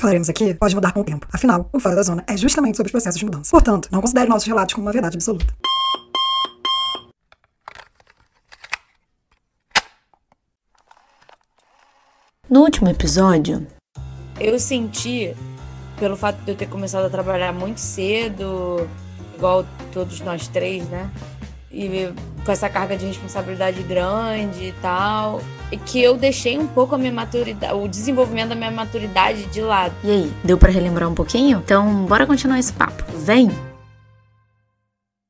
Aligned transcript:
Que 0.00 0.02
falaremos 0.02 0.30
aqui 0.30 0.54
pode 0.54 0.74
mudar 0.74 0.92
com 0.92 1.00
o 1.00 1.04
tempo. 1.04 1.26
Afinal, 1.30 1.68
o 1.74 1.78
Fora 1.78 1.94
da 1.94 2.02
Zona 2.02 2.24
é 2.26 2.34
justamente 2.34 2.74
sobre 2.74 2.88
os 2.88 2.92
processos 2.92 3.18
de 3.18 3.24
mudança. 3.26 3.50
Portanto, 3.50 3.90
não 3.92 4.00
considere 4.00 4.30
nossos 4.30 4.48
relatos 4.48 4.74
como 4.74 4.86
uma 4.86 4.92
verdade 4.92 5.18
absoluta. 5.18 5.54
No 12.48 12.62
último 12.62 12.88
episódio, 12.88 13.66
eu 14.40 14.58
senti, 14.58 15.36
pelo 15.98 16.16
fato 16.16 16.38
de 16.44 16.52
eu 16.52 16.56
ter 16.56 16.66
começado 16.70 17.04
a 17.04 17.10
trabalhar 17.10 17.52
muito 17.52 17.80
cedo, 17.80 18.88
igual 19.36 19.66
todos 19.92 20.18
nós 20.20 20.48
três, 20.48 20.88
né? 20.88 21.10
E 21.70 22.10
com 22.42 22.50
essa 22.50 22.70
carga 22.70 22.96
de 22.96 23.04
responsabilidade 23.04 23.82
grande 23.82 24.64
e 24.64 24.74
tal, 24.80 25.42
que 25.76 26.02
eu 26.02 26.16
deixei 26.16 26.58
um 26.58 26.66
pouco 26.66 26.94
a 26.94 26.98
minha 26.98 27.12
maturidade, 27.12 27.74
o 27.74 27.88
desenvolvimento 27.88 28.50
da 28.50 28.54
minha 28.54 28.70
maturidade 28.70 29.46
de 29.46 29.60
lado. 29.60 29.94
E 30.04 30.10
aí, 30.10 30.32
deu 30.44 30.58
para 30.58 30.70
relembrar 30.70 31.08
um 31.08 31.14
pouquinho? 31.14 31.58
Então, 31.58 32.06
bora 32.06 32.26
continuar 32.26 32.58
esse 32.58 32.72
papo. 32.72 33.04
Vem! 33.16 33.48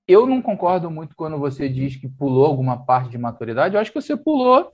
Eu 0.09 0.27
não 0.27 0.43
concordo 0.43 0.91
muito 0.91 1.15
quando 1.15 1.39
você 1.39 1.69
diz 1.69 1.97
que 1.97 2.09
pulou 2.09 2.47
alguma 2.47 2.85
parte 2.85 3.11
de 3.11 3.19
maturidade. 3.19 3.75
Eu 3.75 3.81
acho 3.81 3.93
que 3.93 4.01
você 4.01 4.17
pulou 4.17 4.73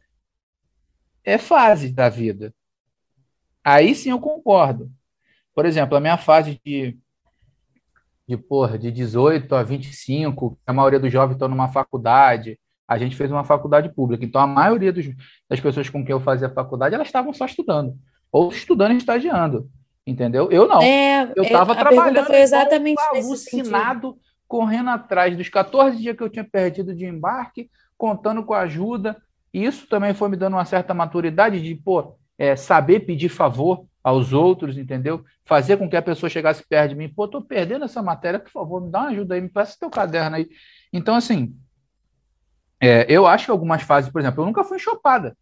é 1.26 1.36
fase 1.36 1.92
da 1.92 2.08
vida. 2.08 2.54
Aí 3.62 3.94
sim 3.94 4.10
eu 4.10 4.20
concordo. 4.20 4.90
Por 5.52 5.66
exemplo, 5.66 5.96
a 5.96 6.00
minha 6.00 6.16
fase 6.16 6.60
de, 6.64 6.96
de, 8.28 8.36
porra, 8.36 8.78
de 8.78 8.92
18 8.92 9.52
a 9.54 9.62
25, 9.64 10.56
a 10.64 10.72
maioria 10.72 11.00
dos 11.00 11.12
jovens 11.12 11.34
estão 11.34 11.48
numa 11.48 11.68
faculdade, 11.68 12.58
a 12.88 12.98
gente 12.98 13.16
fez 13.16 13.30
uma 13.30 13.44
faculdade 13.44 13.88
pública, 13.94 14.24
então 14.24 14.40
a 14.40 14.46
maioria 14.46 14.92
dos, 14.92 15.06
das 15.48 15.60
pessoas 15.60 15.88
com 15.88 16.04
quem 16.04 16.12
eu 16.12 16.20
fazia 16.20 16.48
faculdade, 16.48 16.94
elas 16.94 17.08
estavam 17.08 17.32
só 17.32 17.44
estudando, 17.46 17.94
ou 18.30 18.50
estudando 18.50 18.92
e 18.92 18.96
estagiando, 18.96 19.68
entendeu? 20.06 20.50
Eu 20.50 20.68
não. 20.68 20.82
É, 20.82 21.32
eu 21.34 21.42
estava 21.42 21.72
é, 21.72 21.76
trabalhando 21.76 22.26
foi 22.26 22.40
exatamente 22.40 23.00
alucinado, 23.00 24.16
correndo 24.46 24.90
atrás 24.90 25.36
dos 25.36 25.48
14 25.48 25.96
dias 25.96 26.16
que 26.16 26.22
eu 26.22 26.30
tinha 26.30 26.44
perdido 26.44 26.94
de 26.94 27.04
embarque, 27.04 27.68
contando 27.98 28.44
com 28.44 28.54
a 28.54 28.60
ajuda, 28.60 29.16
isso 29.52 29.86
também 29.88 30.12
foi 30.14 30.28
me 30.28 30.36
dando 30.36 30.54
uma 30.54 30.64
certa 30.64 30.92
maturidade 30.92 31.62
de, 31.62 31.74
pô, 31.74 32.16
é, 32.38 32.54
saber 32.54 33.00
pedir 33.00 33.28
favor 33.28 33.86
aos 34.04 34.32
outros, 34.32 34.76
entendeu? 34.78 35.24
Fazer 35.44 35.76
com 35.76 35.88
que 35.88 35.96
a 35.96 36.02
pessoa 36.02 36.30
chegasse 36.30 36.62
perto 36.68 36.90
de 36.90 36.94
mim, 36.94 37.08
pô, 37.08 37.26
tô 37.26 37.40
perdendo 37.42 37.84
essa 37.84 38.02
matéria, 38.02 38.38
por 38.38 38.50
favor, 38.50 38.80
me 38.80 38.90
dá 38.90 39.00
uma 39.00 39.08
ajuda 39.08 39.34
aí, 39.34 39.40
me 39.40 39.48
peça 39.48 39.76
teu 39.80 39.90
caderno 39.90 40.36
aí. 40.36 40.48
Então, 40.92 41.14
assim, 41.14 41.56
é, 42.80 43.06
eu 43.08 43.26
acho 43.26 43.46
que 43.46 43.50
algumas 43.50 43.82
fases, 43.82 44.10
por 44.10 44.20
exemplo, 44.20 44.42
eu 44.42 44.46
nunca 44.46 44.64
fui 44.64 44.78
chopada. 44.78 45.36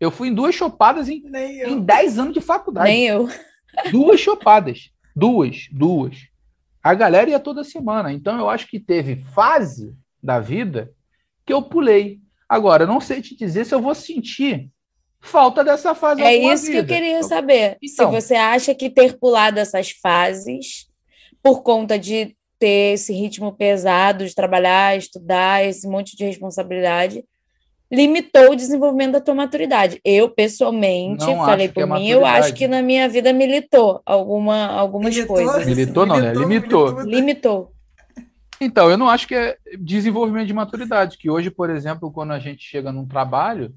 Eu 0.00 0.10
fui 0.10 0.28
em 0.28 0.34
duas 0.34 0.54
chopadas 0.54 1.08
em, 1.08 1.22
em 1.64 1.80
10 1.80 2.18
anos 2.18 2.34
de 2.34 2.40
faculdade. 2.40 2.90
Nem 2.90 3.06
eu. 3.06 3.28
Duas 3.90 4.20
chopadas. 4.20 4.90
Duas, 5.14 5.68
duas. 5.70 6.16
A 6.82 6.94
galera 6.94 7.30
ia 7.30 7.38
toda 7.38 7.62
semana. 7.62 8.12
Então, 8.12 8.38
eu 8.38 8.48
acho 8.48 8.66
que 8.66 8.80
teve 8.80 9.16
fase 9.16 9.94
da 10.22 10.40
vida 10.40 10.92
que 11.46 11.52
eu 11.52 11.62
pulei. 11.62 12.20
Agora, 12.48 12.82
eu 12.82 12.88
não 12.88 13.00
sei 13.00 13.22
te 13.22 13.36
dizer 13.36 13.64
se 13.64 13.74
eu 13.74 13.80
vou 13.80 13.94
sentir 13.94 14.70
falta 15.20 15.62
dessa 15.62 15.94
fase. 15.94 16.20
É 16.22 16.34
isso 16.34 16.66
vida. 16.66 16.72
que 16.72 16.92
eu 16.92 16.96
queria 16.96 17.22
saber. 17.22 17.78
Então, 17.80 18.10
se 18.10 18.20
você 18.20 18.34
acha 18.34 18.74
que 18.74 18.90
ter 18.90 19.16
pulado 19.18 19.58
essas 19.58 19.90
fases 19.90 20.88
por 21.42 21.62
conta 21.62 21.98
de 21.98 22.36
ter 22.62 22.94
esse 22.94 23.12
ritmo 23.12 23.52
pesado 23.52 24.24
de 24.24 24.32
trabalhar, 24.32 24.96
estudar, 24.96 25.64
esse 25.64 25.88
monte 25.88 26.16
de 26.16 26.24
responsabilidade, 26.24 27.24
limitou 27.90 28.52
o 28.52 28.54
desenvolvimento 28.54 29.14
da 29.14 29.20
tua 29.20 29.34
maturidade. 29.34 30.00
Eu, 30.04 30.30
pessoalmente, 30.30 31.26
não 31.26 31.44
falei 31.44 31.68
por 31.68 31.82
é 31.82 31.86
mim, 31.86 32.08
eu 32.08 32.24
acho 32.24 32.54
que 32.54 32.68
na 32.68 32.80
minha 32.80 33.08
vida 33.08 33.32
militou 33.32 34.00
alguma, 34.06 34.68
algumas 34.68 35.12
militou? 35.12 35.34
coisas. 35.34 35.66
Militou, 35.66 36.06
não, 36.06 36.20
né? 36.20 36.32
Limitou. 36.32 36.86
Limitou. 36.90 37.04
limitou. 37.04 37.72
Então, 38.60 38.88
eu 38.88 38.96
não 38.96 39.08
acho 39.08 39.26
que 39.26 39.34
é 39.34 39.58
desenvolvimento 39.76 40.46
de 40.46 40.54
maturidade, 40.54 41.18
que 41.18 41.28
hoje, 41.28 41.50
por 41.50 41.68
exemplo, 41.68 42.12
quando 42.12 42.30
a 42.30 42.38
gente 42.38 42.62
chega 42.62 42.92
num 42.92 43.04
trabalho, 43.04 43.74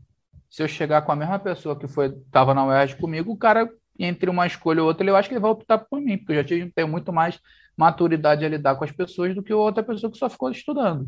se 0.48 0.62
eu 0.62 0.68
chegar 0.68 1.02
com 1.02 1.12
a 1.12 1.16
mesma 1.16 1.40
pessoa 1.40 1.76
que 1.76 1.88
foi 1.88 2.10
estava 2.10 2.54
na 2.54 2.68
UERJ 2.68 2.98
comigo, 2.98 3.32
o 3.32 3.38
cara, 3.38 3.68
entre 3.98 4.30
uma 4.30 4.46
escolha 4.46 4.84
ou 4.84 4.88
outra, 4.88 5.08
eu 5.08 5.16
acho 5.16 5.28
que 5.28 5.34
ele 5.34 5.42
vai 5.42 5.50
optar 5.50 5.80
por 5.80 6.00
mim, 6.00 6.20
porque 6.20 6.34
eu 6.34 6.36
já 6.36 6.44
tive, 6.44 6.72
tenho 6.72 6.88
muito 6.88 7.12
mais 7.12 7.40
maturidade 7.78 8.46
a 8.46 8.50
lidar 8.50 8.76
com 8.76 8.84
as 8.84 8.92
pessoas 8.92 9.36
do 9.36 9.44
que 9.44 9.54
outra 9.54 9.84
pessoa 9.84 10.12
que 10.12 10.18
só 10.18 10.30
ficou 10.30 10.50
estudando. 10.50 11.08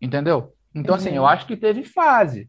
Entendeu? 0.00 0.54
Então, 0.74 0.94
assim, 0.94 1.10
eu 1.10 1.22
uhum. 1.22 1.28
acho 1.28 1.46
que 1.46 1.56
teve 1.56 1.84
fase. 1.84 2.48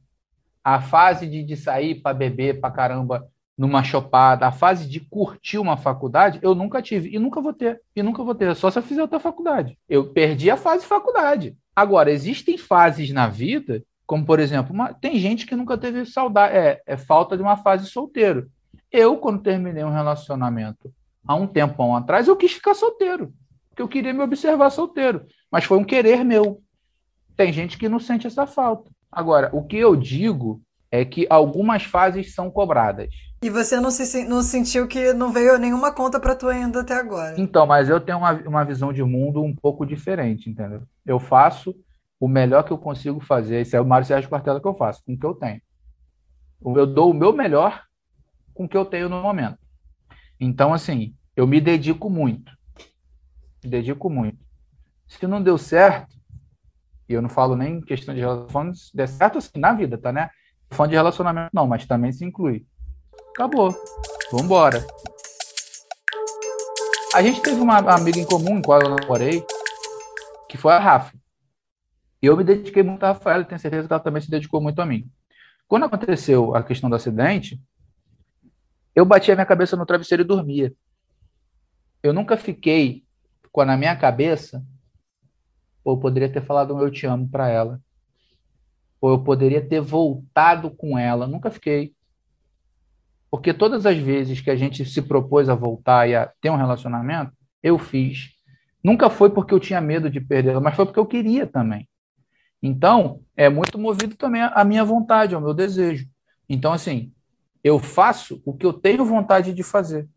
A 0.64 0.82
fase 0.82 1.28
de, 1.28 1.44
de 1.44 1.56
sair 1.56 1.96
para 1.96 2.14
beber 2.14 2.60
para 2.60 2.72
caramba 2.72 3.28
numa 3.58 3.84
chopada, 3.84 4.48
a 4.48 4.52
fase 4.54 4.88
de 4.88 5.02
curtir 5.02 5.58
uma 5.58 5.76
faculdade, 5.76 6.40
eu 6.42 6.56
nunca 6.56 6.82
tive 6.82 7.14
e 7.14 7.20
nunca 7.20 7.42
vou 7.42 7.52
ter. 7.52 7.82
E 7.94 8.02
nunca 8.02 8.24
vou 8.24 8.34
ter, 8.34 8.56
só 8.56 8.72
se 8.72 8.80
eu 8.80 8.84
fizer 8.84 9.02
outra 9.02 9.20
faculdade. 9.20 9.78
Eu 9.90 10.14
perdi 10.14 10.50
a 10.50 10.56
fase 10.56 10.86
faculdade. 10.86 11.58
Agora, 11.76 12.10
existem 12.10 12.58
fases 12.58 13.12
na 13.12 13.28
vida, 13.28 13.84
como 14.06 14.26
por 14.26 14.40
exemplo, 14.40 14.74
uma, 14.74 14.94
tem 14.94 15.20
gente 15.20 15.46
que 15.46 15.58
nunca 15.58 15.78
teve 15.78 16.06
saudade, 16.06 16.56
é, 16.56 16.82
é 16.86 16.96
falta 16.96 17.36
de 17.36 17.44
uma 17.44 17.58
fase 17.58 17.90
solteiro. 17.90 18.50
Eu, 18.90 19.18
quando 19.18 19.44
terminei 19.44 19.84
um 19.84 19.92
relacionamento 19.92 20.90
há 21.28 21.36
um 21.36 21.48
tempão 21.48 21.96
atrás, 21.96 22.28
eu 22.28 22.36
quis 22.36 22.54
ficar 22.54 22.74
solteiro, 22.74 23.34
porque 23.70 23.82
eu 23.82 23.88
queria 23.88 24.14
me 24.14 24.22
observar 24.22 24.70
solteiro, 24.70 25.26
mas 25.52 25.64
foi 25.64 25.78
um 25.78 25.84
querer 25.84 26.24
meu. 26.24 26.62
Tem 27.36 27.54
gente 27.54 27.78
que 27.78 27.90
não 27.90 28.00
sente 28.00 28.28
essa 28.28 28.46
falta. 28.46 28.92
Agora, 29.12 29.50
o 29.54 29.64
que 29.64 29.78
eu 29.78 29.96
digo 29.96 30.62
é 30.92 31.06
que 31.06 31.26
algumas 31.30 31.84
fases 31.84 32.34
são 32.34 32.50
cobradas. 32.50 33.10
E 33.42 33.50
você 33.50 33.80
não, 33.80 33.90
se, 33.90 34.28
não 34.28 34.42
sentiu 34.42 34.88
que 34.88 35.14
não 35.14 35.32
veio 35.32 35.58
nenhuma 35.58 35.94
conta 35.94 36.20
para 36.20 36.36
tu 36.36 36.48
ainda 36.48 36.82
até 36.82 36.96
agora? 36.96 37.40
Então, 37.40 37.66
mas 37.66 37.88
eu 37.90 38.02
tenho 38.02 38.18
uma, 38.18 38.34
uma 38.34 38.64
visão 38.66 38.92
de 38.92 39.04
mundo 39.04 39.42
um 39.42 39.56
pouco 39.56 39.86
diferente, 39.86 40.50
entendeu? 40.50 40.84
Eu 41.06 41.20
faço 41.20 41.74
o 42.20 42.28
melhor 42.28 42.64
que 42.64 42.72
eu 42.72 42.78
consigo 42.78 43.20
fazer. 43.22 43.62
Esse 43.62 43.78
é 43.78 43.82
o 43.82 43.86
Mário 43.86 44.06
Sérgio 44.06 44.30
Quartela 44.30 44.60
que 44.60 44.68
eu 44.68 44.76
faço, 44.76 45.02
com 45.06 45.14
o 45.14 45.18
que 45.18 45.26
eu 45.26 45.34
tenho. 45.34 45.62
Eu 46.62 46.86
dou 46.86 47.12
o 47.12 47.14
meu 47.14 47.32
melhor 47.32 47.84
com 48.54 48.66
o 48.66 48.70
que 48.70 48.76
eu 48.76 48.84
tenho 48.84 49.08
no 49.08 49.22
momento. 49.22 49.58
Então, 50.40 50.74
assim, 50.74 51.16
eu 51.36 51.46
me 51.46 51.60
dedico 51.60 52.10
muito. 52.10 52.52
Me 53.64 53.70
dedico 53.70 54.10
muito. 54.10 54.38
Se 55.08 55.26
não 55.28 55.42
deu 55.42 55.58
certo, 55.58 56.16
e 57.08 57.14
eu 57.14 57.22
não 57.22 57.30
falo 57.30 57.56
nem 57.56 57.82
questão 57.82 58.14
de 58.14 58.22
relação, 58.22 58.74
se 58.74 58.96
der 58.96 59.08
certo 59.08 59.40
assim, 59.40 59.60
na 59.60 59.74
vida, 59.74 59.98
tá, 59.98 60.14
né? 60.14 60.30
Fã 60.70 60.88
de 60.88 60.96
relacionamento 60.96 61.50
não, 61.52 61.68
mas 61.68 61.86
também 61.86 62.12
se 62.12 62.24
inclui. 62.24 62.66
Acabou. 63.32 63.76
Vambora. 64.32 64.86
A 67.16 67.24
gente 67.24 67.42
teve 67.42 67.60
uma 67.60 67.78
amiga 67.78 68.20
em 68.20 68.26
comum, 68.26 68.60
em 68.60 68.62
qual 68.62 68.80
eu 68.82 68.96
namorei, 68.96 69.44
que 70.48 70.58
foi 70.58 70.74
a 70.74 70.80
Rafa. 70.80 71.18
E 72.22 72.28
eu 72.28 72.38
me 72.38 72.44
dediquei 72.44 72.84
muito 72.84 73.04
a 73.04 73.14
Rafaela, 73.14 73.44
tenho 73.44 73.60
certeza 73.60 73.88
que 73.88 73.94
ela 73.94 74.04
também 74.04 74.22
se 74.22 74.30
dedicou 74.30 74.62
muito 74.62 74.80
a 74.80 74.86
mim. 74.86 75.10
Quando 75.68 75.86
aconteceu 75.86 76.56
a 76.56 76.62
questão 76.62 76.90
do 76.90 76.96
acidente, 76.96 77.60
eu 78.96 79.06
bati 79.06 79.32
a 79.32 79.36
minha 79.36 79.46
cabeça 79.46 79.76
no 79.76 79.86
travesseiro 79.86 80.24
e 80.24 80.26
dormia. 80.26 80.74
Eu 82.02 82.14
nunca 82.14 82.38
fiquei 82.38 83.04
com 83.52 83.66
na 83.66 83.76
minha 83.76 83.96
cabeça, 83.96 84.64
ou 85.84 85.96
eu 85.96 86.00
poderia 86.00 86.32
ter 86.32 86.42
falado 86.42 86.76
um 86.76 86.82
eu 86.82 86.92
te 86.92 87.06
amo 87.06 87.28
para 87.28 87.50
ela 87.50 87.82
ou 89.02 89.12
eu 89.12 89.24
poderia 89.24 89.66
ter 89.66 89.80
voltado 89.80 90.70
com 90.72 90.98
ela. 90.98 91.28
Nunca 91.28 91.50
fiquei. 91.50 91.94
Porque 93.32 93.54
todas 93.54 93.86
as 93.86 93.98
vezes 93.98 94.42
que 94.42 94.50
a 94.50 94.56
gente 94.56 94.84
se 94.86 95.02
propôs 95.02 95.50
a 95.50 95.56
voltar 95.56 96.10
e 96.10 96.16
a 96.16 96.32
ter 96.42 96.50
um 96.50 96.58
relacionamento, 96.58 97.32
eu 97.62 97.78
fiz. 97.78 98.30
Nunca 98.84 99.10
foi 99.10 99.30
porque 99.30 99.54
eu 99.54 99.60
tinha 99.60 99.80
medo 99.80 100.10
de 100.10 100.20
perder, 100.20 100.60
mas 100.60 100.76
foi 100.76 100.86
porque 100.86 101.00
eu 101.00 101.06
queria 101.06 101.46
também. 101.46 101.88
Então, 102.62 103.22
é 103.38 103.48
muito 103.50 103.78
movido 103.78 104.16
também 104.16 104.42
a 104.42 104.64
minha 104.64 104.84
vontade, 104.84 105.36
ao 105.36 105.42
meu 105.42 105.54
desejo. 105.54 106.08
Então, 106.48 106.74
assim, 106.74 107.14
eu 107.64 107.80
faço 107.80 108.42
o 108.46 108.54
que 108.54 108.66
eu 108.66 108.74
tenho 108.74 109.06
vontade 109.06 109.54
de 109.54 109.64
fazer. 109.64 110.08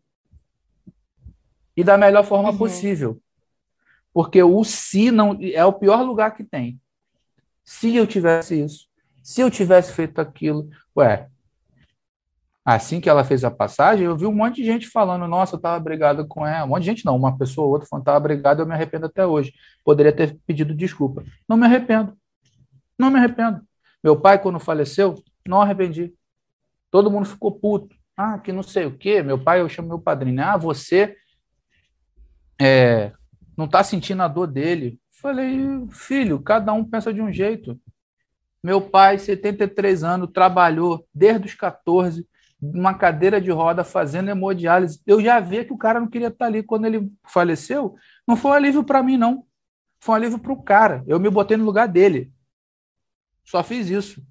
E 1.75 1.83
da 1.83 1.97
melhor 1.97 2.23
forma 2.23 2.51
uhum. 2.51 2.57
possível. 2.57 3.19
Porque 4.13 4.41
o 4.41 4.63
se 4.63 5.11
não 5.11 5.37
é 5.41 5.65
o 5.65 5.73
pior 5.73 6.01
lugar 6.03 6.35
que 6.35 6.43
tem. 6.43 6.79
Se 7.63 7.95
eu 7.95 8.05
tivesse 8.05 8.61
isso, 8.63 8.87
se 9.23 9.41
eu 9.41 9.49
tivesse 9.49 9.91
feito 9.93 10.19
aquilo, 10.19 10.69
ué, 10.95 11.29
assim 12.63 13.01
que 13.01 13.09
ela 13.09 13.23
fez 13.23 13.43
a 13.43 13.51
passagem, 13.51 14.05
eu 14.05 14.15
vi 14.15 14.25
um 14.25 14.33
monte 14.33 14.57
de 14.57 14.65
gente 14.65 14.87
falando, 14.87 15.27
nossa, 15.27 15.55
eu 15.55 15.57
estava 15.57 15.79
brigado 15.79 16.27
com 16.27 16.45
ela. 16.45 16.65
Um 16.65 16.69
monte 16.69 16.81
de 16.81 16.89
gente 16.89 17.05
não, 17.05 17.15
uma 17.15 17.37
pessoa 17.37 17.65
ou 17.65 17.73
outra 17.73 17.87
falando, 17.87 18.03
estava 18.03 18.19
brigado, 18.19 18.61
eu 18.61 18.65
me 18.65 18.73
arrependo 18.73 19.07
até 19.07 19.25
hoje. 19.25 19.53
Poderia 19.83 20.13
ter 20.13 20.37
pedido 20.45 20.75
desculpa. 20.75 21.23
Não 21.47 21.57
me 21.57 21.65
arrependo. 21.65 22.15
Não 22.99 23.09
me 23.09 23.17
arrependo. 23.17 23.61
Meu 24.03 24.19
pai, 24.19 24.39
quando 24.39 24.59
faleceu, 24.59 25.15
não 25.47 25.61
arrependi. 25.61 26.13
Todo 26.93 27.09
mundo 27.09 27.25
ficou 27.25 27.51
puto. 27.51 27.95
Ah, 28.15 28.37
que 28.37 28.51
não 28.51 28.61
sei 28.61 28.85
o 28.85 28.95
quê. 28.95 29.23
Meu 29.23 29.43
pai, 29.43 29.61
eu 29.61 29.67
chamo 29.67 29.87
meu 29.87 29.99
padrinho. 29.99 30.43
Ah, 30.43 30.57
você 30.57 31.17
é, 32.61 33.11
não 33.57 33.65
está 33.65 33.83
sentindo 33.83 34.21
a 34.21 34.27
dor 34.27 34.45
dele. 34.45 34.99
Falei, 35.09 35.57
filho, 35.89 36.39
cada 36.39 36.71
um 36.71 36.85
pensa 36.85 37.11
de 37.11 37.19
um 37.19 37.33
jeito. 37.33 37.81
Meu 38.63 38.79
pai, 38.79 39.17
73 39.17 40.03
anos, 40.03 40.29
trabalhou 40.31 41.03
desde 41.11 41.47
os 41.47 41.55
14, 41.55 42.27
numa 42.61 42.93
cadeira 42.93 43.41
de 43.41 43.49
roda, 43.49 43.83
fazendo 43.83 44.29
hemodiálise. 44.29 45.01
Eu 45.07 45.19
já 45.19 45.39
vi 45.39 45.65
que 45.65 45.73
o 45.73 45.77
cara 45.79 45.99
não 45.99 46.07
queria 46.07 46.27
estar 46.27 46.45
ali. 46.45 46.61
Quando 46.61 46.85
ele 46.85 47.11
faleceu, 47.27 47.95
não 48.27 48.35
foi 48.35 48.51
um 48.51 48.53
alívio 48.53 48.83
para 48.83 49.01
mim, 49.01 49.17
não. 49.17 49.47
Foi 49.99 50.13
um 50.13 50.15
alívio 50.17 50.37
para 50.37 50.53
o 50.53 50.61
cara. 50.61 51.03
Eu 51.07 51.19
me 51.19 51.31
botei 51.31 51.57
no 51.57 51.65
lugar 51.65 51.87
dele. 51.87 52.31
Só 53.43 53.63
fiz 53.63 53.89
isso. 53.89 54.23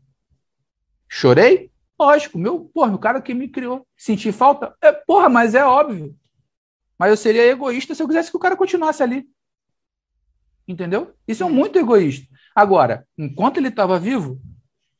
Chorei? 1.08 1.71
Lógico, 2.02 2.36
meu, 2.36 2.64
porra, 2.74 2.92
o 2.92 2.98
cara 2.98 3.22
que 3.22 3.32
me 3.32 3.46
criou. 3.46 3.86
Senti 3.96 4.32
falta? 4.32 4.74
É, 4.82 4.90
porra, 4.90 5.28
mas 5.28 5.54
é 5.54 5.64
óbvio. 5.64 6.16
Mas 6.98 7.10
eu 7.10 7.16
seria 7.16 7.46
egoísta 7.46 7.94
se 7.94 8.02
eu 8.02 8.08
quisesse 8.08 8.28
que 8.28 8.36
o 8.36 8.40
cara 8.40 8.56
continuasse 8.56 9.04
ali. 9.04 9.24
Entendeu? 10.66 11.14
Isso 11.28 11.44
é 11.44 11.48
muito 11.48 11.78
egoísta. 11.78 12.26
Agora, 12.56 13.06
enquanto 13.16 13.58
ele 13.58 13.68
estava 13.68 14.00
vivo, 14.00 14.40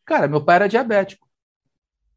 cara, 0.04 0.28
meu 0.28 0.44
pai 0.44 0.54
era 0.54 0.68
diabético. 0.68 1.28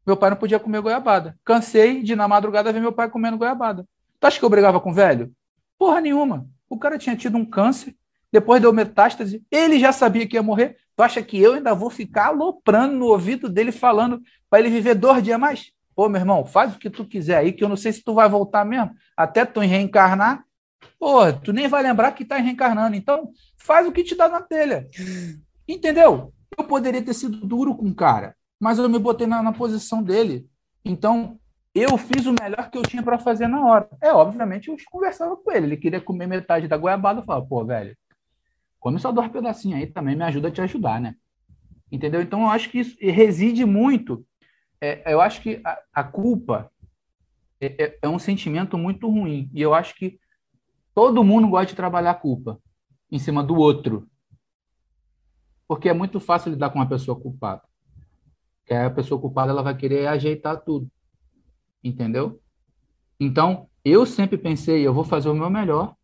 Meu 0.06 0.16
pai 0.16 0.30
não 0.30 0.36
podia 0.36 0.60
comer 0.60 0.80
goiabada. 0.80 1.36
Cansei 1.44 2.00
de, 2.00 2.14
na 2.14 2.28
madrugada, 2.28 2.72
ver 2.72 2.78
meu 2.78 2.92
pai 2.92 3.10
comendo 3.10 3.36
goiabada. 3.36 3.84
Tu 4.20 4.24
acha 4.24 4.38
que 4.38 4.44
eu 4.44 4.50
brigava 4.50 4.80
com 4.80 4.92
o 4.92 4.94
velho? 4.94 5.34
Porra 5.76 6.00
nenhuma. 6.00 6.48
O 6.70 6.78
cara 6.78 6.96
tinha 6.96 7.16
tido 7.16 7.36
um 7.36 7.44
câncer, 7.44 7.96
depois 8.30 8.62
deu 8.62 8.72
metástase, 8.72 9.44
ele 9.50 9.80
já 9.80 9.92
sabia 9.92 10.28
que 10.28 10.36
ia 10.36 10.44
morrer. 10.44 10.76
Tu 10.96 11.02
acha 11.02 11.22
que 11.22 11.38
eu 11.38 11.54
ainda 11.54 11.74
vou 11.74 11.90
ficar 11.90 12.28
aloprando 12.28 12.94
no 12.94 13.06
ouvido 13.06 13.48
dele, 13.48 13.70
falando 13.70 14.20
para 14.48 14.60
ele 14.60 14.70
viver 14.70 14.94
dois 14.94 15.22
dias 15.22 15.38
mais? 15.38 15.70
Pô, 15.94 16.08
meu 16.08 16.20
irmão, 16.20 16.44
faz 16.44 16.74
o 16.74 16.78
que 16.78 16.90
tu 16.90 17.04
quiser 17.04 17.36
aí, 17.36 17.52
que 17.52 17.62
eu 17.62 17.68
não 17.68 17.76
sei 17.76 17.92
se 17.92 18.02
tu 18.02 18.14
vai 18.14 18.28
voltar 18.28 18.64
mesmo. 18.64 18.90
Até 19.16 19.44
tu 19.44 19.60
reencarnar, 19.60 20.46
Pô, 20.98 21.32
tu 21.32 21.52
nem 21.52 21.68
vai 21.68 21.82
lembrar 21.82 22.12
que 22.12 22.22
está 22.22 22.36
reencarnando. 22.36 22.96
Então, 22.96 23.30
faz 23.56 23.86
o 23.86 23.92
que 23.92 24.04
te 24.04 24.14
dá 24.14 24.28
na 24.28 24.40
telha. 24.40 24.86
Entendeu? 25.68 26.32
Eu 26.56 26.64
poderia 26.64 27.02
ter 27.02 27.14
sido 27.14 27.46
duro 27.46 27.74
com 27.76 27.88
o 27.88 27.94
cara, 27.94 28.34
mas 28.58 28.78
eu 28.78 28.88
me 28.88 28.98
botei 28.98 29.26
na, 29.26 29.42
na 29.42 29.52
posição 29.52 30.02
dele. 30.02 30.48
Então, 30.84 31.38
eu 31.74 31.98
fiz 31.98 32.24
o 32.26 32.34
melhor 32.40 32.70
que 32.70 32.78
eu 32.78 32.82
tinha 32.82 33.02
para 33.02 33.18
fazer 33.18 33.46
na 33.48 33.64
hora. 33.66 33.88
É, 34.00 34.12
obviamente, 34.12 34.68
eu 34.68 34.76
conversava 34.90 35.36
com 35.36 35.52
ele. 35.52 35.66
Ele 35.66 35.76
queria 35.76 36.00
comer 36.00 36.26
metade 36.26 36.68
da 36.68 36.76
goiabada. 36.76 37.20
Eu 37.20 37.24
falava, 37.24 37.46
pô, 37.46 37.64
velho, 37.64 37.96
come 38.78 38.98
só 38.98 39.12
dois 39.12 39.28
pedacinhos 39.28 39.80
aí 39.80 39.86
também, 39.86 40.16
me 40.16 40.24
ajuda 40.24 40.48
a 40.48 40.50
te 40.50 40.60
ajudar, 40.60 41.00
né? 41.00 41.16
Entendeu? 41.90 42.20
Então, 42.20 42.42
eu 42.42 42.48
acho 42.48 42.70
que 42.70 42.80
isso 42.80 42.96
reside 43.00 43.64
muito. 43.64 44.26
É, 44.80 45.12
eu 45.12 45.20
acho 45.20 45.40
que 45.40 45.60
a, 45.64 45.78
a 45.94 46.04
culpa 46.04 46.70
é, 47.60 47.84
é, 47.84 47.98
é 48.02 48.08
um 48.08 48.18
sentimento 48.18 48.76
muito 48.76 49.08
ruim. 49.08 49.50
E 49.54 49.62
eu 49.62 49.72
acho 49.72 49.94
que 49.94 50.18
Todo 50.96 51.22
mundo 51.22 51.46
gosta 51.48 51.66
de 51.66 51.74
trabalhar 51.74 52.12
a 52.12 52.14
culpa 52.14 52.58
em 53.12 53.18
cima 53.18 53.44
do 53.44 53.54
outro. 53.54 54.08
Porque 55.68 55.90
é 55.90 55.92
muito 55.92 56.18
fácil 56.18 56.50
lidar 56.50 56.70
com 56.70 56.78
uma 56.78 56.88
pessoa 56.88 57.20
culpada. 57.20 57.60
Que 58.64 58.72
a 58.72 58.88
pessoa 58.88 59.20
culpada 59.20 59.52
ela 59.52 59.62
vai 59.62 59.76
querer 59.76 60.06
ajeitar 60.06 60.64
tudo. 60.64 60.90
Entendeu? 61.84 62.40
Então, 63.20 63.68
eu 63.84 64.06
sempre 64.06 64.38
pensei, 64.38 64.86
eu 64.86 64.94
vou 64.94 65.04
fazer 65.04 65.28
o 65.28 65.34
meu 65.34 65.50
melhor 65.50 65.94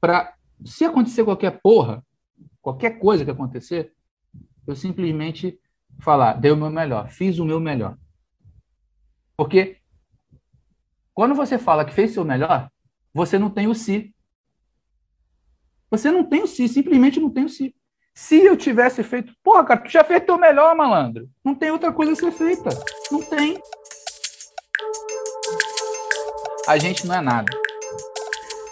para 0.00 0.34
se 0.64 0.84
acontecer 0.84 1.24
qualquer 1.24 1.60
porra, 1.60 2.04
qualquer 2.60 2.98
coisa 2.98 3.24
que 3.24 3.30
acontecer, 3.30 3.92
eu 4.66 4.76
simplesmente 4.76 5.58
falar, 6.00 6.34
dei 6.34 6.50
o 6.50 6.56
meu 6.56 6.70
melhor, 6.70 7.08
fiz 7.08 7.38
o 7.38 7.44
meu 7.44 7.60
melhor. 7.60 7.96
Porque 9.36 9.78
quando 11.14 11.34
você 11.34 11.58
fala 11.58 11.84
que 11.84 11.92
fez 11.92 12.12
seu 12.12 12.24
melhor, 12.24 12.70
você 13.12 13.38
não 13.38 13.50
tem 13.50 13.66
o 13.66 13.74
si. 13.74 14.14
Você 15.90 16.10
não 16.10 16.24
tem 16.24 16.42
o 16.42 16.46
si, 16.46 16.68
simplesmente 16.68 17.20
não 17.20 17.30
tem 17.30 17.44
o 17.44 17.48
si. 17.48 17.74
Se 18.14 18.36
eu 18.36 18.56
tivesse 18.56 19.02
feito, 19.02 19.34
porra, 19.42 19.64
cara, 19.64 19.80
tu 19.80 19.90
já 19.90 20.04
fez 20.04 20.24
teu 20.24 20.38
melhor, 20.38 20.74
malandro. 20.76 21.28
Não 21.44 21.54
tem 21.54 21.70
outra 21.70 21.92
coisa 21.92 22.12
a 22.12 22.16
ser 22.16 22.32
feita. 22.32 22.70
Não 23.10 23.22
tem. 23.22 23.58
A 26.68 26.78
gente 26.78 27.06
não 27.06 27.14
é 27.14 27.20
nada. 27.20 27.50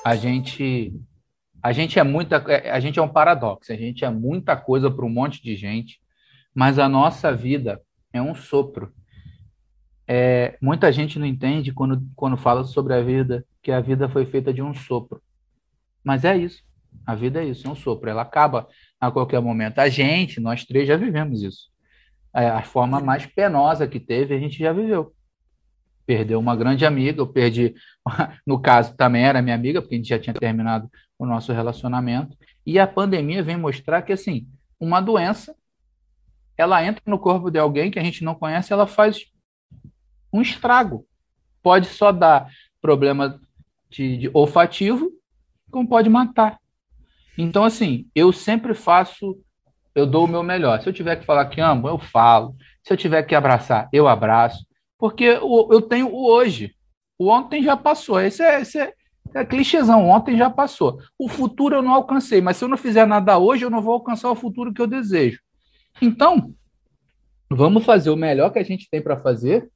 A 0.04 0.14
gente 0.14 0.94
a 1.62 1.72
gente 1.72 1.98
é 1.98 2.02
muita 2.02 2.36
é, 2.48 2.70
a 2.70 2.80
gente 2.80 2.98
é 2.98 3.02
um 3.02 3.08
paradoxo. 3.08 3.72
A 3.72 3.76
gente 3.76 4.04
é 4.04 4.10
muita 4.10 4.56
coisa 4.56 4.90
para 4.90 5.04
um 5.04 5.10
monte 5.10 5.42
de 5.42 5.56
gente, 5.56 6.00
mas 6.54 6.78
a 6.78 6.88
nossa 6.88 7.34
vida 7.34 7.80
é 8.12 8.20
um 8.20 8.34
sopro. 8.34 8.92
É, 10.06 10.58
muita 10.60 10.90
gente 10.90 11.18
não 11.18 11.26
entende 11.26 11.72
quando, 11.72 12.02
quando 12.16 12.36
fala 12.36 12.64
sobre 12.64 12.94
a 12.94 13.02
vida 13.02 13.46
que 13.62 13.70
a 13.70 13.80
vida 13.80 14.08
foi 14.08 14.26
feita 14.26 14.52
de 14.52 14.62
um 14.62 14.74
sopro. 14.74 15.22
Mas 16.02 16.24
é 16.24 16.36
isso. 16.36 16.64
A 17.06 17.14
vida 17.14 17.42
é 17.42 17.46
isso, 17.46 17.68
é 17.68 17.70
um 17.70 17.76
sopro. 17.76 18.10
Ela 18.10 18.22
acaba 18.22 18.66
a 18.98 19.10
qualquer 19.10 19.40
momento. 19.40 19.78
A 19.78 19.88
gente, 19.88 20.40
nós 20.40 20.64
três, 20.64 20.88
já 20.88 20.96
vivemos 20.96 21.43
isso. 21.43 21.70
É, 22.34 22.48
a 22.48 22.62
forma 22.62 23.00
mais 23.00 23.26
penosa 23.26 23.86
que 23.86 24.00
teve, 24.00 24.34
a 24.34 24.38
gente 24.38 24.58
já 24.58 24.72
viveu. 24.72 25.14
Perdeu 26.06 26.40
uma 26.40 26.56
grande 26.56 26.84
amiga, 26.84 27.20
eu 27.20 27.26
perdi, 27.26 27.74
no 28.46 28.58
caso, 28.60 28.96
também 28.96 29.24
era 29.24 29.43
minha 29.43 29.55
amiga, 29.55 29.81
porque 29.81 29.94
a 29.94 29.98
gente 29.98 30.08
já 30.08 30.19
tinha 30.19 30.34
terminado 30.34 30.90
o 31.20 31.27
nosso 31.27 31.53
relacionamento. 31.53 32.34
E 32.65 32.79
a 32.79 32.86
pandemia 32.86 33.43
vem 33.43 33.56
mostrar 33.56 34.00
que, 34.00 34.12
assim, 34.12 34.48
uma 34.81 35.03
doença, 35.03 35.55
ela 36.56 36.82
entra 36.82 37.03
no 37.05 37.19
corpo 37.19 37.50
de 37.50 37.58
alguém 37.58 37.91
que 37.91 37.98
a 37.98 38.03
gente 38.03 38.24
não 38.24 38.34
conhece, 38.34 38.72
ela 38.72 38.86
faz 38.86 39.27
um 40.32 40.41
estrago. 40.41 41.06
Pode 41.62 41.89
só 41.89 42.10
dar 42.10 42.50
problema 42.81 43.39
de, 43.91 44.17
de 44.17 44.31
olfativo, 44.32 45.12
como 45.70 45.86
pode 45.86 46.08
matar. 46.08 46.58
Então, 47.36 47.65
assim, 47.65 48.08
eu 48.15 48.32
sempre 48.32 48.72
faço, 48.72 49.39
eu 49.94 50.06
dou 50.06 50.24
o 50.24 50.29
meu 50.29 50.43
melhor. 50.43 50.81
Se 50.81 50.89
eu 50.89 50.93
tiver 50.93 51.17
que 51.17 51.27
falar 51.27 51.46
que 51.46 51.60
amo, 51.60 51.86
eu 51.86 51.98
falo. 51.98 52.56
Se 52.82 52.94
eu 52.94 52.96
tiver 52.96 53.24
que 53.24 53.34
abraçar, 53.34 53.91
eu 53.93 54.08
abraço. 54.08 54.67
Porque 54.98 55.24
eu 55.24 55.82
tenho 55.82 56.08
o 56.08 56.27
hoje. 56.27 56.74
O 57.19 57.29
ontem 57.29 57.62
já 57.62 57.77
passou. 57.77 58.19
Esse 58.19 58.43
é, 58.43 58.62
esse 58.62 58.79
é, 58.79 58.94
é 59.34 59.44
clichêzão. 59.44 60.08
Ontem 60.08 60.37
já 60.37 60.51
passou. 60.51 60.99
O 61.19 61.29
futuro 61.29 61.77
eu 61.77 61.82
não 61.82 61.93
alcancei. 61.93 62.41
Mas 62.41 62.56
se 62.56 62.65
eu 62.65 62.69
não 62.69 62.77
fizer 62.77 63.06
nada 63.06 63.39
hoje, 63.39 63.65
eu 63.65 63.70
não 63.70 63.82
vou 63.82 63.94
alcançar 63.94 64.31
o 64.31 64.37
futuro 64.37 64.72
que 64.72 64.81
eu 64.81 64.87
desejo. 64.87 65.41
Então, 66.01 66.55
vamos 67.49 67.84
fazer 67.84 68.10
o 68.10 68.17
melhor 68.17 68.51
que 68.51 68.58
a 68.58 68.65
gente 68.65 68.89
tem 68.91 69.03
para 69.03 69.17
fazer 69.17 69.70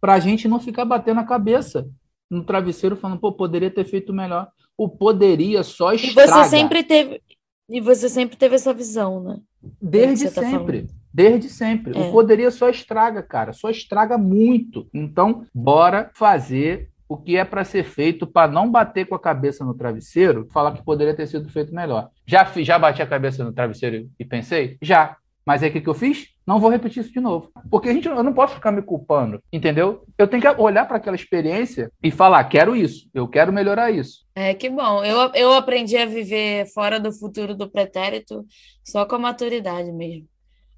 para 0.00 0.14
a 0.14 0.18
gente 0.18 0.48
não 0.48 0.58
ficar 0.58 0.84
batendo 0.84 1.20
a 1.20 1.24
cabeça 1.24 1.88
no 2.28 2.42
travesseiro 2.42 2.96
falando, 2.96 3.20
pô, 3.20 3.32
poderia 3.32 3.70
ter 3.70 3.84
feito 3.84 4.12
melhor 4.12 4.48
o 4.76 4.88
poderia 4.88 5.62
só 5.62 5.92
estraga. 5.92 6.30
E 6.30 6.34
você 6.34 6.50
sempre 6.50 6.82
teve 6.82 7.22
e 7.68 7.80
você 7.80 8.08
sempre 8.08 8.36
teve 8.36 8.54
essa 8.54 8.74
visão, 8.74 9.22
né? 9.22 9.38
Desde 9.80 10.30
tá 10.30 10.42
sempre. 10.42 10.86
Desde 11.12 11.48
sempre. 11.48 11.96
É. 11.96 12.00
O 12.00 12.12
poderia 12.12 12.50
só 12.50 12.68
estraga, 12.68 13.22
cara. 13.22 13.52
Só 13.52 13.70
estraga 13.70 14.18
muito. 14.18 14.88
Então, 14.92 15.46
bora 15.54 16.10
fazer 16.14 16.90
o 17.12 17.16
que 17.18 17.36
é 17.36 17.44
para 17.44 17.64
ser 17.64 17.84
feito 17.84 18.26
para 18.26 18.50
não 18.50 18.70
bater 18.70 19.06
com 19.06 19.14
a 19.14 19.20
cabeça 19.20 19.64
no 19.64 19.74
travesseiro, 19.74 20.48
falar 20.52 20.72
que 20.72 20.84
poderia 20.84 21.14
ter 21.14 21.26
sido 21.26 21.48
feito 21.48 21.74
melhor. 21.74 22.08
Já, 22.26 22.50
já 22.56 22.78
bati 22.78 23.02
a 23.02 23.06
cabeça 23.06 23.44
no 23.44 23.52
travesseiro 23.52 24.08
e 24.18 24.24
pensei? 24.24 24.78
Já. 24.80 25.16
Mas 25.44 25.62
aí 25.62 25.70
o 25.70 25.72
que, 25.72 25.80
que 25.80 25.88
eu 25.88 25.94
fiz? 25.94 26.28
Não 26.46 26.60
vou 26.60 26.70
repetir 26.70 27.02
isso 27.02 27.12
de 27.12 27.20
novo. 27.20 27.50
Porque 27.70 27.88
a 27.88 27.92
gente, 27.92 28.06
eu 28.06 28.22
não 28.22 28.32
posso 28.32 28.54
ficar 28.54 28.70
me 28.70 28.80
culpando, 28.80 29.42
entendeu? 29.52 30.04
Eu 30.16 30.28
tenho 30.28 30.40
que 30.40 30.48
olhar 30.48 30.86
para 30.86 30.96
aquela 30.96 31.16
experiência 31.16 31.90
e 32.02 32.10
falar: 32.10 32.44
quero 32.44 32.76
isso, 32.76 33.08
eu 33.12 33.26
quero 33.28 33.52
melhorar 33.52 33.90
isso. 33.90 34.24
É 34.34 34.54
que 34.54 34.70
bom. 34.70 35.04
Eu, 35.04 35.32
eu 35.34 35.52
aprendi 35.52 35.96
a 35.96 36.06
viver 36.06 36.66
fora 36.72 37.00
do 37.00 37.12
futuro 37.12 37.54
do 37.54 37.68
pretérito 37.68 38.44
só 38.84 39.04
com 39.04 39.16
a 39.16 39.18
maturidade 39.18 39.90
mesmo. 39.92 40.26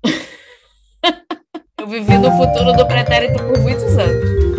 eu 1.79 1.87
vivi 1.87 2.17
no 2.17 2.31
futuro 2.33 2.73
do 2.73 2.87
pretérito 2.87 3.43
por 3.45 3.59
muitos 3.59 3.99
anos. 3.99 4.54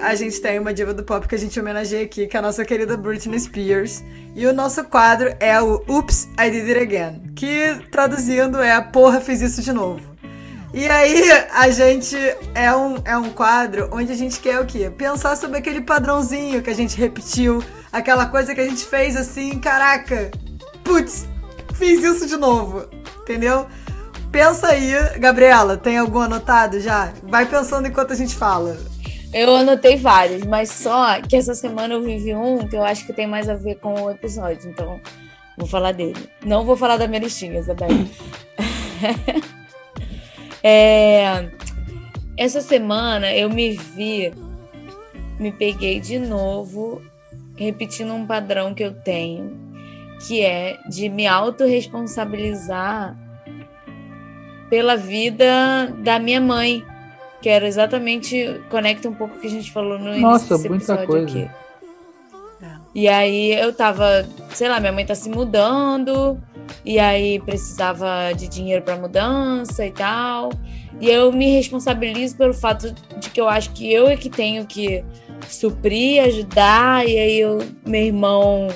A 0.00 0.14
gente 0.14 0.40
tem 0.40 0.58
uma 0.58 0.72
diva 0.72 0.94
do 0.94 1.02
pop 1.02 1.26
que 1.28 1.34
a 1.34 1.38
gente 1.38 1.58
homenageia 1.58 2.04
aqui, 2.04 2.26
que 2.26 2.36
é 2.36 2.40
a 2.40 2.42
nossa 2.42 2.64
querida 2.64 2.96
Britney 2.96 3.38
Spears. 3.38 4.02
E 4.34 4.46
o 4.46 4.52
nosso 4.52 4.84
quadro 4.84 5.34
é 5.40 5.60
o 5.60 5.82
Oops, 5.88 6.28
I 6.38 6.50
Did 6.50 6.68
It 6.68 6.80
Again, 6.80 7.32
que 7.34 7.80
traduzindo 7.90 8.60
é 8.62 8.80
Porra, 8.80 9.20
fiz 9.20 9.40
isso 9.40 9.62
de 9.62 9.72
novo. 9.72 10.10
E 10.72 10.88
aí, 10.88 11.24
a 11.52 11.68
gente 11.70 12.16
é 12.54 12.74
um, 12.74 12.96
é 13.04 13.16
um 13.16 13.30
quadro 13.30 13.90
onde 13.92 14.12
a 14.12 14.16
gente 14.16 14.38
quer 14.38 14.60
o 14.60 14.66
quê? 14.66 14.88
Pensar 14.88 15.36
sobre 15.36 15.58
aquele 15.58 15.80
padrãozinho 15.80 16.62
que 16.62 16.70
a 16.70 16.74
gente 16.74 16.96
repetiu, 16.96 17.62
aquela 17.92 18.26
coisa 18.26 18.54
que 18.54 18.60
a 18.60 18.68
gente 18.68 18.84
fez 18.84 19.16
assim, 19.16 19.58
caraca, 19.58 20.30
putz, 20.84 21.26
fiz 21.74 22.04
isso 22.04 22.24
de 22.24 22.36
novo, 22.36 22.88
entendeu? 23.22 23.66
Pensa 24.30 24.68
aí, 24.68 24.92
Gabriela, 25.18 25.76
tem 25.76 25.98
algum 25.98 26.20
anotado 26.20 26.78
já? 26.78 27.12
Vai 27.24 27.46
pensando 27.46 27.88
enquanto 27.88 28.12
a 28.12 28.16
gente 28.16 28.36
fala. 28.36 28.78
Eu 29.32 29.54
anotei 29.54 29.96
vários, 29.96 30.44
mas 30.44 30.70
só 30.70 31.20
que 31.20 31.36
essa 31.36 31.54
semana 31.54 31.94
eu 31.94 32.02
vivi 32.02 32.34
um 32.34 32.66
que 32.66 32.76
eu 32.76 32.82
acho 32.82 33.06
que 33.06 33.12
tem 33.12 33.26
mais 33.26 33.48
a 33.48 33.54
ver 33.54 33.76
com 33.76 33.94
o 33.94 34.10
episódio, 34.10 34.68
então 34.68 35.00
vou 35.56 35.68
falar 35.68 35.92
dele. 35.92 36.28
Não 36.44 36.64
vou 36.64 36.76
falar 36.76 36.96
da 36.96 37.06
minha 37.06 37.20
listinha, 37.20 37.58
Isabel. 37.58 37.88
é, 40.64 41.48
essa 42.36 42.60
semana 42.60 43.32
eu 43.32 43.48
me 43.48 43.72
vi, 43.72 44.32
me 45.38 45.52
peguei 45.52 46.00
de 46.00 46.18
novo 46.18 47.00
repetindo 47.56 48.14
um 48.14 48.26
padrão 48.26 48.74
que 48.74 48.82
eu 48.82 48.94
tenho, 48.94 49.56
que 50.26 50.42
é 50.42 50.78
de 50.88 51.08
me 51.08 51.26
autorresponsabilizar 51.26 53.16
pela 54.70 54.96
vida 54.96 55.94
da 55.98 56.18
minha 56.18 56.40
mãe, 56.40 56.82
que 57.40 57.48
era 57.48 57.66
exatamente 57.66 58.60
conecta 58.70 59.08
um 59.08 59.14
pouco 59.14 59.36
o 59.36 59.40
que 59.40 59.46
a 59.46 59.50
gente 59.50 59.72
falou 59.72 59.98
no 59.98 60.16
Nossa, 60.18 60.54
início 60.54 60.56
desse 60.56 60.66
episódio 60.66 61.06
coisa. 61.06 61.26
aqui. 61.26 61.50
E 62.94 63.08
aí 63.08 63.52
eu 63.52 63.72
tava, 63.72 64.28
sei 64.52 64.68
lá, 64.68 64.80
minha 64.80 64.92
mãe 64.92 65.06
tá 65.06 65.14
se 65.14 65.30
mudando, 65.30 66.40
e 66.84 66.98
aí 66.98 67.38
precisava 67.38 68.32
de 68.36 68.48
dinheiro 68.48 68.82
para 68.82 68.96
mudança 68.96 69.86
e 69.86 69.92
tal. 69.92 70.50
E 71.00 71.08
eu 71.08 71.32
me 71.32 71.52
responsabilizo 71.52 72.36
pelo 72.36 72.52
fato 72.52 72.92
de 73.18 73.30
que 73.30 73.40
eu 73.40 73.48
acho 73.48 73.70
que 73.70 73.90
eu 73.90 74.08
é 74.08 74.16
que 74.16 74.28
tenho 74.28 74.66
que 74.66 75.04
suprir, 75.48 76.22
ajudar, 76.24 77.08
e 77.08 77.18
aí 77.18 77.40
eu, 77.40 77.58
meu 77.86 78.02
irmão 78.02 78.68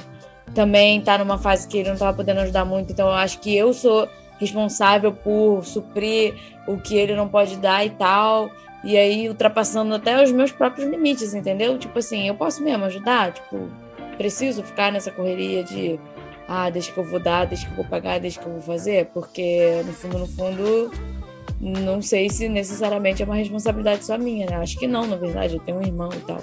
também 0.55 1.01
tá 1.01 1.19
numa 1.19 1.37
fase 1.37 1.67
que 1.67 1.79
ele 1.79 1.91
não 1.91 1.97
tava 1.97 2.17
podendo 2.17 2.41
ajudar 2.41 2.65
muito, 2.65 2.93
então 2.93 3.09
eu 3.09 3.15
acho 3.15 3.41
que 3.41 3.55
eu 3.55 3.73
sou 3.73 4.09
responsável 4.39 5.13
por 5.13 5.65
suprir 5.65 6.35
o 6.67 6.79
que 6.79 6.97
ele 6.97 7.15
não 7.15 7.29
pode 7.29 7.57
dar 7.57 7.85
e 7.85 7.91
tal. 7.91 8.51
E 8.83 8.97
aí 8.97 9.29
ultrapassando 9.29 9.95
até 9.95 10.23
os 10.23 10.31
meus 10.31 10.53
próprios 10.53 10.89
limites, 10.89 11.33
entendeu? 11.33 11.79
Tipo 11.79 11.99
assim, 11.99 12.29
eu 12.29 12.35
posso 12.35 12.63
mesmo 12.63 12.85
ajudar, 12.85 13.33
tipo, 13.33 13.69
preciso 14.19 14.63
ficar 14.63 14.93
nessa 14.93 15.11
correria 15.11 15.65
de 15.65 15.99
ah, 16.47 16.69
deixa 16.69 16.93
que 16.93 16.99
eu 16.99 17.05
vou 17.05 17.19
dar, 17.19 17.47
deixa 17.47 17.65
que 17.67 17.73
eu 17.73 17.77
vou 17.77 17.87
pagar, 17.87 18.21
deixa 18.21 18.39
que 18.39 18.47
eu 18.47 18.53
vou 18.53 18.61
fazer, 18.61 19.07
porque 19.07 19.83
no 19.87 19.93
fundo, 19.95 20.19
no 20.19 20.27
fundo, 20.27 20.91
não 21.59 22.03
sei 22.03 22.29
se 22.29 22.47
necessariamente 22.47 23.23
é 23.23 23.25
uma 23.25 23.37
responsabilidade 23.37 24.05
só 24.05 24.19
minha, 24.19 24.45
né? 24.47 24.57
Acho 24.57 24.79
que 24.79 24.87
não, 24.87 25.07
na 25.07 25.17
verdade, 25.17 25.55
eu 25.55 25.61
tenho 25.61 25.79
um 25.79 25.83
irmão 25.83 26.11
e 26.13 26.21
tal 26.21 26.41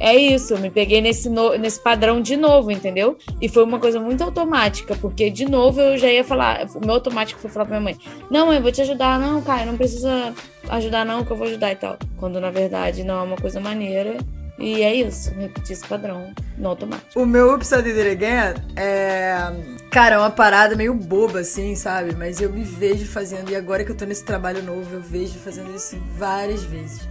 é 0.00 0.16
isso, 0.16 0.54
eu 0.54 0.58
me 0.58 0.70
peguei 0.70 1.02
nesse, 1.02 1.28
no, 1.28 1.58
nesse 1.58 1.78
padrão 1.78 2.22
de 2.22 2.34
novo, 2.34 2.70
entendeu? 2.70 3.18
E 3.38 3.50
foi 3.50 3.62
uma 3.62 3.78
coisa 3.78 4.00
muito 4.00 4.24
automática, 4.24 4.96
porque 4.96 5.28
de 5.28 5.44
novo 5.44 5.78
eu 5.78 5.98
já 5.98 6.10
ia 6.10 6.24
falar, 6.24 6.66
o 6.74 6.80
meu 6.80 6.94
automático 6.94 7.38
foi 7.38 7.50
falar 7.50 7.66
pra 7.66 7.78
minha 7.78 7.92
mãe: 7.92 8.00
Não, 8.30 8.50
eu 8.50 8.62
vou 8.62 8.72
te 8.72 8.80
ajudar, 8.80 9.20
não, 9.20 9.42
cara, 9.42 9.66
não 9.66 9.76
precisa 9.76 10.34
ajudar, 10.70 11.04
não, 11.04 11.22
que 11.22 11.30
eu 11.30 11.36
vou 11.36 11.46
ajudar 11.46 11.70
e 11.70 11.76
tal. 11.76 11.98
Quando 12.16 12.40
na 12.40 12.50
verdade 12.50 13.04
não 13.04 13.20
é 13.20 13.22
uma 13.22 13.36
coisa 13.36 13.60
maneira. 13.60 14.16
E 14.58 14.82
é 14.82 14.94
isso, 14.94 15.32
repetir 15.34 15.72
esse 15.72 15.86
padrão 15.86 16.34
no 16.58 16.68
automático. 16.68 17.18
O 17.18 17.24
meu 17.24 17.52
Oops, 17.52 17.72
I 17.72 17.82
Did 17.82 18.12
Again 18.12 18.62
é. 18.76 19.52
Cara, 19.90 20.16
é 20.16 20.18
uma 20.18 20.30
parada 20.30 20.76
meio 20.76 20.92
boba, 20.92 21.40
assim, 21.40 21.74
sabe? 21.74 22.14
Mas 22.14 22.42
eu 22.42 22.52
me 22.52 22.62
vejo 22.62 23.06
fazendo, 23.06 23.50
e 23.50 23.56
agora 23.56 23.84
que 23.84 23.90
eu 23.90 23.96
tô 23.96 24.04
nesse 24.04 24.22
trabalho 24.22 24.62
novo, 24.62 24.96
eu 24.96 25.00
vejo 25.00 25.38
fazendo 25.38 25.74
isso 25.74 25.98
várias 26.16 26.62
vezes 26.62 27.08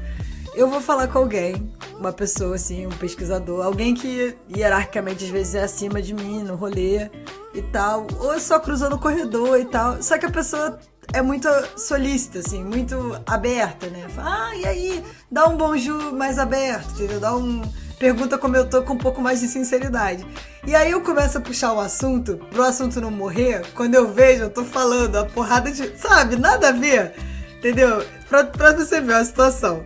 eu 0.60 0.68
vou 0.70 0.82
falar 0.82 1.08
com 1.08 1.20
alguém, 1.20 1.72
uma 1.98 2.12
pessoa 2.12 2.56
assim, 2.56 2.86
um 2.86 2.90
pesquisador, 2.90 3.66
alguém 3.66 3.94
que 3.94 4.36
hierarquicamente 4.54 5.24
às 5.24 5.30
vezes 5.30 5.56
é 5.56 5.64
acima 5.64 6.02
de 6.02 6.14
mim 6.14 6.44
no 6.44 6.56
rolê 6.56 7.10
e 7.54 7.62
tal, 7.72 8.06
ou 8.20 8.38
só 8.42 8.60
cruzando 8.60 8.98
o 8.98 9.00
corredor 9.00 9.58
e 9.58 9.64
tal. 9.64 10.04
Só 10.04 10.18
que 10.18 10.26
a 10.26 10.30
pessoa 10.30 10.78
é 11.14 11.22
muito 11.22 11.48
solícita, 11.78 12.40
assim, 12.40 12.62
muito 12.62 13.18
aberta, 13.26 13.88
né? 13.88 14.06
Fala, 14.10 14.50
ah, 14.50 14.56
e 14.58 14.66
aí? 14.66 15.04
Dá 15.32 15.48
um 15.48 15.56
bonjour 15.56 16.12
mais 16.12 16.38
aberto, 16.38 16.92
entendeu? 16.92 17.22
Dá 17.22 17.34
um. 17.34 17.62
Pergunta 17.98 18.38
como 18.38 18.58
eu 18.58 18.70
tô 18.70 18.82
com 18.84 18.94
um 18.94 18.98
pouco 18.98 19.22
mais 19.22 19.40
de 19.40 19.48
sinceridade. 19.48 20.26
E 20.68 20.76
aí 20.76 20.92
eu 20.92 21.00
começo 21.02 21.38
a 21.38 21.42
puxar 21.42 21.72
o 21.72 21.80
assunto, 21.80 22.36
pro 22.52 22.64
assunto 22.64 23.00
não 23.00 23.12
morrer, 23.12 23.62
quando 23.76 23.96
eu 23.96 24.12
vejo, 24.12 24.44
eu 24.44 24.50
tô 24.50 24.66
falando 24.66 25.16
a 25.16 25.26
porrada 25.26 25.72
de. 25.72 25.98
Sabe, 25.98 26.36
nada 26.36 26.68
a 26.68 26.74
ver. 26.74 27.14
Entendeu? 27.58 28.06
Pra, 28.28 28.44
pra 28.44 28.74
você 28.74 29.00
ver 29.00 29.14
a 29.14 29.24
situação 29.24 29.86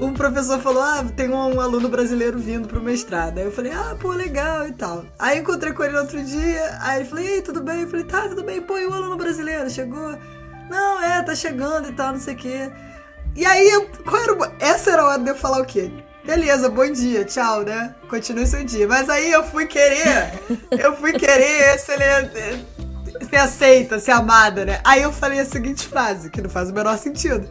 um 0.00 0.12
professor 0.12 0.60
falou: 0.60 0.82
Ah, 0.82 1.04
tem 1.16 1.30
um 1.30 1.60
aluno 1.60 1.88
brasileiro 1.88 2.38
vindo 2.38 2.68
pro 2.68 2.82
mestrado. 2.82 3.38
Aí 3.38 3.44
eu 3.44 3.52
falei: 3.52 3.72
Ah, 3.72 3.96
pô, 4.00 4.12
legal 4.12 4.66
e 4.66 4.72
tal. 4.72 5.04
Aí 5.18 5.38
encontrei 5.38 5.72
com 5.72 5.84
ele 5.84 5.96
outro 5.96 6.22
dia. 6.22 6.78
Aí 6.80 7.00
ele 7.00 7.08
falou: 7.08 7.24
Ei, 7.24 7.42
tudo 7.42 7.62
bem? 7.62 7.82
Eu 7.82 7.88
falei: 7.88 8.04
Tá, 8.04 8.28
tudo 8.28 8.42
bem. 8.42 8.60
Pô, 8.60 8.78
e 8.78 8.86
o 8.86 8.92
aluno 8.92 9.16
brasileiro 9.16 9.68
chegou? 9.70 10.16
Não, 10.70 11.02
é, 11.02 11.22
tá 11.22 11.34
chegando 11.34 11.88
e 11.88 11.92
tal, 11.92 12.12
não 12.12 12.20
sei 12.20 12.34
o 12.34 12.36
quê. 12.36 12.72
E 13.34 13.44
aí, 13.44 13.88
qual 14.04 14.22
era 14.22 14.32
o... 14.32 14.52
essa 14.58 14.90
era 14.90 15.02
a 15.02 15.06
hora 15.06 15.22
de 15.22 15.30
eu 15.30 15.36
falar 15.36 15.60
o 15.60 15.64
quê? 15.64 15.90
Beleza, 16.24 16.68
bom 16.68 16.90
dia, 16.90 17.24
tchau, 17.24 17.62
né? 17.62 17.94
Continue 18.08 18.46
seu 18.46 18.64
dia. 18.64 18.86
Mas 18.86 19.10
aí 19.10 19.30
eu 19.30 19.42
fui 19.42 19.66
querer, 19.66 20.32
eu 20.70 20.96
fui 20.96 21.12
querer 21.12 21.78
se 21.78 21.92
ele 21.92 22.64
ser 23.28 23.36
aceita, 23.36 23.98
ser 23.98 24.12
amada, 24.12 24.64
né? 24.64 24.80
Aí 24.84 25.02
eu 25.02 25.12
falei 25.12 25.40
a 25.40 25.44
seguinte 25.44 25.86
frase, 25.86 26.30
que 26.30 26.40
não 26.40 26.48
faz 26.48 26.70
o 26.70 26.72
menor 26.72 26.96
sentido. 26.96 27.48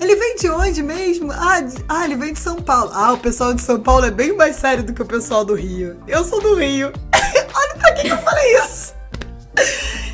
Ele 0.00 0.16
vem 0.16 0.36
de 0.36 0.48
onde 0.48 0.82
mesmo? 0.82 1.30
Ah, 1.30 1.60
de, 1.60 1.76
ah, 1.86 2.04
ele 2.06 2.16
vem 2.16 2.32
de 2.32 2.38
São 2.38 2.56
Paulo. 2.56 2.90
Ah, 2.94 3.12
o 3.12 3.18
pessoal 3.18 3.52
de 3.52 3.60
São 3.60 3.78
Paulo 3.78 4.06
é 4.06 4.10
bem 4.10 4.34
mais 4.34 4.56
sério 4.56 4.82
do 4.82 4.94
que 4.94 5.02
o 5.02 5.06
pessoal 5.06 5.44
do 5.44 5.54
Rio. 5.54 6.02
Eu 6.08 6.24
sou 6.24 6.40
do 6.40 6.54
Rio. 6.54 6.90
Olha 7.54 7.74
pra 7.74 7.92
que, 7.92 8.02
que 8.02 8.08
eu 8.08 8.18
falei 8.18 8.56
isso. 8.56 8.94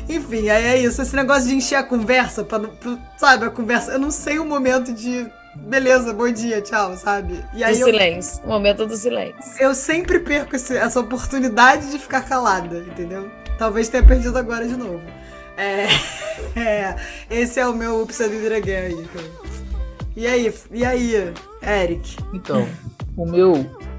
Enfim, 0.09 0.49
aí 0.49 0.65
é 0.65 0.77
isso. 0.77 1.01
Esse 1.01 1.15
negócio 1.15 1.47
de 1.47 1.55
encher 1.55 1.75
a 1.75 1.83
conversa, 1.83 2.43
pra, 2.43 2.59
pra, 2.59 2.97
sabe, 3.17 3.45
a 3.45 3.49
conversa. 3.49 3.93
Eu 3.93 3.99
não 3.99 4.11
sei 4.11 4.39
o 4.39 4.45
momento 4.45 4.91
de. 4.91 5.25
Beleza, 5.55 6.13
bom 6.13 6.29
dia, 6.29 6.61
tchau, 6.61 6.95
sabe? 6.97 7.43
E 7.53 7.63
aí 7.63 7.75
do 7.75 7.81
eu, 7.81 7.85
silêncio. 7.85 8.43
O 8.43 8.47
momento 8.49 8.85
do 8.85 8.95
silêncio. 8.95 9.41
Eu 9.57 9.73
sempre 9.73 10.19
perco 10.19 10.55
esse, 10.55 10.75
essa 10.75 10.99
oportunidade 10.99 11.89
de 11.89 11.97
ficar 11.97 12.21
calada, 12.21 12.79
entendeu? 12.79 13.31
Talvez 13.57 13.87
tenha 13.87 14.03
perdido 14.03 14.37
agora 14.37 14.67
de 14.67 14.75
novo. 14.75 15.01
É, 15.55 15.87
é, 16.59 16.95
esse 17.29 17.59
é 17.59 17.65
o 17.65 17.73
meu 17.73 18.01
Oops, 18.01 18.19
I 18.19 18.29
Did 18.29 18.51
It 18.51 18.53
Again 18.53 18.75
aí, 18.75 19.09
e 20.17 20.25
aí, 20.25 20.51
e 20.71 20.83
aí, 20.83 21.33
Eric? 21.61 22.17
Então, 22.33 22.67
o 23.15 23.23
meu 23.23 23.51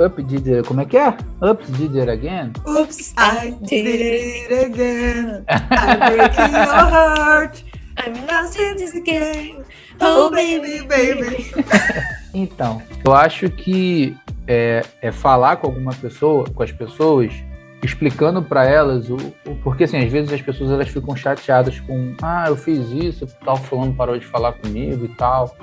Up 0.04 0.20
Did 0.20 0.48
It, 0.48 0.66
como 0.66 0.80
é 0.80 0.84
que 0.84 0.96
é? 0.96 1.16
Ups 1.40 1.70
Did 1.70 1.96
It 1.96 2.10
Again? 2.10 2.52
Oops, 2.66 3.14
I 3.16 3.52
did 3.62 3.86
it 3.86 4.52
again. 4.52 5.44
I'm 5.48 5.98
breaking 6.10 6.54
your 6.54 6.90
heart. 6.90 7.62
I'm 7.98 8.26
lost 8.26 8.58
in 8.58 8.74
this 8.74 9.00
game. 9.04 9.62
Oh, 10.00 10.26
oh 10.26 10.30
baby, 10.30 10.80
baby. 10.88 11.52
então, 12.34 12.82
eu 13.04 13.14
acho 13.14 13.48
que 13.48 14.16
é, 14.48 14.82
é 15.00 15.12
falar 15.12 15.58
com 15.58 15.68
alguma 15.68 15.94
pessoa, 15.94 16.50
com 16.52 16.64
as 16.64 16.72
pessoas, 16.72 17.32
explicando 17.80 18.42
para 18.42 18.64
elas 18.64 19.08
o, 19.08 19.16
o, 19.46 19.54
porque 19.62 19.84
assim 19.84 19.98
às 19.98 20.10
vezes 20.10 20.32
as 20.32 20.42
pessoas 20.42 20.72
elas 20.72 20.88
ficam 20.88 21.14
chateadas 21.14 21.78
com 21.78 22.12
ah 22.20 22.46
eu 22.48 22.56
fiz 22.56 22.90
isso 22.90 23.24
tal 23.44 23.56
fulano 23.56 23.94
parou 23.94 24.18
de 24.18 24.26
falar 24.26 24.54
comigo 24.54 25.04
e 25.04 25.08
tal 25.10 25.54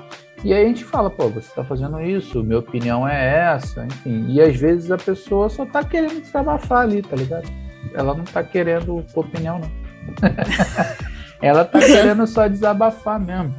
e 0.46 0.52
aí 0.52 0.64
a 0.64 0.68
gente 0.68 0.84
fala, 0.84 1.10
pô, 1.10 1.28
você 1.28 1.48
está 1.48 1.64
fazendo 1.64 2.00
isso, 2.00 2.44
minha 2.44 2.60
opinião 2.60 3.06
é 3.08 3.52
essa, 3.52 3.84
enfim. 3.84 4.26
E 4.28 4.40
às 4.40 4.54
vezes 4.54 4.92
a 4.92 4.96
pessoa 4.96 5.48
só 5.48 5.66
tá 5.66 5.82
querendo 5.82 6.20
desabafar 6.20 6.82
ali, 6.82 7.02
tá 7.02 7.16
ligado? 7.16 7.48
Ela 7.92 8.14
não 8.14 8.22
tá 8.22 8.44
querendo 8.44 9.04
opinião, 9.12 9.58
não. 9.58 9.68
Ela 11.42 11.64
tá 11.64 11.80
querendo 11.80 12.24
só 12.28 12.46
desabafar 12.46 13.18
mesmo. 13.18 13.52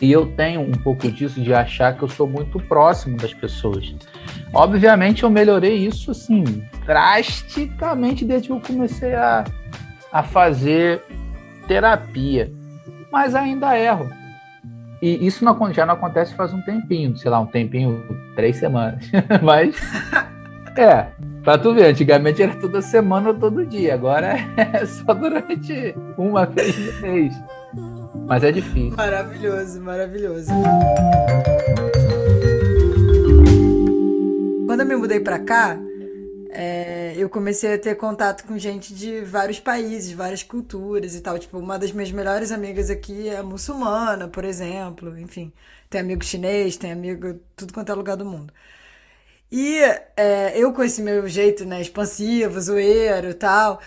E 0.00 0.12
eu 0.12 0.26
tenho 0.36 0.60
um 0.60 0.70
pouco 0.70 1.10
disso 1.10 1.40
de 1.40 1.52
achar 1.52 1.96
que 1.96 2.04
eu 2.04 2.08
sou 2.08 2.28
muito 2.28 2.60
próximo 2.60 3.16
das 3.16 3.34
pessoas. 3.34 3.92
Obviamente 4.52 5.24
eu 5.24 5.30
melhorei 5.30 5.74
isso 5.74 6.12
assim 6.12 6.44
drasticamente 6.86 8.24
desde 8.24 8.46
que 8.46 8.52
eu 8.52 8.60
comecei 8.60 9.16
a, 9.16 9.42
a 10.12 10.22
fazer 10.22 11.02
terapia. 11.66 12.52
Mas 13.10 13.34
ainda 13.34 13.76
erro 13.76 14.08
e 15.04 15.26
isso 15.26 15.44
não, 15.44 15.70
já 15.70 15.84
não 15.84 15.92
acontece 15.92 16.34
faz 16.34 16.54
um 16.54 16.62
tempinho, 16.62 17.14
sei 17.18 17.30
lá, 17.30 17.38
um 17.38 17.46
tempinho, 17.46 18.02
três 18.34 18.56
semanas. 18.56 19.04
Mas, 19.44 19.76
é, 20.78 21.08
pra 21.42 21.58
tu 21.58 21.74
ver, 21.74 21.88
antigamente 21.88 22.42
era 22.42 22.54
toda 22.56 22.80
semana 22.80 23.28
ou 23.28 23.34
todo 23.34 23.66
dia, 23.66 23.92
agora 23.92 24.36
é 24.56 24.86
só 24.86 25.12
durante 25.12 25.94
uma 26.16 26.46
vez 26.46 26.78
no 26.78 27.02
mês. 27.02 27.34
Mas 28.26 28.42
é 28.44 28.50
difícil. 28.50 28.96
Maravilhoso, 28.96 29.82
maravilhoso. 29.82 30.50
quando 34.74 34.80
eu 34.80 34.86
me 34.86 34.96
mudei 34.96 35.20
para 35.20 35.38
cá, 35.38 35.78
é, 36.54 37.14
eu 37.16 37.28
comecei 37.28 37.74
a 37.74 37.78
ter 37.78 37.96
contato 37.96 38.44
com 38.44 38.56
gente 38.58 38.94
de 38.94 39.22
vários 39.22 39.58
países, 39.58 40.12
várias 40.12 40.42
culturas 40.42 41.14
e 41.14 41.20
tal. 41.20 41.38
Tipo, 41.38 41.58
uma 41.58 41.78
das 41.78 41.92
minhas 41.92 42.12
melhores 42.12 42.52
amigas 42.52 42.90
aqui 42.90 43.28
é 43.28 43.42
muçulmana, 43.42 44.28
por 44.28 44.44
exemplo. 44.44 45.18
Enfim, 45.18 45.52
tem 45.90 46.00
amigo 46.00 46.24
chinês, 46.24 46.76
tem 46.76 46.92
amigo 46.92 47.40
tudo 47.56 47.72
quanto 47.72 47.90
é 47.90 47.94
lugar 47.94 48.16
do 48.16 48.24
mundo. 48.24 48.52
E 49.50 49.78
é, 50.16 50.52
eu, 50.56 50.72
com 50.72 50.82
esse 50.82 51.02
meu 51.02 51.28
jeito, 51.28 51.64
né, 51.64 51.80
expansivo, 51.80 52.60
zoeiro 52.60 53.30
e 53.30 53.34
tal, 53.34 53.80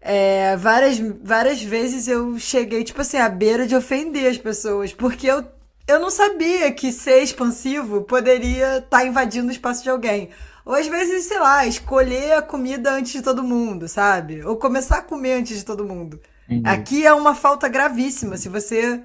é, 0.00 0.56
várias, 0.56 0.98
várias 0.98 1.62
vezes 1.62 2.08
eu 2.08 2.38
cheguei, 2.38 2.84
tipo 2.84 3.00
assim, 3.00 3.16
à 3.18 3.28
beira 3.28 3.66
de 3.66 3.74
ofender 3.76 4.30
as 4.30 4.38
pessoas, 4.38 4.92
porque 4.92 5.26
eu, 5.26 5.44
eu 5.88 6.00
não 6.00 6.10
sabia 6.10 6.70
que 6.72 6.92
ser 6.92 7.22
expansivo 7.22 8.02
poderia 8.02 8.78
estar 8.78 9.00
tá 9.00 9.06
invadindo 9.06 9.48
o 9.48 9.52
espaço 9.52 9.82
de 9.82 9.90
alguém. 9.90 10.30
Ou 10.64 10.74
às 10.74 10.86
vezes, 10.86 11.26
sei 11.26 11.38
lá, 11.38 11.66
escolher 11.66 12.32
a 12.32 12.42
comida 12.42 12.92
antes 12.92 13.12
de 13.12 13.22
todo 13.22 13.42
mundo, 13.42 13.86
sabe? 13.86 14.42
Ou 14.44 14.56
começar 14.56 14.98
a 14.98 15.02
comer 15.02 15.34
antes 15.34 15.58
de 15.58 15.64
todo 15.64 15.84
mundo. 15.84 16.20
Uhum. 16.48 16.62
Aqui 16.64 17.06
é 17.06 17.12
uma 17.12 17.34
falta 17.34 17.68
gravíssima. 17.68 18.36
Se 18.36 18.48
você 18.48 19.02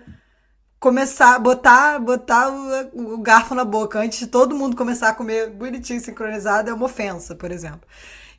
começar, 0.79 1.37
botar, 1.39 1.99
botar 1.99 2.49
o, 2.49 3.13
o, 3.13 3.17
garfo 3.17 3.53
na 3.53 3.65
boca 3.65 3.99
antes 3.99 4.19
de 4.19 4.27
todo 4.27 4.55
mundo 4.55 4.77
começar 4.77 5.09
a 5.09 5.13
comer 5.13 5.49
bonitinho, 5.49 5.99
sincronizado, 5.99 6.69
é 6.69 6.73
uma 6.73 6.85
ofensa, 6.85 7.35
por 7.35 7.51
exemplo. 7.51 7.81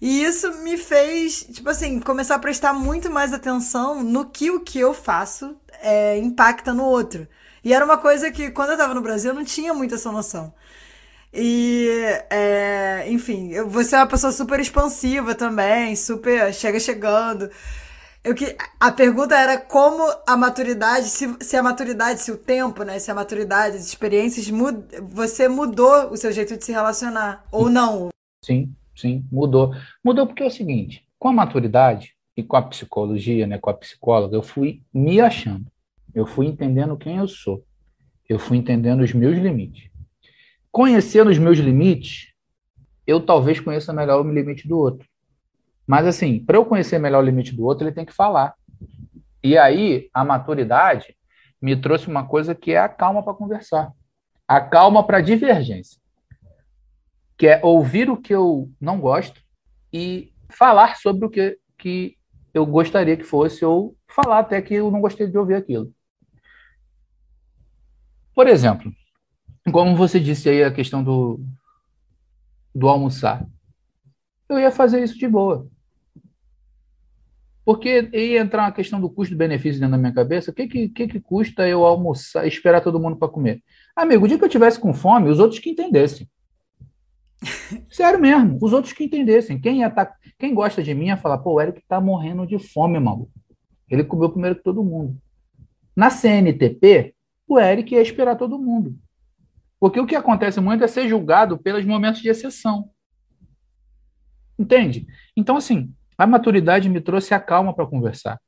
E 0.00 0.24
isso 0.24 0.50
me 0.62 0.78
fez, 0.78 1.44
tipo 1.44 1.68
assim, 1.68 2.00
começar 2.00 2.36
a 2.36 2.38
prestar 2.38 2.72
muito 2.72 3.10
mais 3.10 3.34
atenção 3.34 4.02
no 4.02 4.24
que 4.24 4.50
o 4.50 4.60
que 4.60 4.78
eu 4.78 4.94
faço 4.94 5.54
é, 5.82 6.16
impacta 6.18 6.72
no 6.72 6.84
outro. 6.84 7.28
E 7.62 7.74
era 7.74 7.84
uma 7.84 7.98
coisa 7.98 8.30
que, 8.30 8.50
quando 8.50 8.70
eu 8.70 8.78
tava 8.78 8.94
no 8.94 9.02
Brasil, 9.02 9.32
eu 9.32 9.34
não 9.34 9.44
tinha 9.44 9.74
muito 9.74 9.94
essa 9.94 10.10
noção. 10.10 10.54
E, 11.32 11.88
é, 12.28 13.04
enfim, 13.08 13.52
você 13.68 13.94
é 13.94 13.98
uma 13.98 14.06
pessoa 14.06 14.32
super 14.32 14.58
expansiva 14.58 15.34
também, 15.34 15.94
super 15.94 16.52
chega 16.52 16.80
chegando. 16.80 17.48
Eu 18.22 18.34
que, 18.34 18.56
a 18.78 18.92
pergunta 18.92 19.34
era 19.34 19.58
como 19.58 20.02
a 20.26 20.36
maturidade, 20.36 21.06
se, 21.06 21.36
se 21.40 21.56
a 21.56 21.62
maturidade, 21.62 22.20
se 22.20 22.30
o 22.30 22.36
tempo, 22.36 22.82
né, 22.82 22.98
se 22.98 23.10
a 23.10 23.14
maturidade, 23.14 23.76
as 23.76 23.86
experiências, 23.86 24.50
mud, 24.50 24.76
você 25.02 25.48
mudou 25.48 26.10
o 26.10 26.16
seu 26.16 26.30
jeito 26.30 26.56
de 26.56 26.64
se 26.64 26.72
relacionar, 26.72 27.46
ou 27.50 27.70
não? 27.70 28.10
Sim, 28.44 28.74
sim, 28.94 29.24
mudou. 29.32 29.74
Mudou 30.04 30.26
porque 30.26 30.42
é 30.42 30.46
o 30.46 30.50
seguinte, 30.50 31.02
com 31.18 31.28
a 31.28 31.32
maturidade 31.32 32.14
e 32.36 32.42
com 32.42 32.56
a 32.56 32.62
psicologia, 32.62 33.46
né, 33.46 33.56
com 33.56 33.70
a 33.70 33.74
psicóloga, 33.74 34.36
eu 34.36 34.42
fui 34.42 34.82
me 34.92 35.20
achando. 35.20 35.66
Eu 36.12 36.26
fui 36.26 36.46
entendendo 36.46 36.98
quem 36.98 37.18
eu 37.18 37.28
sou. 37.28 37.64
Eu 38.28 38.38
fui 38.38 38.58
entendendo 38.58 39.00
os 39.00 39.14
meus 39.14 39.38
limites 39.38 39.89
conhecendo 40.70 41.30
os 41.30 41.38
meus 41.38 41.58
limites, 41.58 42.32
eu 43.06 43.20
talvez 43.20 43.58
conheça 43.58 43.92
melhor 43.92 44.24
o 44.24 44.32
limite 44.32 44.68
do 44.68 44.78
outro. 44.78 45.08
Mas, 45.86 46.06
assim, 46.06 46.38
para 46.44 46.56
eu 46.56 46.64
conhecer 46.64 46.98
melhor 46.98 47.22
o 47.22 47.26
limite 47.26 47.54
do 47.54 47.64
outro, 47.64 47.86
ele 47.86 47.94
tem 47.94 48.04
que 48.04 48.12
falar. 48.12 48.54
E 49.42 49.58
aí, 49.58 50.08
a 50.14 50.24
maturidade 50.24 51.16
me 51.60 51.76
trouxe 51.76 52.06
uma 52.06 52.26
coisa 52.26 52.54
que 52.54 52.72
é 52.72 52.78
a 52.78 52.88
calma 52.88 53.22
para 53.22 53.34
conversar. 53.34 53.92
A 54.46 54.60
calma 54.60 55.04
para 55.04 55.20
divergência. 55.20 56.00
Que 57.36 57.48
é 57.48 57.60
ouvir 57.62 58.08
o 58.08 58.16
que 58.16 58.34
eu 58.34 58.70
não 58.80 59.00
gosto 59.00 59.40
e 59.92 60.32
falar 60.48 60.96
sobre 60.96 61.26
o 61.26 61.30
que, 61.30 61.58
que 61.76 62.16
eu 62.52 62.64
gostaria 62.66 63.16
que 63.16 63.24
fosse, 63.24 63.64
ou 63.64 63.96
falar 64.08 64.40
até 64.40 64.60
que 64.60 64.74
eu 64.74 64.90
não 64.90 65.00
gostei 65.00 65.26
de 65.26 65.38
ouvir 65.38 65.54
aquilo. 65.54 65.92
Por 68.34 68.46
exemplo, 68.46 68.92
como 69.72 69.96
você 69.96 70.18
disse 70.18 70.48
aí 70.48 70.64
a 70.64 70.72
questão 70.72 71.02
do, 71.02 71.40
do 72.74 72.88
almoçar, 72.88 73.46
eu 74.48 74.58
ia 74.58 74.70
fazer 74.70 75.02
isso 75.02 75.18
de 75.18 75.28
boa. 75.28 75.66
Porque 77.64 78.08
ia 78.12 78.40
entrar 78.40 78.64
uma 78.64 78.72
questão 78.72 79.00
do 79.00 79.08
custo-benefício 79.08 79.80
dentro 79.80 79.92
da 79.92 79.98
minha 79.98 80.12
cabeça. 80.12 80.50
O 80.50 80.54
que, 80.54 80.66
que, 80.66 80.88
que, 80.88 81.20
custa 81.20 81.68
eu 81.68 81.84
almoçar, 81.84 82.46
esperar 82.46 82.80
todo 82.80 82.98
mundo 82.98 83.16
para 83.16 83.28
comer? 83.28 83.62
Amigo, 83.94 84.24
o 84.24 84.28
dia 84.28 84.38
que 84.38 84.44
eu 84.44 84.48
tivesse 84.48 84.80
com 84.80 84.94
fome, 84.94 85.30
os 85.30 85.38
outros 85.38 85.60
que 85.60 85.70
entendessem. 85.70 86.28
Sério 87.88 88.18
mesmo, 88.18 88.58
os 88.60 88.72
outros 88.72 88.92
que 88.92 89.04
entendessem. 89.04 89.60
Quem, 89.60 89.80
ia 89.80 89.90
tá, 89.90 90.12
quem 90.38 90.54
gosta 90.54 90.82
de 90.82 90.94
mim 90.94 91.06
ia 91.06 91.16
falar, 91.16 91.38
pô, 91.38 91.52
o 91.52 91.60
Eric 91.60 91.82
tá 91.86 92.00
morrendo 92.00 92.46
de 92.46 92.58
fome, 92.58 92.98
maluco. 92.98 93.30
Ele 93.88 94.04
comeu 94.04 94.30
primeiro 94.30 94.56
que 94.56 94.62
todo 94.62 94.82
mundo. 94.82 95.16
Na 95.94 96.10
CNTP, 96.10 97.14
o 97.46 97.58
Eric 97.58 97.94
ia 97.94 98.00
esperar 98.00 98.36
todo 98.36 98.58
mundo. 98.58 98.96
Porque 99.80 99.98
o 99.98 100.06
que 100.06 100.14
acontece 100.14 100.60
muito 100.60 100.84
é 100.84 100.86
ser 100.86 101.08
julgado 101.08 101.56
pelos 101.56 101.86
momentos 101.86 102.20
de 102.20 102.28
exceção. 102.28 102.90
Entende? 104.58 105.06
Então, 105.34 105.56
assim, 105.56 105.90
a 106.18 106.26
maturidade 106.26 106.86
me 106.90 107.00
trouxe 107.00 107.32
a 107.32 107.40
calma 107.40 107.74
para 107.74 107.86
conversar. 107.86 108.38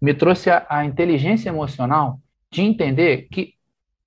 Me 0.00 0.14
trouxe 0.14 0.48
a, 0.48 0.64
a, 0.68 0.84
inteligência 0.84 1.48
emocional 1.48 2.20
de 2.48 2.62
entender 2.62 3.26
que 3.28 3.54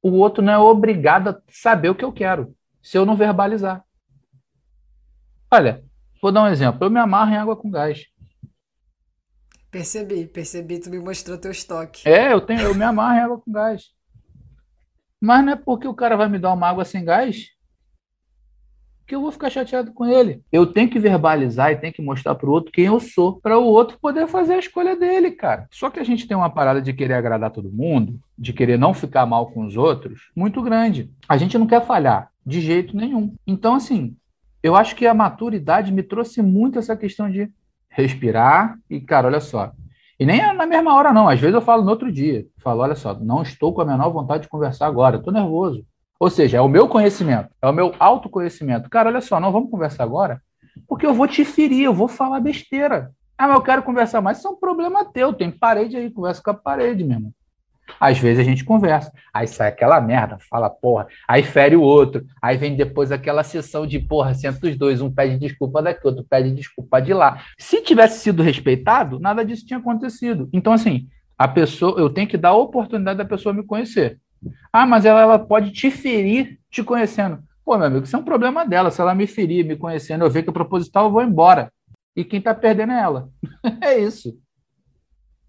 o 0.02 0.12
outro 0.12 0.42
não 0.42 0.54
é 0.54 0.58
obrigado 0.58 1.28
a 1.28 1.42
saber 1.50 1.90
o 1.90 1.96
que 1.96 2.06
eu 2.06 2.14
quero, 2.14 2.56
se 2.82 2.98
eu 2.98 3.06
não 3.06 3.18
verbalizar. 3.18 3.84
Olha, 5.52 5.84
vou 6.22 6.32
dar 6.32 6.44
um 6.44 6.48
exemplo. 6.48 6.86
Eu 6.86 6.90
me 6.90 7.00
amarro 7.00 7.32
em 7.32 7.38
água 7.38 7.58
com 7.58 7.70
gás. 7.70 8.06
Percebi, 9.70 10.26
percebi, 10.26 10.80
tu 10.80 10.90
me 10.90 11.00
mostrou 11.00 11.38
teu 11.38 11.52
estoque. 11.52 12.08
É, 12.08 12.32
eu 12.32 12.40
tenho, 12.40 12.62
eu 12.62 12.74
me 12.74 12.84
amarro 12.86 13.18
em 13.18 13.20
água 13.20 13.42
com 13.42 13.52
gás. 13.52 13.92
Mas 15.22 15.46
não 15.46 15.54
é 15.54 15.56
porque 15.56 15.88
o 15.88 15.94
cara 15.94 16.18
vai 16.18 16.28
me 16.28 16.40
dar 16.40 16.52
uma 16.52 16.68
água 16.68 16.84
sem 16.84 17.06
gás 17.06 17.52
que 19.12 19.16
eu 19.16 19.22
vou 19.22 19.32
ficar 19.32 19.50
chateado 19.50 19.92
com 19.92 20.06
ele. 20.06 20.42
Eu 20.50 20.66
tenho 20.66 20.90
que 20.90 20.98
verbalizar 20.98 21.70
e 21.70 21.76
tenho 21.76 21.92
que 21.92 22.02
mostrar 22.02 22.34
para 22.34 22.48
o 22.48 22.52
outro 22.52 22.72
quem 22.72 22.86
eu 22.86 22.98
sou, 22.98 23.42
para 23.42 23.60
o 23.60 23.66
outro 23.66 24.00
poder 24.00 24.26
fazer 24.26 24.54
a 24.54 24.60
escolha 24.60 24.96
dele, 24.96 25.32
cara. 25.32 25.68
Só 25.70 25.90
que 25.90 26.00
a 26.00 26.04
gente 26.04 26.26
tem 26.26 26.38
uma 26.38 26.50
parada 26.50 26.82
de 26.82 26.94
querer 26.94 27.16
agradar 27.16 27.52
todo 27.52 27.70
mundo, 27.70 28.18
de 28.38 28.54
querer 28.54 28.80
não 28.80 28.94
ficar 28.94 29.26
mal 29.26 29.52
com 29.52 29.66
os 29.66 29.76
outros, 29.76 30.32
muito 30.34 30.62
grande. 30.62 31.12
A 31.28 31.36
gente 31.38 31.58
não 31.58 31.68
quer 31.68 31.86
falhar 31.86 32.32
de 32.46 32.62
jeito 32.62 32.96
nenhum. 32.96 33.36
Então, 33.46 33.76
assim, 33.76 34.16
eu 34.64 34.78
acho 34.78 34.96
que 34.96 35.06
a 35.06 35.14
maturidade 35.14 35.92
me 35.92 36.04
trouxe 36.04 36.42
muito 36.42 36.80
essa 36.80 36.96
questão 36.96 37.30
de 37.30 37.52
respirar 37.90 38.80
e, 38.90 39.02
cara, 39.02 39.28
olha 39.28 39.42
só, 39.42 39.74
e 40.22 40.26
nem 40.26 40.40
é 40.40 40.54
na 40.54 40.68
mesma 40.68 40.94
hora, 40.94 41.12
não. 41.12 41.28
Às 41.28 41.40
vezes 41.40 41.56
eu 41.56 41.62
falo 41.62 41.84
no 41.84 41.90
outro 41.90 42.12
dia. 42.12 42.46
Falo, 42.60 42.82
olha 42.82 42.94
só, 42.94 43.12
não 43.16 43.42
estou 43.42 43.74
com 43.74 43.82
a 43.82 43.86
menor 43.86 44.12
vontade 44.12 44.44
de 44.44 44.50
conversar 44.50 44.86
agora, 44.86 45.18
estou 45.18 45.34
nervoso. 45.34 45.84
Ou 46.20 46.30
seja, 46.30 46.60
é 46.60 46.62
o 46.62 46.68
meu 46.68 46.88
conhecimento, 46.88 47.50
é 47.60 47.68
o 47.68 47.74
meu 47.74 47.96
autoconhecimento. 47.98 48.88
Cara, 48.88 49.10
olha 49.10 49.20
só, 49.20 49.40
não 49.40 49.52
vamos 49.52 49.72
conversar 49.72 50.04
agora, 50.04 50.40
porque 50.88 51.08
eu 51.08 51.14
vou 51.16 51.28
te 51.28 51.44
ferir, 51.44 51.86
eu 51.86 51.94
vou 51.96 52.08
falar 52.08 52.40
besteira. 52.40 53.12
Ah, 53.36 53.48
mas 53.48 53.56
eu 53.56 53.64
quero 53.64 53.82
conversar 53.82 54.22
mais. 54.22 54.38
Isso 54.38 54.48
é 54.48 54.52
um 54.52 54.56
problema 54.56 55.04
teu. 55.04 55.34
Tem 55.34 55.50
parede 55.50 55.98
aí, 55.98 56.12
conversa 56.12 56.40
com 56.44 56.52
a 56.52 56.54
parede, 56.54 57.04
meu 57.04 57.18
irmão. 57.18 57.34
Às 58.00 58.18
vezes 58.18 58.40
a 58.40 58.44
gente 58.44 58.64
conversa, 58.64 59.12
aí 59.34 59.48
sai 59.48 59.70
aquela 59.70 60.00
merda, 60.02 60.38
fala 60.50 60.70
porra, 60.70 61.08
aí 61.28 61.44
fere 61.44 61.76
o 61.76 61.82
outro, 61.82 62.26
aí 62.42 62.58
vem 62.58 62.76
depois 62.76 63.12
aquela 63.12 63.44
sessão 63.44 63.86
de 63.86 64.00
porra, 64.00 64.34
senta 64.34 64.68
os 64.68 64.78
dois, 64.78 65.02
um 65.02 65.12
pede 65.12 65.38
desculpa 65.38 65.82
daqui, 65.82 66.06
outro 66.06 66.24
pede 66.24 66.52
desculpa 66.52 67.02
de 67.02 67.14
lá. 67.14 67.44
Se 67.58 67.82
tivesse 67.82 68.20
sido 68.20 68.44
respeitado, 68.44 69.20
nada 69.20 69.44
disso 69.44 69.66
tinha 69.66 69.80
acontecido. 69.80 70.50
Então, 70.54 70.74
assim, 70.74 71.08
a 71.38 71.48
pessoa, 71.48 72.00
eu 72.00 72.10
tenho 72.10 72.28
que 72.28 72.38
dar 72.38 72.50
a 72.50 72.56
oportunidade 72.56 73.18
da 73.18 73.26
pessoa 73.26 73.54
me 73.54 73.64
conhecer. 73.64 74.20
Ah, 74.72 74.86
mas 74.86 75.06
ela, 75.06 75.22
ela 75.22 75.40
pode 75.40 75.72
te 75.72 75.90
ferir 75.92 76.60
te 76.70 76.84
conhecendo. 76.84 77.40
Pô, 77.64 77.78
meu 77.78 77.88
amigo, 77.88 78.06
isso 78.06 78.16
é 78.16 78.20
um 78.20 78.24
problema 78.24 78.66
dela. 78.66 78.90
Se 78.90 79.02
ela 79.02 79.14
me 79.14 79.28
ferir, 79.28 79.66
me 79.66 79.76
conhecendo, 79.76 80.24
eu 80.24 80.30
ver 80.30 80.44
que 80.44 80.50
é 80.50 80.54
proposital, 80.54 81.06
eu 81.06 81.12
vou 81.12 81.22
embora. 81.22 81.72
E 82.16 82.24
quem 82.24 82.42
tá 82.42 82.54
perdendo 82.54 82.92
é 82.92 83.00
ela. 83.02 83.30
é 83.82 84.00
isso. 84.00 84.38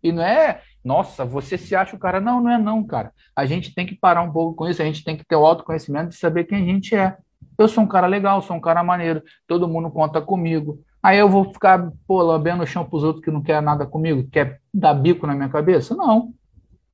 E 0.03 0.13
não 0.13 0.23
é 0.23 0.61
nossa, 0.85 1.25
você 1.25 1.57
se 1.57 1.75
acha 1.75 1.95
o 1.95 1.99
cara. 1.99 2.21
Não, 2.21 2.41
não 2.41 2.51
é 2.51 2.59
não, 2.59 2.83
cara. 2.85 3.13
A 3.37 3.47
gente 3.47 3.75
tem 3.75 3.87
que 3.87 3.95
parar 3.95 4.23
um 4.23 4.33
pouco 4.33 4.57
com 4.57 4.69
isso, 4.69 4.83
a 4.83 4.85
gente 4.85 5.05
tem 5.05 5.17
que 5.17 5.25
ter 5.25 5.37
o 5.37 5.47
autoconhecimento 5.47 6.11
de 6.11 6.17
saber 6.17 6.45
quem 6.45 6.59
a 6.63 6.67
gente 6.67 6.95
é. 6.95 7.17
Eu 7.57 7.69
sou 7.69 7.85
um 7.85 7.87
cara 7.87 8.07
legal, 8.07 8.43
sou 8.43 8.57
um 8.57 8.61
cara 8.61 8.83
maneiro, 8.83 9.23
todo 9.47 9.69
mundo 9.69 9.91
conta 9.91 10.21
comigo. 10.21 10.81
Aí 11.03 11.19
eu 11.19 11.29
vou 11.29 11.53
ficar, 11.53 11.91
pô, 12.07 12.23
lambendo 12.23 12.63
o 12.63 12.67
chão 12.67 12.85
pros 12.85 13.05
outros 13.05 13.25
que 13.25 13.31
não 13.31 13.43
quer 13.43 13.61
nada 13.61 13.87
comigo, 13.87 14.29
quer 14.31 14.61
dar 14.73 14.95
bico 14.95 15.27
na 15.27 15.35
minha 15.35 15.49
cabeça? 15.49 15.95
Não. 15.95 16.33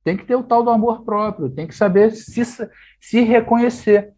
Tem 0.03 0.17
que 0.17 0.25
ter 0.25 0.35
o 0.35 0.43
tal 0.43 0.63
do 0.63 0.69
amor 0.69 1.03
próprio, 1.03 1.49
tem 1.49 1.67
que 1.67 1.75
saber 1.75 2.11
se, 2.11 2.43
se 2.99 3.21
reconhecer. 3.21 4.13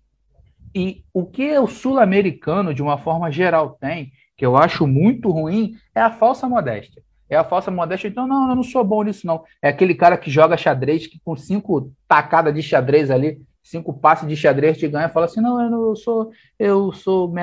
E 0.73 1.03
o 1.13 1.25
que 1.25 1.57
o 1.57 1.67
sul-americano, 1.67 2.73
de 2.73 2.81
uma 2.81 2.97
forma 2.97 3.29
geral, 3.31 3.77
tem, 3.79 4.11
que 4.37 4.45
eu 4.45 4.55
acho 4.55 4.87
muito 4.87 5.29
ruim, 5.29 5.75
é 5.93 6.01
a 6.01 6.11
falsa 6.11 6.47
modéstia 6.47 7.01
é 7.33 7.37
a 7.37 7.43
falsa 7.43 7.71
modéstia. 7.71 8.07
Então, 8.07 8.27
não, 8.27 8.49
eu 8.49 8.55
não 8.55 8.63
sou 8.63 8.83
bom 8.83 9.03
nisso, 9.03 9.25
não. 9.25 9.43
É 9.61 9.69
aquele 9.69 9.95
cara 9.95 10.17
que 10.17 10.29
joga 10.29 10.57
xadrez, 10.57 11.07
que 11.07 11.19
com 11.23 11.35
cinco 11.35 11.91
tacadas 12.07 12.53
de 12.53 12.61
xadrez 12.61 13.09
ali, 13.09 13.41
cinco 13.63 13.93
passes 13.93 14.27
de 14.27 14.35
xadrez 14.35 14.77
te 14.77 14.87
ganha, 14.87 15.07
fala 15.09 15.27
assim, 15.27 15.39
não, 15.39 15.61
eu, 15.61 15.69
não, 15.69 15.89
eu 15.89 15.95
sou 15.95 16.31
eu 16.59 16.91
sou 16.91 17.33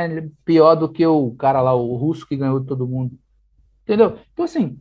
pior 0.45 0.75
do 0.75 0.89
que 0.89 1.07
o 1.07 1.35
cara 1.37 1.61
lá, 1.61 1.75
o 1.75 1.97
russo 1.97 2.27
que 2.27 2.37
ganhou 2.37 2.65
todo 2.65 2.87
mundo. 2.87 3.19
Entendeu? 3.83 4.19
Então, 4.33 4.45
assim, 4.45 4.79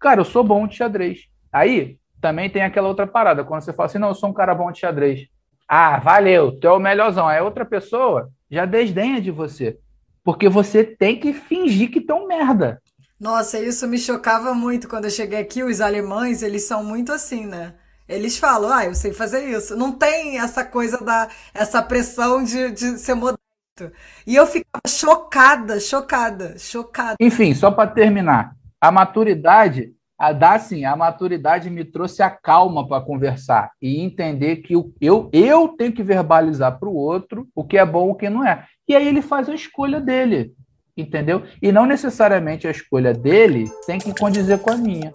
cara, 0.00 0.20
eu 0.20 0.24
sou 0.24 0.42
bom 0.42 0.66
de 0.66 0.74
xadrez. 0.74 1.28
Aí, 1.52 1.98
também 2.20 2.50
tem 2.50 2.62
aquela 2.62 2.88
outra 2.88 3.06
parada, 3.06 3.44
quando 3.44 3.60
você 3.60 3.72
fala 3.72 3.86
assim, 3.86 3.98
não, 3.98 4.08
eu 4.08 4.14
sou 4.14 4.30
um 4.30 4.34
cara 4.34 4.54
bom 4.54 4.72
de 4.72 4.80
xadrez. 4.80 5.28
Ah, 5.68 6.00
valeu, 6.00 6.58
tu 6.58 6.66
é 6.66 6.72
o 6.72 6.80
melhorzão. 6.80 7.28
Aí 7.28 7.40
outra 7.40 7.64
pessoa 7.64 8.30
já 8.50 8.64
desdenha 8.64 9.20
de 9.20 9.30
você. 9.30 9.78
Porque 10.24 10.48
você 10.48 10.84
tem 10.84 11.18
que 11.18 11.32
fingir 11.32 11.90
que 11.90 12.00
tem 12.00 12.14
um 12.14 12.26
merda. 12.26 12.81
Nossa, 13.22 13.56
isso 13.60 13.86
me 13.86 13.98
chocava 13.98 14.52
muito 14.52 14.88
quando 14.88 15.04
eu 15.04 15.10
cheguei 15.10 15.38
aqui. 15.38 15.62
Os 15.62 15.80
alemães, 15.80 16.42
eles 16.42 16.64
são 16.64 16.82
muito 16.82 17.12
assim, 17.12 17.46
né? 17.46 17.74
Eles 18.08 18.36
falam, 18.36 18.72
ah, 18.72 18.84
eu 18.84 18.96
sei 18.96 19.12
fazer 19.12 19.44
isso. 19.44 19.76
Não 19.76 19.92
tem 19.92 20.40
essa 20.40 20.64
coisa 20.64 20.98
da 20.98 21.28
essa 21.54 21.80
pressão 21.80 22.42
de, 22.42 22.72
de 22.72 22.98
ser 22.98 23.14
modesto. 23.14 23.38
E 24.26 24.34
eu 24.34 24.44
ficava 24.44 24.82
chocada, 24.88 25.78
chocada, 25.78 26.58
chocada. 26.58 27.14
Enfim, 27.20 27.54
só 27.54 27.70
para 27.70 27.88
terminar, 27.88 28.56
a 28.80 28.90
maturidade, 28.90 29.94
a 30.18 30.32
dá 30.32 30.54
assim, 30.54 30.84
a 30.84 30.96
maturidade 30.96 31.70
me 31.70 31.84
trouxe 31.84 32.24
a 32.24 32.30
calma 32.30 32.88
para 32.88 33.04
conversar 33.04 33.70
e 33.80 34.00
entender 34.00 34.56
que 34.56 34.74
eu, 34.74 34.92
eu, 35.30 35.68
tenho 35.68 35.92
que 35.92 36.02
verbalizar 36.02 36.76
para 36.76 36.88
o 36.88 36.96
outro 36.96 37.46
o 37.54 37.62
que 37.62 37.78
é 37.78 37.86
bom, 37.86 38.10
o 38.10 38.16
que 38.16 38.28
não 38.28 38.44
é. 38.44 38.66
E 38.88 38.96
aí 38.96 39.06
ele 39.06 39.22
faz 39.22 39.48
a 39.48 39.54
escolha 39.54 40.00
dele 40.00 40.56
entendeu? 40.96 41.42
E 41.60 41.72
não 41.72 41.86
necessariamente 41.86 42.66
a 42.66 42.70
escolha 42.70 43.12
dele 43.12 43.70
tem 43.86 43.98
que 43.98 44.14
condizer 44.14 44.58
com 44.58 44.70
a 44.70 44.76
minha. 44.76 45.12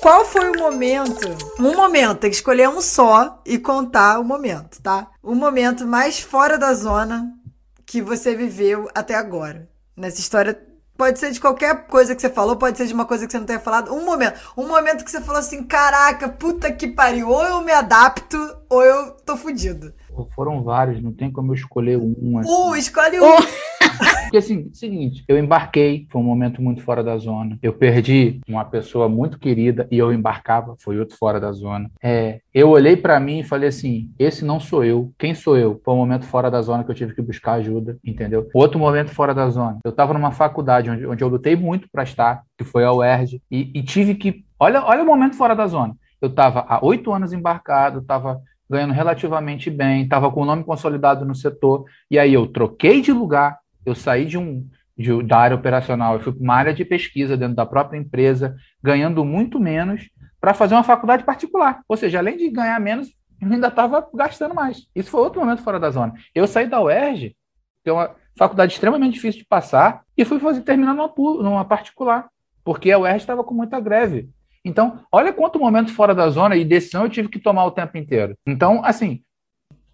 Qual 0.00 0.24
foi 0.24 0.50
o 0.50 0.58
momento? 0.58 1.28
Um 1.60 1.76
momento, 1.76 2.18
tem 2.18 2.30
que 2.30 2.36
escolher 2.36 2.68
um 2.68 2.80
só 2.80 3.40
e 3.46 3.56
contar 3.56 4.18
o 4.18 4.24
momento, 4.24 4.82
tá? 4.82 5.08
O 5.22 5.34
momento 5.34 5.86
mais 5.86 6.18
fora 6.18 6.58
da 6.58 6.74
zona 6.74 7.32
que 7.86 8.02
você 8.02 8.34
viveu 8.34 8.88
até 8.94 9.14
agora. 9.14 9.68
Nessa 9.96 10.18
história 10.18 10.58
Pode 10.96 11.18
ser 11.18 11.32
de 11.32 11.40
qualquer 11.40 11.86
coisa 11.86 12.14
que 12.14 12.20
você 12.20 12.28
falou, 12.28 12.54
pode 12.54 12.76
ser 12.76 12.86
de 12.86 12.94
uma 12.94 13.06
coisa 13.06 13.26
que 13.26 13.32
você 13.32 13.38
não 13.38 13.46
tenha 13.46 13.58
falado. 13.58 13.92
Um 13.92 14.04
momento. 14.04 14.38
Um 14.56 14.68
momento 14.68 15.04
que 15.04 15.10
você 15.10 15.20
falou 15.20 15.40
assim: 15.40 15.64
caraca, 15.64 16.28
puta 16.28 16.70
que 16.70 16.86
pariu. 16.86 17.28
Ou 17.28 17.42
eu 17.42 17.60
me 17.62 17.72
adapto, 17.72 18.38
ou 18.68 18.84
eu 18.84 19.10
tô 19.24 19.36
fudido. 19.36 19.92
Foram 20.34 20.62
vários, 20.62 21.02
não 21.02 21.12
tem 21.12 21.30
como 21.30 21.52
eu 21.52 21.54
escolher 21.54 21.98
um. 21.98 22.38
Assim. 22.38 22.50
Uh, 22.50 22.76
escolhe 22.76 23.20
um. 23.20 23.36
Porque 24.32 24.38
assim, 24.38 24.70
seguinte, 24.72 25.22
eu 25.28 25.38
embarquei, 25.38 26.06
foi 26.10 26.20
um 26.20 26.24
momento 26.24 26.62
muito 26.62 26.82
fora 26.82 27.04
da 27.04 27.18
zona. 27.18 27.58
Eu 27.62 27.74
perdi 27.74 28.40
uma 28.48 28.64
pessoa 28.64 29.06
muito 29.06 29.38
querida 29.38 29.86
e 29.90 29.98
eu 29.98 30.10
embarcava, 30.10 30.74
foi 30.78 30.98
outro 30.98 31.18
fora 31.18 31.38
da 31.38 31.52
zona. 31.52 31.90
É, 32.02 32.40
eu 32.54 32.70
olhei 32.70 32.96
para 32.96 33.20
mim 33.20 33.40
e 33.40 33.44
falei 33.44 33.68
assim: 33.68 34.10
esse 34.18 34.42
não 34.42 34.58
sou 34.58 34.84
eu. 34.84 35.12
Quem 35.18 35.34
sou 35.34 35.56
eu? 35.58 35.78
Foi 35.84 35.92
um 35.92 35.98
momento 35.98 36.24
fora 36.24 36.50
da 36.50 36.62
zona 36.62 36.82
que 36.82 36.90
eu 36.90 36.94
tive 36.94 37.14
que 37.14 37.20
buscar 37.20 37.54
ajuda, 37.54 37.98
entendeu? 38.02 38.48
Outro 38.54 38.78
momento 38.78 39.10
fora 39.10 39.34
da 39.34 39.50
zona. 39.50 39.78
Eu 39.84 39.90
estava 39.90 40.14
numa 40.14 40.32
faculdade 40.32 40.88
onde, 40.88 41.04
onde 41.06 41.22
eu 41.22 41.28
lutei 41.28 41.54
muito 41.54 41.86
para 41.92 42.02
estar, 42.02 42.42
que 42.56 42.64
foi 42.64 42.84
a 42.84 42.92
UERJ, 42.92 43.42
e, 43.50 43.70
e 43.74 43.82
tive 43.82 44.14
que. 44.14 44.44
Olha, 44.58 44.82
olha 44.82 45.02
o 45.02 45.06
momento 45.06 45.36
fora 45.36 45.54
da 45.54 45.66
zona. 45.66 45.94
Eu 46.22 46.28
estava 46.28 46.64
há 46.68 46.82
oito 46.82 47.12
anos 47.12 47.32
embarcado, 47.32 47.98
estava 47.98 48.40
ganhando 48.72 48.94
relativamente 48.94 49.70
bem, 49.70 50.02
estava 50.02 50.30
com 50.32 50.40
o 50.40 50.44
nome 50.46 50.64
consolidado 50.64 51.24
no 51.24 51.34
setor, 51.34 51.84
e 52.10 52.18
aí 52.18 52.32
eu 52.32 52.46
troquei 52.46 53.02
de 53.02 53.12
lugar, 53.12 53.58
eu 53.84 53.94
saí 53.94 54.24
de 54.24 54.38
um 54.38 54.66
de, 54.96 55.22
da 55.22 55.38
área 55.38 55.56
operacional, 55.56 56.14
eu 56.14 56.20
fui 56.20 56.32
para 56.32 56.42
uma 56.42 56.54
área 56.54 56.74
de 56.74 56.84
pesquisa 56.84 57.36
dentro 57.36 57.54
da 57.54 57.66
própria 57.66 57.98
empresa, 57.98 58.56
ganhando 58.82 59.24
muito 59.24 59.60
menos, 59.60 60.08
para 60.40 60.54
fazer 60.54 60.74
uma 60.74 60.82
faculdade 60.82 61.24
particular. 61.24 61.82
Ou 61.86 61.96
seja, 61.96 62.18
além 62.18 62.36
de 62.36 62.50
ganhar 62.50 62.80
menos, 62.80 63.08
eu 63.40 63.52
ainda 63.52 63.68
estava 63.68 64.08
gastando 64.14 64.54
mais. 64.54 64.86
Isso 64.94 65.10
foi 65.10 65.20
outro 65.20 65.40
momento 65.40 65.62
fora 65.62 65.78
da 65.78 65.90
zona. 65.90 66.14
Eu 66.34 66.46
saí 66.46 66.66
da 66.66 66.80
UERJ, 66.80 67.36
que 67.84 67.90
é 67.90 67.92
uma 67.92 68.10
faculdade 68.36 68.72
extremamente 68.72 69.14
difícil 69.14 69.40
de 69.40 69.46
passar, 69.46 70.02
e 70.16 70.24
fui 70.24 70.38
fazer 70.38 70.62
terminar 70.62 70.94
numa, 70.94 71.12
numa 71.42 71.64
particular, 71.64 72.28
porque 72.64 72.90
a 72.90 72.98
UERJ 72.98 73.18
estava 73.18 73.44
com 73.44 73.54
muita 73.54 73.78
greve. 73.80 74.30
Então, 74.64 75.00
olha 75.10 75.32
quanto 75.32 75.58
momento 75.58 75.92
fora 75.92 76.14
da 76.14 76.28
zona 76.30 76.56
e 76.56 76.64
decisão 76.64 77.04
eu 77.04 77.10
tive 77.10 77.28
que 77.28 77.40
tomar 77.40 77.64
o 77.66 77.72
tempo 77.72 77.96
inteiro. 77.98 78.36
Então, 78.46 78.84
assim, 78.84 79.22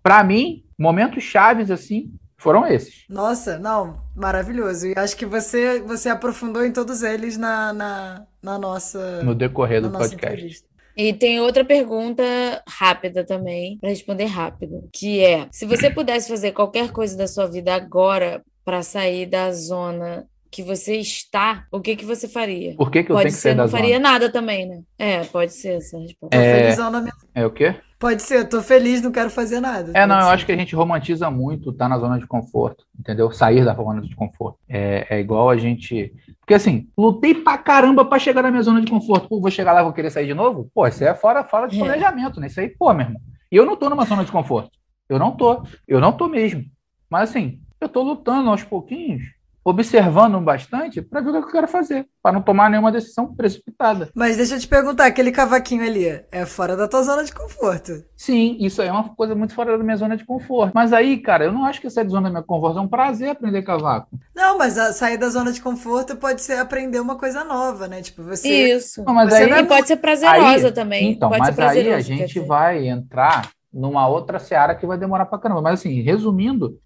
para 0.02 0.22
mim, 0.22 0.64
momentos 0.78 1.22
chaves 1.22 1.70
assim 1.70 2.12
foram 2.36 2.66
esses. 2.66 3.04
Nossa, 3.08 3.58
não, 3.58 4.00
maravilhoso. 4.14 4.86
E 4.86 4.94
acho 4.96 5.16
que 5.16 5.26
você 5.26 5.80
você 5.80 6.08
aprofundou 6.08 6.64
em 6.64 6.72
todos 6.72 7.02
eles 7.02 7.36
na, 7.36 7.72
na, 7.72 8.26
na 8.42 8.58
nossa 8.58 9.22
no 9.22 9.34
decorrer 9.34 9.82
do 9.82 9.90
podcast. 9.90 10.36
Entrevista. 10.36 10.68
E 10.96 11.12
tem 11.12 11.40
outra 11.40 11.64
pergunta 11.64 12.24
rápida 12.68 13.24
também, 13.24 13.78
para 13.78 13.88
responder 13.88 14.24
rápido, 14.24 14.88
que 14.92 15.24
é: 15.24 15.46
se 15.52 15.64
você 15.64 15.90
pudesse 15.90 16.28
fazer 16.28 16.52
qualquer 16.52 16.90
coisa 16.90 17.16
da 17.16 17.26
sua 17.26 17.46
vida 17.46 17.74
agora 17.74 18.42
para 18.64 18.82
sair 18.82 19.24
da 19.26 19.52
zona 19.52 20.26
que 20.50 20.62
você 20.62 20.96
está, 20.96 21.66
o 21.70 21.80
que 21.80 21.96
que 21.96 22.04
você 22.04 22.26
faria? 22.26 22.74
Por 22.74 22.90
que, 22.90 23.04
que 23.04 23.12
eu 23.12 23.16
pode 23.16 23.24
tenho 23.28 23.34
que 23.34 23.40
ser, 23.40 23.54
não 23.54 23.68
faria 23.68 23.98
nada 23.98 24.30
também, 24.30 24.66
né? 24.66 24.82
É, 24.98 25.24
pode 25.24 25.52
ser 25.52 25.76
essa 25.76 25.98
resposta. 25.98 26.36
É... 26.36 26.74
Minha... 26.74 27.12
é 27.34 27.46
o 27.46 27.50
quê? 27.50 27.74
Pode 27.98 28.22
ser, 28.22 28.48
tô 28.48 28.62
feliz, 28.62 29.02
não 29.02 29.10
quero 29.10 29.28
fazer 29.28 29.60
nada. 29.60 29.90
É, 29.92 30.06
não, 30.06 30.20
ser. 30.20 30.26
eu 30.26 30.28
acho 30.28 30.46
que 30.46 30.52
a 30.52 30.56
gente 30.56 30.74
romantiza 30.74 31.30
muito 31.30 31.70
estar 31.70 31.86
tá 31.86 31.88
na 31.88 31.98
zona 31.98 32.18
de 32.18 32.26
conforto, 32.26 32.84
entendeu? 32.98 33.30
Sair 33.32 33.64
da 33.64 33.74
zona 33.74 34.00
de 34.00 34.14
conforto. 34.14 34.58
É, 34.68 35.06
é 35.10 35.20
igual 35.20 35.50
a 35.50 35.56
gente. 35.56 36.12
Porque 36.38 36.54
assim, 36.54 36.88
lutei 36.96 37.34
pra 37.34 37.58
caramba 37.58 38.04
pra 38.04 38.18
chegar 38.18 38.42
na 38.42 38.50
minha 38.50 38.62
zona 38.62 38.80
de 38.80 38.90
conforto. 38.90 39.28
Pô, 39.28 39.40
vou 39.40 39.50
chegar 39.50 39.72
lá 39.72 39.80
e 39.80 39.84
vou 39.84 39.92
querer 39.92 40.10
sair 40.10 40.26
de 40.26 40.34
novo? 40.34 40.70
Pô, 40.72 40.86
isso 40.86 41.02
é 41.02 41.12
fora 41.14 41.42
fala 41.42 41.66
de 41.66 41.76
é. 41.76 41.80
planejamento, 41.80 42.40
né? 42.40 42.46
Isso 42.46 42.60
aí, 42.60 42.68
pô, 42.68 42.92
meu 42.94 43.06
irmão. 43.06 43.20
E 43.50 43.56
eu 43.56 43.66
não 43.66 43.76
tô 43.76 43.90
numa 43.90 44.04
zona 44.04 44.24
de 44.24 44.30
conforto. 44.30 44.70
Eu 45.08 45.18
não 45.18 45.32
tô. 45.32 45.62
Eu 45.86 46.00
não 46.00 46.12
tô 46.12 46.28
mesmo. 46.28 46.64
Mas 47.10 47.30
assim, 47.30 47.60
eu 47.80 47.88
tô 47.88 48.02
lutando 48.02 48.48
aos 48.48 48.62
pouquinhos 48.62 49.22
observando 49.68 50.40
bastante 50.40 51.02
para 51.02 51.20
ver 51.20 51.30
o 51.30 51.32
que 51.32 51.38
eu 51.38 51.52
quero 51.52 51.68
fazer, 51.68 52.06
para 52.22 52.32
não 52.32 52.42
tomar 52.42 52.70
nenhuma 52.70 52.92
decisão 52.92 53.34
precipitada. 53.34 54.10
Mas 54.14 54.36
deixa 54.36 54.54
eu 54.54 54.60
te 54.60 54.68
perguntar, 54.68 55.06
aquele 55.06 55.30
cavaquinho 55.30 55.84
ali 55.84 56.06
é 56.30 56.46
fora 56.46 56.76
da 56.76 56.88
tua 56.88 57.02
zona 57.02 57.24
de 57.24 57.32
conforto? 57.32 58.04
Sim, 58.16 58.56
isso 58.60 58.80
aí 58.80 58.88
é 58.88 58.92
uma 58.92 59.08
coisa 59.10 59.34
muito 59.34 59.54
fora 59.54 59.76
da 59.76 59.84
minha 59.84 59.96
zona 59.96 60.16
de 60.16 60.24
conforto. 60.24 60.72
Mas 60.74 60.92
aí, 60.92 61.18
cara, 61.18 61.44
eu 61.44 61.52
não 61.52 61.64
acho 61.64 61.80
que 61.80 61.90
sair 61.90 62.04
da 62.04 62.10
zona 62.10 62.28
da 62.28 62.30
minha 62.30 62.42
conforto 62.42 62.78
é 62.78 62.82
um 62.82 62.88
prazer 62.88 63.30
aprender 63.30 63.62
cavaco. 63.62 64.18
Não, 64.34 64.58
mas 64.58 64.74
sair 64.96 65.16
da 65.16 65.28
zona 65.28 65.52
de 65.52 65.60
conforto 65.60 66.16
pode 66.16 66.42
ser 66.42 66.58
aprender 66.58 67.00
uma 67.00 67.16
coisa 67.16 67.44
nova, 67.44 67.86
né? 67.88 68.02
Tipo, 68.02 68.22
você. 68.22 68.48
Isso. 68.48 69.04
Não, 69.04 69.14
mas 69.14 69.30
você 69.30 69.42
aí, 69.44 69.50
não 69.50 69.56
é... 69.58 69.64
pode 69.64 69.86
ser 69.86 69.96
prazerosa 69.96 70.68
aí, 70.68 70.72
também. 70.72 71.12
Então, 71.12 71.28
pode 71.28 71.40
mas 71.40 71.58
aí 71.58 71.92
a 71.92 72.00
gente 72.00 72.40
vai 72.40 72.88
entrar 72.88 73.50
numa 73.72 74.08
outra 74.08 74.38
seara 74.38 74.74
que 74.74 74.86
vai 74.86 74.98
demorar 74.98 75.26
pra 75.26 75.38
caramba. 75.38 75.62
Mas 75.62 75.80
assim, 75.80 76.00
resumindo, 76.00 76.78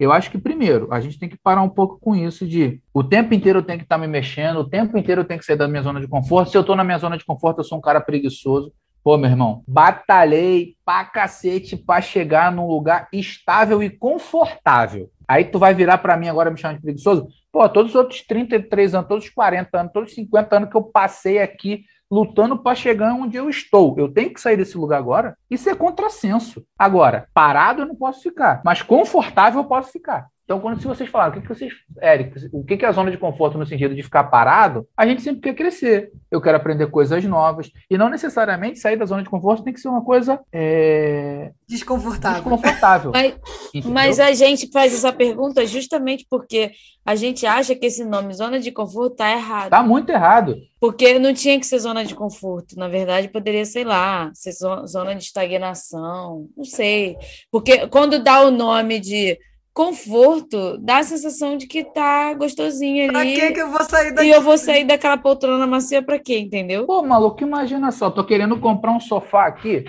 eu 0.00 0.10
acho 0.10 0.30
que, 0.30 0.38
primeiro, 0.38 0.88
a 0.90 0.98
gente 0.98 1.18
tem 1.18 1.28
que 1.28 1.36
parar 1.36 1.60
um 1.60 1.68
pouco 1.68 2.00
com 2.00 2.16
isso 2.16 2.46
de 2.46 2.80
o 2.92 3.04
tempo 3.04 3.34
inteiro 3.34 3.58
eu 3.58 3.62
tenho 3.62 3.78
que 3.78 3.84
estar 3.84 3.98
me 3.98 4.06
mexendo, 4.06 4.60
o 4.60 4.68
tempo 4.68 4.96
inteiro 4.96 5.20
eu 5.20 5.24
tenho 5.26 5.38
que 5.38 5.44
sair 5.44 5.56
da 5.56 5.68
minha 5.68 5.82
zona 5.82 6.00
de 6.00 6.08
conforto. 6.08 6.50
Se 6.50 6.56
eu 6.56 6.62
estou 6.62 6.74
na 6.74 6.82
minha 6.82 6.96
zona 6.96 7.18
de 7.18 7.24
conforto, 7.24 7.58
eu 7.60 7.64
sou 7.64 7.76
um 7.76 7.82
cara 7.82 8.00
preguiçoso. 8.00 8.72
Pô, 9.04 9.18
meu 9.18 9.28
irmão, 9.28 9.62
batalhei 9.68 10.74
pra 10.86 11.04
cacete 11.04 11.76
pra 11.76 12.00
chegar 12.00 12.50
num 12.50 12.66
lugar 12.66 13.08
estável 13.12 13.82
e 13.82 13.90
confortável. 13.90 15.10
Aí 15.28 15.44
tu 15.44 15.58
vai 15.58 15.74
virar 15.74 15.98
para 15.98 16.16
mim 16.16 16.28
agora 16.28 16.50
me 16.50 16.58
chamar 16.58 16.74
de 16.74 16.82
preguiçoso? 16.82 17.28
Pô, 17.52 17.68
todos 17.68 17.90
os 17.90 17.96
outros 17.96 18.22
33 18.22 18.94
anos, 18.94 19.08
todos 19.08 19.24
os 19.24 19.30
40 19.30 19.78
anos, 19.78 19.92
todos 19.92 20.08
os 20.08 20.14
50 20.14 20.56
anos 20.56 20.70
que 20.70 20.76
eu 20.76 20.82
passei 20.82 21.40
aqui 21.40 21.84
lutando 22.10 22.58
para 22.58 22.74
chegar 22.74 23.14
onde 23.14 23.36
eu 23.36 23.48
estou. 23.48 23.94
Eu 23.96 24.12
tenho 24.12 24.32
que 24.34 24.40
sair 24.40 24.56
desse 24.56 24.76
lugar 24.76 24.98
agora. 24.98 25.36
Isso 25.48 25.70
é 25.70 25.74
contrassenso. 25.74 26.64
Agora, 26.78 27.28
parado 27.32 27.82
eu 27.82 27.86
não 27.86 27.94
posso 27.94 28.22
ficar, 28.22 28.60
mas 28.64 28.82
confortável 28.82 29.60
eu 29.60 29.64
posso 29.64 29.92
ficar. 29.92 30.26
Então, 30.50 30.58
quando 30.58 30.80
se 30.80 30.86
vocês 30.88 31.08
falaram, 31.08 31.30
o 31.30 31.34
que, 31.34 31.42
que 31.42 31.48
vocês, 31.48 31.72
Eric, 32.02 32.48
o 32.52 32.64
que, 32.64 32.76
que 32.76 32.84
é 32.84 32.88
a 32.88 32.90
zona 32.90 33.08
de 33.08 33.16
conforto 33.16 33.56
no 33.56 33.64
sentido 33.64 33.94
de 33.94 34.02
ficar 34.02 34.24
parado, 34.24 34.84
a 34.96 35.06
gente 35.06 35.22
sempre 35.22 35.42
quer 35.42 35.54
crescer. 35.54 36.10
Eu 36.28 36.40
quero 36.40 36.56
aprender 36.56 36.88
coisas 36.88 37.22
novas. 37.24 37.70
E 37.88 37.96
não 37.96 38.08
necessariamente 38.08 38.80
sair 38.80 38.96
da 38.96 39.04
zona 39.04 39.22
de 39.22 39.30
conforto 39.30 39.62
tem 39.62 39.72
que 39.72 39.78
ser 39.78 39.86
uma 39.86 40.02
coisa 40.02 40.40
é... 40.52 41.52
desconfortável. 41.68 42.42
desconfortável. 42.42 43.12
Mas, 43.12 43.36
mas, 43.84 44.18
a 44.18 44.32
gente 44.32 44.68
faz 44.72 44.92
essa 44.92 45.12
pergunta 45.12 45.64
justamente 45.64 46.26
porque 46.28 46.72
a 47.06 47.14
gente 47.14 47.46
acha 47.46 47.76
que 47.76 47.86
esse 47.86 48.04
nome 48.04 48.34
zona 48.34 48.58
de 48.58 48.72
conforto 48.72 49.12
está 49.12 49.30
errado. 49.30 49.66
Está 49.66 49.84
muito 49.84 50.10
errado. 50.10 50.56
Porque 50.80 51.16
não 51.20 51.32
tinha 51.32 51.60
que 51.60 51.66
ser 51.66 51.78
zona 51.78 52.04
de 52.04 52.16
conforto. 52.16 52.76
Na 52.76 52.88
verdade, 52.88 53.28
poderia, 53.28 53.64
sei 53.64 53.84
lá, 53.84 54.32
ser 54.34 54.50
zona 54.50 55.14
de 55.14 55.22
estagnação. 55.22 56.48
Não 56.56 56.64
sei. 56.64 57.16
Porque 57.52 57.86
quando 57.86 58.20
dá 58.20 58.42
o 58.42 58.50
nome 58.50 58.98
de 58.98 59.38
conforto, 59.80 60.76
dá 60.76 60.98
a 60.98 61.02
sensação 61.02 61.56
de 61.56 61.66
que 61.66 61.82
tá 61.82 62.34
gostosinho 62.34 63.04
ali. 63.04 63.12
Pra 63.12 63.24
que 63.24 63.52
que 63.54 63.60
eu 63.62 63.70
vou 63.70 63.82
sair 63.82 64.12
daqui? 64.12 64.28
E 64.28 64.30
eu 64.30 64.42
vou 64.42 64.58
sair 64.58 64.84
daquela 64.84 65.16
poltrona 65.16 65.66
macia 65.66 66.02
pra 66.02 66.18
quê, 66.18 66.38
entendeu? 66.38 66.86
Pô, 66.86 67.02
maluco, 67.02 67.42
imagina 67.42 67.90
só, 67.90 68.10
tô 68.10 68.22
querendo 68.22 68.60
comprar 68.60 68.92
um 68.92 69.00
sofá 69.00 69.46
aqui 69.46 69.86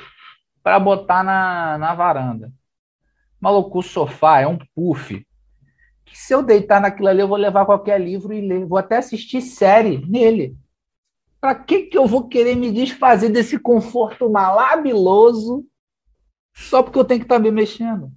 para 0.64 0.80
botar 0.80 1.26
na, 1.26 1.78
na 1.78 1.94
varanda. 1.94 2.54
Maluco, 3.38 3.80
o 3.80 3.84
sofá 3.84 4.40
é 4.40 4.48
um 4.48 4.58
puff. 4.74 5.28
Que 6.06 6.18
se 6.18 6.34
eu 6.34 6.42
deitar 6.42 6.80
naquilo 6.80 7.10
ali, 7.10 7.20
eu 7.20 7.28
vou 7.28 7.36
levar 7.36 7.66
qualquer 7.66 8.00
livro 8.00 8.32
e 8.32 8.40
ler. 8.40 8.66
Vou 8.66 8.78
até 8.78 8.96
assistir 8.96 9.42
série 9.42 9.98
nele. 10.08 10.56
Para 11.42 11.54
que 11.54 11.88
que 11.88 11.98
eu 11.98 12.08
vou 12.08 12.30
querer 12.30 12.56
me 12.56 12.72
desfazer 12.72 13.28
desse 13.28 13.60
conforto 13.60 14.30
malabiloso 14.30 15.66
só 16.54 16.82
porque 16.82 16.98
eu 16.98 17.04
tenho 17.04 17.20
que 17.20 17.26
estar 17.26 17.36
tá 17.36 17.42
me 17.42 17.52
mexendo? 17.52 18.10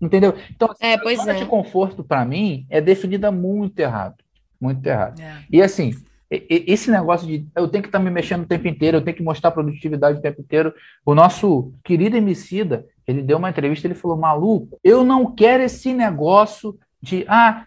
Entendeu? 0.00 0.34
Então, 0.50 0.70
assim, 0.70 0.84
é, 0.84 0.94
a 0.94 1.16
zona 1.16 1.32
é. 1.32 1.38
de 1.38 1.46
conforto, 1.46 2.04
para 2.04 2.24
mim, 2.24 2.66
é 2.68 2.80
definida 2.80 3.30
muito 3.30 3.78
errado. 3.78 4.16
Muito 4.60 4.86
errado. 4.86 5.20
É. 5.20 5.44
E 5.50 5.62
assim, 5.62 5.92
esse 6.30 6.90
negócio 6.90 7.26
de 7.26 7.46
eu 7.54 7.68
tenho 7.68 7.82
que 7.82 7.88
estar 7.88 7.98
tá 7.98 8.04
me 8.04 8.10
mexendo 8.10 8.42
o 8.42 8.46
tempo 8.46 8.66
inteiro, 8.66 8.96
eu 8.98 9.02
tenho 9.02 9.16
que 9.16 9.22
mostrar 9.22 9.50
produtividade 9.50 10.18
o 10.18 10.22
tempo 10.22 10.40
inteiro. 10.40 10.74
O 11.04 11.14
nosso 11.14 11.72
querido 11.84 12.16
Emicida, 12.16 12.84
Ele 13.06 13.22
deu 13.22 13.38
uma 13.38 13.50
entrevista, 13.50 13.86
ele 13.86 13.94
falou: 13.94 14.16
maluco, 14.16 14.78
eu 14.82 15.04
não 15.04 15.34
quero 15.34 15.62
esse 15.62 15.94
negócio 15.94 16.76
de 17.00 17.24
ah, 17.28 17.64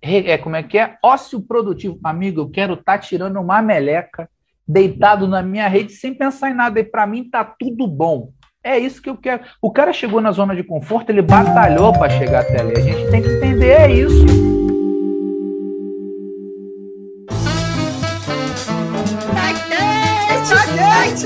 é, 0.00 0.38
como 0.38 0.56
é 0.56 0.62
que 0.62 0.78
é? 0.78 0.96
Ócio 1.02 1.40
produtivo. 1.42 1.98
Amigo, 2.02 2.40
eu 2.40 2.50
quero 2.50 2.74
estar 2.74 2.92
tá 2.92 2.98
tirando 2.98 3.38
uma 3.38 3.60
meleca, 3.60 4.30
deitado 4.66 5.26
na 5.26 5.42
minha 5.42 5.68
rede, 5.68 5.92
sem 5.92 6.14
pensar 6.14 6.50
em 6.50 6.54
nada. 6.54 6.80
E 6.80 6.84
para 6.84 7.06
mim 7.06 7.24
tá 7.24 7.44
tudo 7.44 7.86
bom. 7.86 8.32
É 8.62 8.78
isso 8.78 9.00
que 9.00 9.08
eu 9.08 9.16
quero. 9.16 9.42
O 9.62 9.70
cara 9.70 9.90
chegou 9.90 10.20
na 10.20 10.32
zona 10.32 10.54
de 10.54 10.62
conforto, 10.62 11.08
ele 11.08 11.22
batalhou 11.22 11.94
para 11.94 12.10
chegar 12.10 12.42
até 12.42 12.60
ali. 12.60 12.76
A 12.76 12.80
gente 12.80 13.10
tem 13.10 13.22
que 13.22 13.28
entender 13.28 13.70
é 13.70 13.90
isso. 13.90 14.26
Tá 19.26 21.04
quente, 21.06 21.24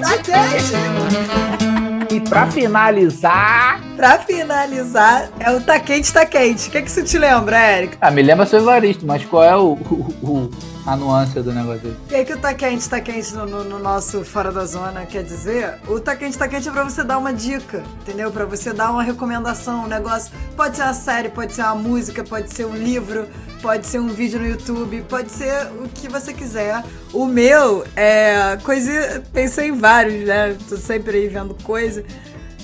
tá 0.00 0.18
quente. 0.22 2.14
E 2.14 2.20
para 2.20 2.46
finalizar, 2.50 3.82
Pra 3.96 4.18
finalizar, 4.18 5.30
é 5.38 5.50
o 5.52 5.60
Tá 5.60 5.78
Quente, 5.78 6.12
Tá 6.12 6.26
Quente. 6.26 6.68
O 6.68 6.70
que, 6.72 6.82
que 6.82 6.88
isso 6.88 7.04
te 7.04 7.16
lembra, 7.16 7.56
Érico? 7.58 7.96
Ah, 8.00 8.10
me 8.10 8.22
lembra 8.22 8.44
seu 8.44 8.58
Evaristo, 8.58 9.06
mas 9.06 9.24
qual 9.24 9.44
é 9.44 9.56
o, 9.56 9.74
o, 9.74 10.14
o 10.22 10.50
a 10.86 10.96
nuance 10.96 11.40
do 11.40 11.52
negócio? 11.52 11.90
O 11.90 12.08
que, 12.08 12.24
que 12.24 12.32
o 12.34 12.38
Tá 12.38 12.52
Quente, 12.54 12.88
Tá 12.88 13.00
Quente 13.00 13.34
no, 13.34 13.46
no, 13.46 13.64
no, 13.64 13.78
nosso 13.78 14.24
Fora 14.24 14.52
da 14.52 14.64
Zona 14.64 15.06
quer 15.06 15.22
dizer? 15.22 15.78
O 15.88 15.98
Tá 15.98 16.14
Quente, 16.14 16.36
Tá 16.36 16.46
Quente 16.46 16.68
é 16.68 16.72
pra 16.72 16.84
você 16.84 17.02
dar 17.02 17.18
uma 17.18 17.32
dica, 17.32 17.82
entendeu? 18.02 18.30
Pra 18.30 18.44
você 18.44 18.72
dar 18.72 18.90
uma 18.90 19.02
recomendação, 19.02 19.84
um 19.84 19.88
negócio. 19.88 20.32
Pode 20.56 20.76
ser 20.76 20.82
uma 20.82 20.94
série, 20.94 21.28
pode 21.28 21.52
ser 21.54 21.62
uma 21.62 21.74
música, 21.74 22.22
pode 22.22 22.52
ser 22.52 22.66
um 22.66 22.76
livro, 22.76 23.26
pode 23.62 23.86
ser 23.86 23.98
um 23.98 24.08
vídeo 24.08 24.38
no 24.38 24.46
YouTube, 24.46 25.04
pode 25.08 25.30
ser 25.30 25.68
o 25.82 25.88
que 25.88 26.08
você 26.08 26.32
quiser. 26.32 26.84
O 27.12 27.26
meu 27.26 27.84
é 27.96 28.58
coisa. 28.62 29.22
Pensei 29.32 29.68
em 29.68 29.78
vários, 29.78 30.26
né? 30.26 30.56
Tô 30.68 30.76
sempre 30.76 31.16
aí 31.16 31.28
vendo 31.28 31.54
coisa. 31.62 32.04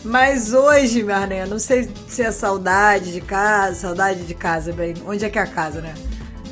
Mas 0.04 0.54
hoje, 0.54 1.02
Marné, 1.02 1.44
não 1.44 1.58
sei 1.58 1.90
se 2.08 2.22
é 2.22 2.30
saudade 2.30 3.12
de 3.12 3.20
casa, 3.20 3.74
saudade 3.74 4.24
de 4.24 4.34
casa, 4.34 4.72
bem. 4.72 4.94
Onde 5.06 5.24
é 5.24 5.28
que 5.28 5.38
é 5.38 5.42
a 5.42 5.46
casa, 5.46 5.80
né? 5.80 5.94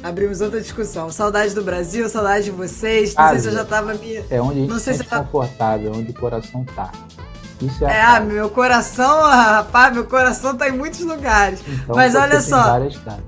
Abrimos 0.03 0.41
outra 0.41 0.61
discussão. 0.61 1.11
Saudade 1.11 1.55
do 1.55 1.63
Brasil, 1.63 2.09
saudade 2.09 2.47
de 2.47 2.51
vocês. 2.51 3.15
Não 3.15 3.29
sei 3.31 3.39
se 3.39 3.47
eu 3.49 3.53
já 3.53 3.65
tava 3.65 3.95
me. 3.95 4.23
É 4.31 4.41
onde 4.41 4.59
a 4.59 4.61
gente 4.63 4.71
não 4.71 4.79
sei 4.79 4.95
se 4.95 5.05
tá 5.05 5.23
confortável, 5.23 5.93
onde 5.95 6.11
o 6.11 6.15
coração 6.15 6.65
tá. 6.65 6.93
Isso 7.61 7.85
é. 7.85 7.97
É, 7.97 8.03
ah, 8.03 8.21
meu 8.21 8.49
coração, 8.51 9.23
rapaz, 9.29 9.93
meu 9.93 10.05
coração 10.05 10.57
tá 10.57 10.69
em 10.69 10.73
muitos 10.73 11.01
lugares. 11.01 11.61
Então, 11.67 11.97
Mas 11.97 12.15
olha 12.15 12.41
só. 12.41 12.63
Várias 12.63 12.97
casas. 12.97 13.25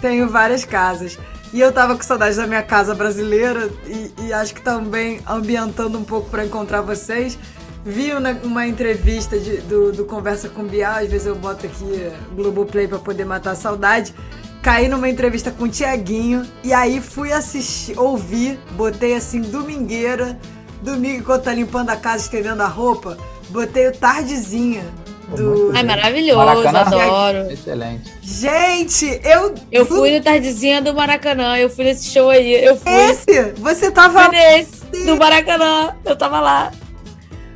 Tenho 0.00 0.28
várias 0.28 0.64
casas. 0.64 1.18
E 1.52 1.60
eu 1.60 1.72
tava 1.72 1.96
com 1.96 2.02
saudade 2.02 2.36
da 2.36 2.46
minha 2.46 2.62
casa 2.62 2.94
brasileira 2.94 3.70
e, 3.86 4.12
e 4.18 4.32
acho 4.32 4.54
que 4.54 4.60
também 4.60 5.20
ambientando 5.26 5.98
um 5.98 6.04
pouco 6.04 6.28
para 6.30 6.44
encontrar 6.44 6.82
vocês 6.82 7.38
vi 7.84 8.12
uma, 8.12 8.32
uma 8.44 8.66
entrevista 8.66 9.38
de, 9.38 9.58
do, 9.62 9.92
do 9.92 10.04
Conversa 10.04 10.48
com 10.48 10.64
Bial, 10.64 10.96
às 10.96 11.08
vezes 11.08 11.26
eu 11.26 11.34
boto 11.34 11.66
aqui 11.66 12.12
Globoplay 12.34 12.86
para 12.86 12.98
poder 12.98 13.24
matar 13.24 13.52
a 13.52 13.54
saudade. 13.54 14.14
Caí 14.62 14.88
numa 14.88 15.08
entrevista 15.08 15.50
com 15.50 15.64
o 15.64 15.68
Tiaguinho 15.68 16.44
e 16.64 16.72
aí 16.72 17.00
fui 17.00 17.32
assistir, 17.32 17.98
ouvir, 17.98 18.58
botei 18.72 19.14
assim, 19.14 19.40
domingueira, 19.40 20.38
domingo 20.82 21.18
enquanto 21.18 21.44
tá 21.44 21.54
limpando 21.54 21.90
a 21.90 21.96
casa, 21.96 22.24
estendendo 22.24 22.62
a 22.62 22.66
roupa, 22.66 23.16
botei 23.50 23.88
o 23.88 23.92
tardezinha. 23.92 24.84
Do... 25.28 25.76
É 25.76 25.82
maravilhoso, 25.82 26.38
Maracanã. 26.38 26.80
adoro. 26.80 27.52
Excelente. 27.52 28.12
Gente, 28.22 29.20
eu. 29.22 29.54
Eu 29.70 29.84
fui 29.84 30.16
no 30.16 30.24
Tardezinha 30.24 30.80
do 30.80 30.94
Maracanã, 30.94 31.58
eu 31.58 31.68
fui 31.68 31.84
nesse 31.84 32.10
show 32.10 32.30
aí. 32.30 32.64
Eu 32.64 32.76
fui. 32.76 32.90
Esse? 32.90 33.52
Você 33.58 33.90
tava. 33.90 34.24
Fui 34.24 34.32
nesse, 34.32 35.04
do 35.04 35.18
Maracanã, 35.18 35.94
eu 36.02 36.16
tava 36.16 36.40
lá. 36.40 36.72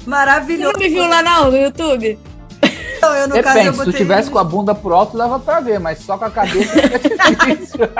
Maravilhoso. 0.05 0.73
Você 0.73 0.85
não 0.85 0.91
me 0.91 0.95
viu 0.95 1.09
lá 1.09 1.23
não, 1.23 1.51
no 1.51 1.57
YouTube? 1.57 2.19
Não, 3.03 3.15
eu 3.15 3.29
no 3.29 3.35
Depende, 3.35 3.55
caso, 3.55 3.69
eu 3.69 3.75
se 3.75 3.85
tu 3.85 3.93
tivesse 3.93 4.31
com 4.31 4.39
a 4.39 4.45
bunda 4.45 4.75
pro 4.75 4.95
alto, 4.95 5.19
dava 5.19 5.39
pra 5.41 5.61
ver, 5.61 5.81
mas 5.81 5.99
só 5.99 6.17
com 6.17 6.25
a 6.25 6.31
cabeça 6.31 6.79
é 6.79 6.99
difícil. 7.57 7.81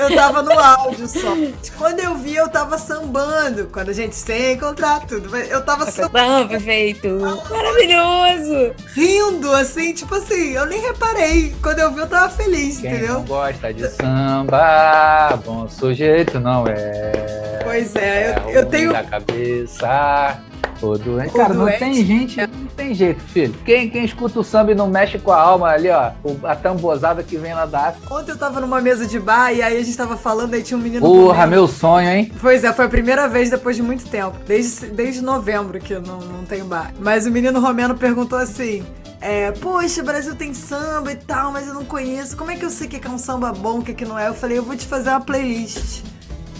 Eu 0.00 0.14
tava 0.14 0.42
no 0.42 0.58
áudio 0.58 1.06
só. 1.06 1.36
Quando 1.76 2.00
eu 2.00 2.14
vi, 2.16 2.34
eu 2.34 2.48
tava 2.48 2.78
sambando. 2.78 3.66
Quando 3.66 3.90
a 3.90 3.92
gente 3.92 4.14
se 4.14 4.52
encontrar 4.52 5.00
tudo. 5.00 5.36
Eu 5.36 5.62
tava 5.62 5.90
sambando. 5.90 6.48
perfeito. 6.48 7.08
Maravilhoso. 7.50 8.74
Rindo, 8.94 9.52
assim, 9.52 9.92
tipo 9.92 10.14
assim, 10.14 10.52
eu 10.52 10.64
nem 10.64 10.80
reparei. 10.80 11.54
Quando 11.62 11.80
eu 11.80 11.92
vi, 11.92 12.00
eu 12.00 12.06
tava 12.06 12.30
feliz, 12.30 12.78
Quem 12.78 12.90
entendeu? 12.90 13.14
Não 13.14 13.24
gosta 13.24 13.74
de 13.74 13.88
samba, 13.88 15.38
bom 15.44 15.68
sujeito 15.68 16.40
não 16.40 16.66
é. 16.66 17.60
Pois 17.62 17.94
é, 17.94 18.30
eu, 18.30 18.48
é 18.48 18.58
eu 18.58 18.66
tenho. 18.66 18.92
Da 18.92 19.04
cabeça. 19.04 20.40
O 20.82 20.96
doente. 20.96 21.32
Cara, 21.34 21.52
não 21.52 21.66
tem 21.66 21.94
gente, 22.04 22.40
não 22.40 22.66
tem 22.76 22.94
jeito, 22.94 23.20
filho. 23.24 23.54
Quem, 23.64 23.88
quem 23.90 24.04
escuta 24.04 24.40
o 24.40 24.44
samba 24.44 24.72
e 24.72 24.74
não 24.74 24.88
mexe 24.88 25.18
com 25.18 25.30
a 25.30 25.40
alma 25.40 25.68
ali, 25.68 25.90
ó, 25.90 26.12
a 26.42 26.56
tambozada 26.56 27.22
que 27.22 27.36
vem 27.36 27.54
lá 27.54 27.66
da 27.66 27.88
África. 27.88 28.14
Ontem 28.14 28.32
eu 28.32 28.38
tava 28.38 28.60
numa 28.60 28.80
mesa 28.80 29.06
de 29.06 29.18
bar 29.18 29.52
e 29.52 29.62
aí 29.62 29.76
a 29.76 29.82
gente 29.82 29.96
tava 29.96 30.16
falando, 30.16 30.54
aí 30.54 30.62
tinha 30.62 30.78
um 30.78 30.80
menino. 30.80 31.06
Porra, 31.06 31.46
meu 31.46 31.68
sonho, 31.68 32.08
hein? 32.08 32.32
Pois 32.40 32.64
é, 32.64 32.72
foi 32.72 32.86
a 32.86 32.88
primeira 32.88 33.28
vez 33.28 33.50
depois 33.50 33.76
de 33.76 33.82
muito 33.82 34.06
tempo. 34.06 34.36
Desde, 34.46 34.86
desde 34.86 35.20
novembro 35.20 35.78
que 35.78 35.94
não, 35.94 36.18
não 36.18 36.44
tem 36.44 36.64
bar. 36.64 36.92
Mas 36.98 37.26
o 37.26 37.30
menino 37.30 37.60
romeno 37.60 37.94
perguntou 37.94 38.38
assim: 38.38 38.82
é, 39.20 39.52
poxa, 39.52 40.00
o 40.00 40.04
Brasil 40.04 40.34
tem 40.34 40.54
samba 40.54 41.12
e 41.12 41.16
tal, 41.16 41.52
mas 41.52 41.68
eu 41.68 41.74
não 41.74 41.84
conheço. 41.84 42.36
Como 42.36 42.50
é 42.50 42.56
que 42.56 42.64
eu 42.64 42.70
sei 42.70 42.86
o 42.86 42.90
que 42.90 43.06
é 43.06 43.10
um 43.10 43.18
samba 43.18 43.52
bom, 43.52 43.80
o 43.80 43.82
que, 43.82 43.90
é 43.90 43.94
que 43.94 44.04
não 44.06 44.18
é? 44.18 44.28
Eu 44.28 44.34
falei, 44.34 44.56
eu 44.56 44.62
vou 44.62 44.76
te 44.76 44.86
fazer 44.86 45.10
uma 45.10 45.20
playlist 45.20 46.02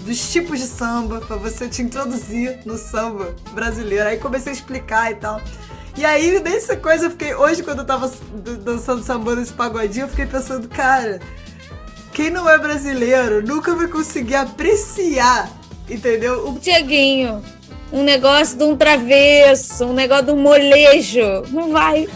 dos 0.01 0.31
tipos 0.31 0.59
de 0.59 0.65
samba 0.65 1.21
para 1.21 1.35
você 1.35 1.67
te 1.67 1.81
introduzir 1.81 2.59
no 2.65 2.77
samba 2.77 3.35
brasileiro. 3.53 4.07
Aí 4.07 4.17
comecei 4.17 4.51
a 4.51 4.55
explicar 4.55 5.11
e 5.11 5.15
tal. 5.15 5.41
E 5.97 6.05
aí, 6.05 6.39
nessa 6.39 6.75
coisa, 6.75 7.05
eu 7.05 7.11
fiquei. 7.11 7.35
Hoje, 7.35 7.63
quando 7.63 7.79
eu 7.79 7.85
tava 7.85 8.11
dançando 8.63 9.03
samba 9.03 9.35
nesse 9.35 9.53
pagodinho, 9.53 10.05
eu 10.05 10.09
fiquei 10.09 10.25
pensando, 10.25 10.67
cara, 10.69 11.19
quem 12.13 12.29
não 12.29 12.49
é 12.49 12.57
brasileiro 12.57 13.45
nunca 13.45 13.75
vai 13.75 13.87
conseguir 13.87 14.35
apreciar, 14.35 15.51
entendeu? 15.89 16.47
O 16.47 16.57
Tiaguinho, 16.57 17.43
um 17.91 18.03
negócio 18.03 18.57
de 18.57 18.63
um 18.63 18.75
travesso, 18.77 19.85
um 19.85 19.93
negócio 19.93 20.25
de 20.25 20.31
um 20.31 20.37
molejo. 20.37 21.43
Não 21.49 21.71
vai. 21.71 22.07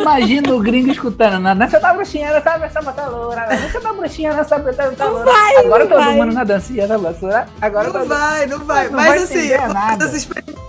Imagina 0.00 0.54
o 0.54 0.60
gringo 0.60 0.90
escutando. 0.90 1.54
Nessa 1.54 1.80
da 1.80 1.94
bruxinha, 1.94 2.32
nessa 2.32 2.50
essa 2.64 2.82
bota 2.82 3.06
loura. 3.06 3.46
Nessa 3.46 3.80
da 3.80 3.92
bruxinha, 3.92 4.34
nessa 4.34 4.58
bota 4.58 5.04
loura. 5.04 5.24
Vai, 5.24 5.56
Agora 5.56 5.86
todo 5.86 6.02
mundo 6.02 6.32
na 6.32 6.44
dancinha 6.44 6.86
da 6.86 6.96
vassoura. 6.96 7.46
Agora 7.60 7.92
não 7.92 8.06
vai, 8.06 8.46
não 8.46 8.58
vai. 8.60 8.84
Não 8.86 8.92
Mas 8.92 9.06
vai 9.06 9.18
assim, 9.18 9.48
eu 9.48 9.60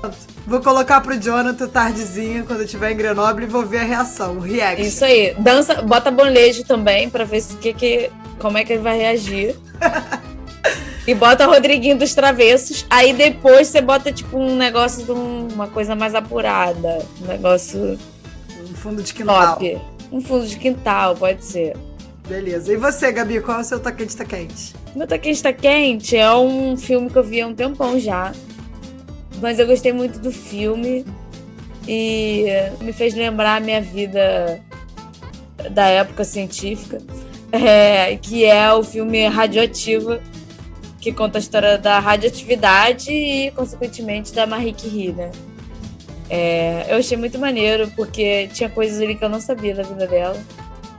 vou 0.01 0.11
Vou 0.47 0.61
colocar 0.61 1.01
pro 1.01 1.19
Jonathan 1.19 1.67
tardezinha, 1.67 2.43
quando 2.43 2.59
eu 2.59 2.65
estiver 2.65 2.91
em 2.91 2.95
Grenoble, 2.95 3.43
e 3.43 3.47
vou 3.47 3.65
ver 3.65 3.79
a 3.79 3.83
reação, 3.83 4.37
o 4.37 4.39
react. 4.39 4.81
Isso 4.81 5.03
aí. 5.03 5.35
Dança, 5.37 5.81
bota 5.81 6.09
bolejo 6.09 6.63
também, 6.63 7.09
pra 7.09 7.25
ver 7.25 7.41
se, 7.41 7.57
que, 7.57 7.73
que, 7.73 8.09
como 8.39 8.57
é 8.57 8.63
que 8.63 8.71
ele 8.71 8.81
vai 8.81 8.97
reagir. 8.97 9.57
e 11.05 11.13
bota 11.13 11.45
Rodriguinho 11.45 11.97
dos 11.97 12.13
Travessos. 12.15 12.85
Aí 12.89 13.11
depois 13.11 13.67
você 13.67 13.81
bota, 13.81 14.09
tipo, 14.09 14.37
um 14.37 14.55
negócio 14.55 15.03
de 15.03 15.11
um, 15.11 15.49
uma 15.53 15.67
coisa 15.67 15.97
mais 15.97 16.15
apurada. 16.15 17.05
Um 17.21 17.27
negócio 17.27 17.99
fundo 18.77 19.03
de 19.03 19.13
quintal. 19.13 19.53
Top. 19.55 19.81
Um 20.11 20.21
fundo 20.21 20.45
de 20.47 20.57
quintal, 20.57 21.15
pode 21.15 21.43
ser. 21.43 21.75
Beleza. 22.27 22.73
E 22.73 22.77
você, 22.77 23.11
Gabi, 23.11 23.41
qual 23.41 23.57
é 23.57 23.61
o 23.61 23.63
seu 23.63 23.79
Tá 23.79 23.91
Quente, 23.91 24.15
Tá 24.15 24.25
Quente? 24.25 24.73
Meu 24.95 25.07
Tá 25.07 25.17
Quente, 25.17 25.41
Tá 25.41 25.53
Quente 25.53 26.15
é 26.15 26.33
um 26.33 26.75
filme 26.75 27.09
que 27.09 27.17
eu 27.17 27.23
vi 27.23 27.41
há 27.41 27.47
um 27.47 27.55
tempão 27.55 27.99
já. 27.99 28.33
Mas 29.41 29.59
eu 29.59 29.67
gostei 29.67 29.93
muito 29.93 30.19
do 30.19 30.31
filme. 30.31 31.05
E 31.87 32.45
me 32.81 32.91
fez 32.91 33.13
lembrar 33.13 33.55
a 33.55 33.59
minha 33.59 33.81
vida 33.81 34.61
da 35.71 35.87
época 35.87 36.23
científica. 36.23 37.01
É, 37.49 38.17
que 38.17 38.43
é 38.43 38.73
o 38.73 38.83
filme 38.83 39.25
Radioativa, 39.25 40.21
que 40.99 41.13
conta 41.13 41.37
a 41.37 41.39
história 41.39 41.77
da 41.77 41.97
radioatividade 41.97 43.09
e, 43.09 43.51
consequentemente, 43.51 44.33
da 44.33 44.45
Marie 44.45 44.73
Curie, 44.73 45.13
né? 45.13 45.31
É, 46.29 46.85
eu 46.89 46.97
achei 46.97 47.17
muito 47.17 47.39
maneiro, 47.39 47.89
porque 47.95 48.47
tinha 48.53 48.69
coisas 48.69 49.01
ali 49.01 49.15
que 49.15 49.23
eu 49.23 49.29
não 49.29 49.39
sabia 49.39 49.73
da 49.73 49.83
vida 49.83 50.07
dela. 50.07 50.37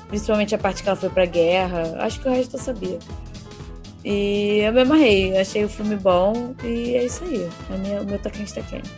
Principalmente 0.08 0.54
a 0.54 0.58
parte 0.58 0.82
que 0.82 0.88
ela 0.88 0.96
foi 0.96 1.10
pra 1.10 1.26
guerra. 1.26 1.96
Acho 1.98 2.20
que 2.20 2.28
o 2.28 2.32
resto 2.32 2.56
eu 2.56 2.60
sabia. 2.60 2.98
E 4.04 4.60
eu 4.60 4.72
me 4.72 4.80
amarrei. 4.80 5.36
Achei 5.38 5.64
o 5.64 5.68
filme 5.68 5.96
bom 5.96 6.54
e 6.64 6.96
é 6.96 7.04
isso 7.04 7.22
aí. 7.24 7.48
Minha, 7.78 8.00
o 8.00 8.06
meu 8.06 8.18
tá 8.18 8.30
quente, 8.30 8.54
tá 8.54 8.62
quente. 8.62 8.90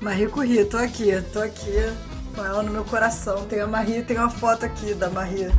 Marie 0.00 0.26
Curie, 0.26 0.64
tô 0.64 0.78
aqui. 0.78 1.22
Tô 1.32 1.40
aqui 1.40 1.92
com 2.34 2.44
ela 2.44 2.62
no 2.62 2.72
meu 2.72 2.84
coração. 2.84 3.44
Tem 3.46 3.60
a 3.60 3.66
Marie, 3.66 4.02
tem 4.02 4.16
uma 4.16 4.30
foto 4.30 4.66
aqui 4.66 4.94
da 4.94 5.08
Marie. 5.08 5.50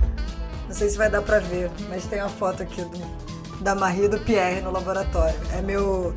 Não 0.68 0.76
sei 0.76 0.90
se 0.90 0.98
vai 0.98 1.10
dar 1.10 1.22
pra 1.22 1.40
ver, 1.40 1.72
mas 1.90 2.06
tem 2.06 2.20
uma 2.20 2.30
foto 2.30 2.62
aqui 2.62 2.82
do, 2.82 3.64
da 3.64 3.74
Marie 3.74 4.06
e 4.06 4.08
do 4.10 4.20
Pierre 4.20 4.62
no 4.62 4.72
laboratório. 4.72 5.40
É 5.58 5.62
meu 5.62 6.14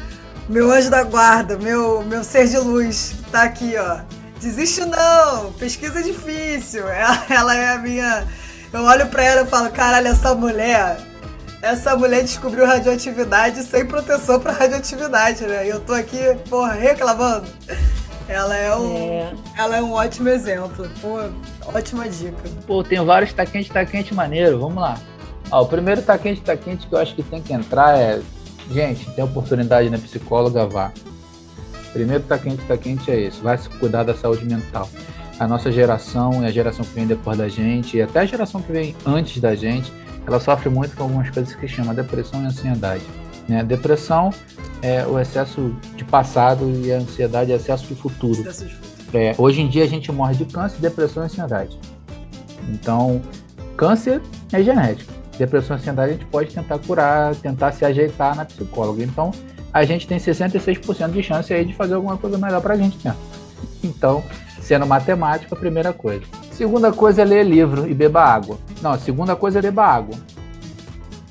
meu 0.49 0.71
anjo 0.71 0.91
da 0.91 1.03
guarda, 1.03 1.57
meu, 1.57 2.03
meu 2.03 2.25
ser 2.25 2.49
de 2.49 2.59
luz, 2.59 3.15
tá 3.31 3.43
aqui, 3.43 3.75
ó. 3.77 4.01
Desiste 4.41 4.85
não, 4.85 5.53
pesquisa 5.53 6.01
é 6.01 6.03
difícil. 6.03 6.87
Ela, 6.91 7.25
ela 7.31 7.57
é 7.57 7.75
a 7.75 7.79
minha. 7.79 8.27
Eu 8.73 8.83
olho 8.83 9.07
pra 9.07 9.23
ela 9.23 9.43
e 9.43 9.47
falo, 9.47 9.71
caralho, 9.71 10.09
essa 10.09 10.35
mulher. 10.35 10.97
Essa 11.61 11.95
mulher 11.95 12.23
descobriu 12.23 12.67
radioatividade 12.67 13.63
sem 13.63 13.87
proteção 13.87 14.41
pra 14.41 14.51
radioatividade, 14.53 15.45
né? 15.47 15.67
E 15.67 15.69
eu 15.69 15.79
tô 15.79 15.93
aqui, 15.93 16.19
porra, 16.51 16.73
reclamando. 16.73 17.47
Ela 18.29 18.57
é 18.57 18.75
um, 18.75 18.97
é. 18.97 19.35
ela 19.57 19.77
é 19.77 19.83
um 19.83 19.93
ótimo 19.93 20.29
exemplo. 20.29 20.89
Pô, 21.01 21.21
ótima 21.67 22.09
dica. 22.09 22.43
Pô, 22.67 22.83
tem 22.83 23.05
vários 23.05 23.33
tá 23.33 23.47
quente, 23.47 23.71
tá 23.71 23.85
quente 23.85 24.13
maneiro. 24.15 24.59
Vamos 24.59 24.83
lá. 24.83 24.99
Ó, 25.51 25.63
o 25.63 25.67
primeiro 25.67 26.03
tá 26.03 26.17
quente, 26.19 26.41
tá 26.41 26.57
quente 26.57 26.87
que 26.87 26.95
eu 26.95 26.99
acho 26.99 27.15
que 27.15 27.23
tem 27.23 27.43
que 27.43 27.53
entrar 27.53 27.97
é. 27.97 28.21
Gente, 28.73 29.11
tem 29.11 29.23
oportunidade 29.23 29.91
na 29.91 29.99
psicóloga, 29.99 30.67
vá. 30.67 30.93
Primeiro 31.93 32.23
tá 32.25 32.39
quente, 32.39 32.63
tá 32.65 32.77
quente 32.77 33.11
é 33.11 33.21
isso. 33.21 33.43
Vai 33.43 33.59
se 33.59 33.69
cuidar 33.69 34.03
da 34.03 34.15
saúde 34.15 34.47
mental. 34.47 34.89
A 35.39 35.47
nossa 35.47 35.71
geração 35.71 36.43
e 36.43 36.47
a 36.47 36.51
geração 36.51 36.85
que 36.85 36.95
vem 36.95 37.07
depois 37.07 37.37
da 37.37 37.49
gente, 37.49 37.97
e 37.97 38.03
até 38.03 38.21
a 38.21 38.25
geração 38.25 38.63
que 38.63 38.73
vem 38.73 38.97
antes 39.05 39.41
da 39.41 39.55
gente, 39.55 39.93
ela 40.27 40.41
sofre 40.41 40.69
muito 40.69 40.97
com 40.97 41.03
algumas 41.03 41.29
coisas 41.31 41.55
que 41.55 41.69
chama 41.69 41.93
depressão 41.93 42.43
e 42.43 42.47
ansiedade. 42.47 43.05
Né? 43.49 43.63
Depressão 43.63 44.31
é 44.81 45.05
o 45.07 45.19
excesso 45.19 45.75
de 45.97 46.05
passado 46.05 46.71
e 46.83 46.93
a 46.93 46.99
ansiedade 46.99 47.53
é 47.53 47.57
excesso 47.57 47.87
de 47.87 47.95
futuro. 47.95 48.45
É, 49.13 49.35
hoje 49.37 49.61
em 49.61 49.69
dia 49.69 49.85
a 49.85 49.89
gente 49.89 50.11
morre 50.11 50.35
de 50.35 50.47
câncer, 50.47 50.79
depressão 50.81 51.23
e 51.23 51.27
ansiedade. 51.27 51.79
Então, 52.71 53.21
câncer 53.77 54.23
é 54.53 54.63
genético. 54.63 55.13
Depressão 55.39 55.77
e 55.77 55.81
ansiedade 55.81 56.11
a 56.11 56.15
gente 56.15 56.27
pode 56.27 56.55
tentar 56.55 56.79
curar, 56.79 57.35
tentar 57.37 57.73
se 57.73 57.85
ajeitar 57.85 58.37
na 58.37 58.45
psicóloga. 58.45 59.03
Então, 59.03 59.31
a 59.73 59.85
gente 59.85 60.07
tem 60.07 60.19
66% 60.19 61.11
de 61.11 61.23
chance 61.23 61.53
aí 61.53 61.65
de 61.65 61.75
fazer 61.75 61.95
alguma 61.95 62.17
coisa 62.19 62.37
melhor 62.37 62.61
para 62.61 62.75
a 62.75 62.77
gente 62.77 62.99
mesmo. 63.03 63.19
Então, 63.83 64.23
sendo 64.61 64.87
matemática, 64.87 65.55
a 65.55 65.59
primeira 65.59 65.93
coisa. 65.93 66.23
Segunda 66.51 66.93
coisa 66.93 67.23
é 67.23 67.25
ler 67.25 67.45
livro 67.45 67.89
e 67.89 67.95
beber 67.95 68.19
água. 68.19 68.59
Não, 68.83 68.93
a 68.93 68.99
segunda 68.99 69.35
coisa 69.35 69.59
é 69.59 69.63
beber 69.63 69.81
água. 69.81 70.15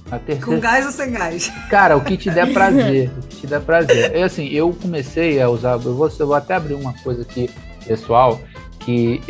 A 0.09 0.19
terceira... 0.19 0.45
Com 0.45 0.59
gás 0.59 0.85
ou 0.85 0.91
sem 0.91 1.11
gás? 1.11 1.47
Cara, 1.69 1.95
o 1.95 2.03
que 2.03 2.17
te 2.17 2.29
der 2.29 2.51
prazer. 2.51 3.09
o 3.17 3.21
que 3.27 3.35
te 3.37 3.47
der 3.47 3.61
prazer. 3.61 4.15
É 4.15 4.23
assim, 4.23 4.47
eu 4.47 4.73
comecei 4.73 5.41
a 5.41 5.49
usar. 5.49 5.73
Eu 5.73 5.95
vou, 5.95 6.11
eu 6.19 6.27
vou 6.27 6.35
até 6.35 6.55
abrir 6.55 6.73
uma 6.73 6.93
coisa 7.01 7.21
aqui, 7.21 7.49
pessoal, 7.85 8.39
que 8.79 9.21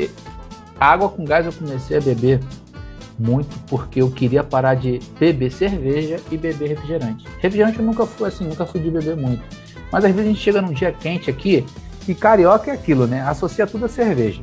água 0.80 1.10
com 1.10 1.24
gás 1.24 1.46
eu 1.46 1.54
comecei 1.54 1.98
a 1.98 2.02
beber 2.02 2.40
muito 3.22 3.58
porque 3.68 4.02
eu 4.02 4.10
queria 4.10 4.44
parar 4.44 4.76
de 4.76 5.00
beber 5.20 5.52
cerveja 5.52 6.20
e 6.32 6.38
beber 6.38 6.70
refrigerante. 6.70 7.26
Refrigerante 7.40 7.80
eu 7.80 7.86
nunca 7.86 8.06
fui 8.06 8.28
assim, 8.28 8.46
nunca 8.46 8.66
fui 8.66 8.82
de 8.82 8.90
beber 8.90 9.16
muito. 9.16 9.44
Mas 9.92 10.06
às 10.06 10.12
vezes 10.12 10.26
a 10.26 10.34
gente 10.34 10.42
chega 10.42 10.62
num 10.62 10.74
dia 10.74 10.92
quente 10.92 11.30
aqui 11.30 11.66
e 12.08 12.16
carioca 12.16 12.72
é 12.72 12.74
aquilo, 12.74 13.06
né? 13.06 13.22
Associa 13.22 13.68
tudo 13.68 13.86
a 13.86 13.90
cerveja. 13.90 14.42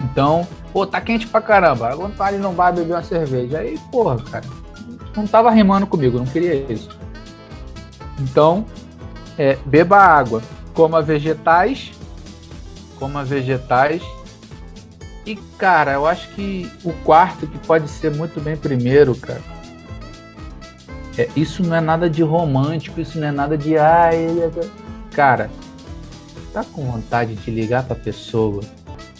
Então, 0.00 0.46
pô, 0.72 0.86
tá 0.86 1.00
quente 1.00 1.26
pra 1.26 1.40
caramba. 1.40 1.88
A 1.88 1.94
vontade 1.94 2.36
não 2.38 2.52
vai 2.52 2.72
beber 2.72 2.94
uma 2.94 3.02
cerveja. 3.02 3.58
Aí, 3.58 3.78
porra, 3.90 4.16
cara, 4.16 4.44
não 5.16 5.26
tava 5.26 5.50
rimando 5.50 5.86
comigo, 5.86 6.18
não 6.18 6.26
queria 6.26 6.54
isso. 6.72 6.88
Então, 8.18 8.64
é, 9.38 9.56
beba 9.66 9.98
água, 9.98 10.42
coma 10.74 11.02
vegetais, 11.02 11.92
coma 12.98 13.24
vegetais. 13.24 14.02
E, 15.26 15.34
cara, 15.58 15.94
eu 15.94 16.06
acho 16.06 16.28
que 16.30 16.70
o 16.84 16.92
quarto 16.92 17.48
que 17.48 17.58
pode 17.58 17.88
ser 17.88 18.14
muito 18.14 18.40
bem 18.40 18.56
primeiro, 18.56 19.12
cara. 19.16 19.42
É, 21.18 21.28
isso 21.34 21.64
não 21.64 21.74
é 21.74 21.80
nada 21.80 22.08
de 22.08 22.22
romântico, 22.22 23.00
isso 23.00 23.18
não 23.18 23.26
é 23.26 23.32
nada 23.32 23.58
de 23.58 23.76
ai, 23.76 24.28
cara, 25.12 25.50
tá 26.52 26.62
com 26.62 26.84
vontade 26.84 27.34
de 27.34 27.50
ligar 27.50 27.82
pra 27.84 27.96
pessoa 27.96 28.62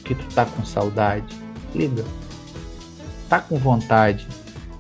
que 0.05 0.15
tu 0.15 0.25
tá 0.35 0.45
com 0.45 0.65
saudade? 0.65 1.37
Liga. 1.75 2.05
Tá 3.29 3.41
com 3.41 3.57
vontade 3.57 4.29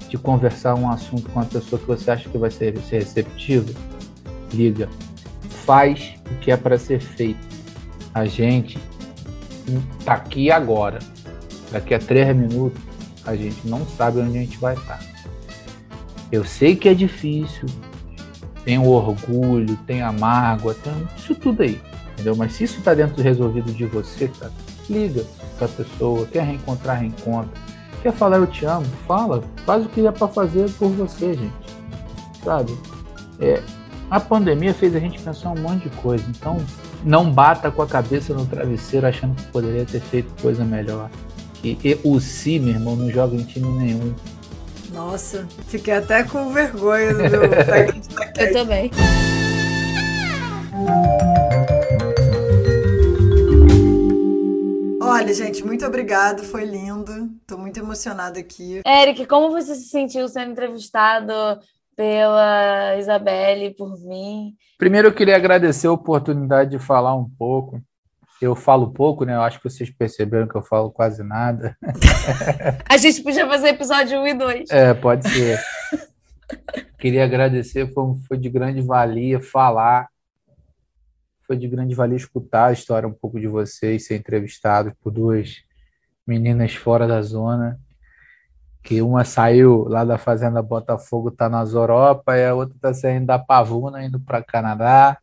de 0.08 0.16
conversar 0.16 0.76
um 0.76 0.88
assunto 0.88 1.28
com 1.30 1.40
uma 1.40 1.46
pessoa 1.46 1.80
que 1.80 1.86
você 1.86 2.10
acha 2.10 2.28
que 2.28 2.38
vai 2.38 2.50
ser, 2.50 2.78
ser 2.82 3.00
receptiva, 3.00 3.72
liga. 4.52 4.88
Faz 5.64 6.14
o 6.30 6.34
que 6.36 6.52
é 6.52 6.56
para 6.56 6.78
ser 6.78 7.00
feito. 7.00 7.44
A 8.14 8.26
gente 8.26 8.78
tá 10.04 10.12
aqui 10.12 10.50
agora. 10.50 11.00
Daqui 11.70 11.94
a 11.94 11.98
três 11.98 12.36
minutos, 12.36 12.80
a 13.24 13.34
gente 13.34 13.66
não 13.66 13.86
sabe 13.86 14.20
onde 14.20 14.38
a 14.38 14.40
gente 14.40 14.58
vai 14.58 14.74
estar. 14.74 15.00
Eu 16.30 16.44
sei 16.44 16.76
que 16.76 16.88
é 16.88 16.94
difícil, 16.94 17.66
tem 18.64 18.78
o 18.78 18.88
orgulho, 18.88 19.76
tem 19.86 20.02
a 20.02 20.12
mágoa, 20.12 20.74
tem 20.74 20.92
isso 21.16 21.34
tudo 21.34 21.62
aí, 21.62 21.80
entendeu? 22.12 22.34
Mas 22.36 22.54
se 22.54 22.64
isso 22.64 22.80
tá 22.82 22.94
dentro 22.94 23.22
resolvido 23.22 23.72
de 23.72 23.86
você, 23.86 24.28
cara, 24.28 24.52
liga 24.88 25.24
pra 25.58 25.68
pessoa, 25.68 26.26
quer 26.26 26.44
reencontrar, 26.44 27.00
reencontra 27.00 27.50
quer 28.06 28.12
falar 28.12 28.36
eu 28.36 28.46
te 28.46 28.64
amo, 28.64 28.86
fala. 29.06 29.42
Faz 29.64 29.84
o 29.84 29.88
que 29.88 30.06
é 30.06 30.12
para 30.12 30.28
fazer 30.28 30.70
por 30.72 30.90
você, 30.90 31.34
gente. 31.34 31.52
Sabe? 32.44 32.78
É, 33.40 33.60
a 34.08 34.20
pandemia 34.20 34.72
fez 34.72 34.94
a 34.94 35.00
gente 35.00 35.20
pensar 35.20 35.50
um 35.50 35.58
monte 35.58 35.88
de 35.88 35.96
coisa. 35.96 36.24
Então, 36.28 36.56
não 37.04 37.30
bata 37.30 37.68
com 37.68 37.82
a 37.82 37.86
cabeça 37.86 38.32
no 38.32 38.46
travesseiro 38.46 39.08
achando 39.08 39.34
que 39.34 39.42
poderia 39.50 39.84
ter 39.84 40.00
feito 40.00 40.40
coisa 40.40 40.64
melhor. 40.64 41.10
E, 41.66 41.76
e 41.82 42.00
o 42.04 42.20
Si, 42.20 42.60
meu 42.60 42.74
irmão, 42.74 42.94
não 42.94 43.10
joga 43.10 43.34
em 43.34 43.42
time 43.42 43.66
nenhum. 43.66 44.14
Nossa, 44.92 45.48
fiquei 45.66 45.94
até 45.94 46.22
com 46.22 46.52
vergonha 46.52 47.12
do 47.12 47.22
meu. 47.24 47.42
eu 48.38 48.52
também. 48.52 48.88
Olha, 55.02 55.34
gente, 55.34 55.66
muito 55.66 55.84
obrigado, 55.84 56.44
foi 56.44 56.64
lindo. 56.64 57.30
Tô 57.44 57.58
muito 57.58 57.80
emocionada 57.80 58.38
aqui. 58.38 58.80
Eric, 58.86 59.26
como 59.26 59.50
você 59.50 59.74
se 59.74 59.88
sentiu 59.88 60.28
sendo 60.28 60.52
entrevistado 60.52 61.32
pela 61.96 62.96
Isabelle 62.96 63.74
por 63.74 63.98
mim? 64.04 64.54
Primeiro 64.78 65.08
eu 65.08 65.12
queria 65.12 65.34
agradecer 65.34 65.88
a 65.88 65.92
oportunidade 65.92 66.70
de 66.70 66.78
falar 66.78 67.16
um 67.16 67.28
pouco. 67.28 67.82
Eu 68.40 68.54
falo 68.54 68.92
pouco, 68.92 69.24
né? 69.24 69.34
Eu 69.34 69.42
acho 69.42 69.58
que 69.58 69.68
vocês 69.68 69.90
perceberam 69.90 70.46
que 70.46 70.54
eu 70.54 70.62
falo 70.62 70.90
quase 70.90 71.22
nada. 71.22 71.76
a 72.88 72.96
gente 72.96 73.22
podia 73.22 73.46
fazer 73.46 73.68
episódio 73.68 74.20
1 74.20 74.26
e 74.26 74.34
2. 74.34 74.70
É, 74.70 74.94
pode 74.94 75.28
ser. 75.28 75.58
queria 76.98 77.24
agradecer, 77.24 77.92
foi, 77.92 78.14
foi 78.28 78.38
de 78.38 78.48
grande 78.48 78.82
valia 78.82 79.40
falar 79.40 80.08
foi 81.46 81.56
de 81.56 81.68
grande 81.68 81.94
valia 81.94 82.16
escutar 82.16 82.66
a 82.66 82.72
história 82.72 83.08
um 83.08 83.12
pouco 83.12 83.38
de 83.38 83.46
vocês, 83.46 84.06
ser 84.06 84.16
entrevistados 84.16 84.92
por 85.00 85.12
duas 85.12 85.62
meninas 86.26 86.74
fora 86.74 87.06
da 87.06 87.22
zona, 87.22 87.78
que 88.82 89.00
uma 89.00 89.24
saiu 89.24 89.84
lá 89.88 90.04
da 90.04 90.18
fazenda 90.18 90.60
Botafogo, 90.60 91.30
tá 91.30 91.48
nas 91.48 91.72
Europa, 91.72 92.36
e 92.36 92.44
a 92.44 92.54
outra 92.54 92.76
tá 92.80 92.92
saindo 92.92 93.26
da 93.26 93.38
Pavuna, 93.38 94.04
indo 94.04 94.18
para 94.18 94.42
Canadá. 94.42 95.18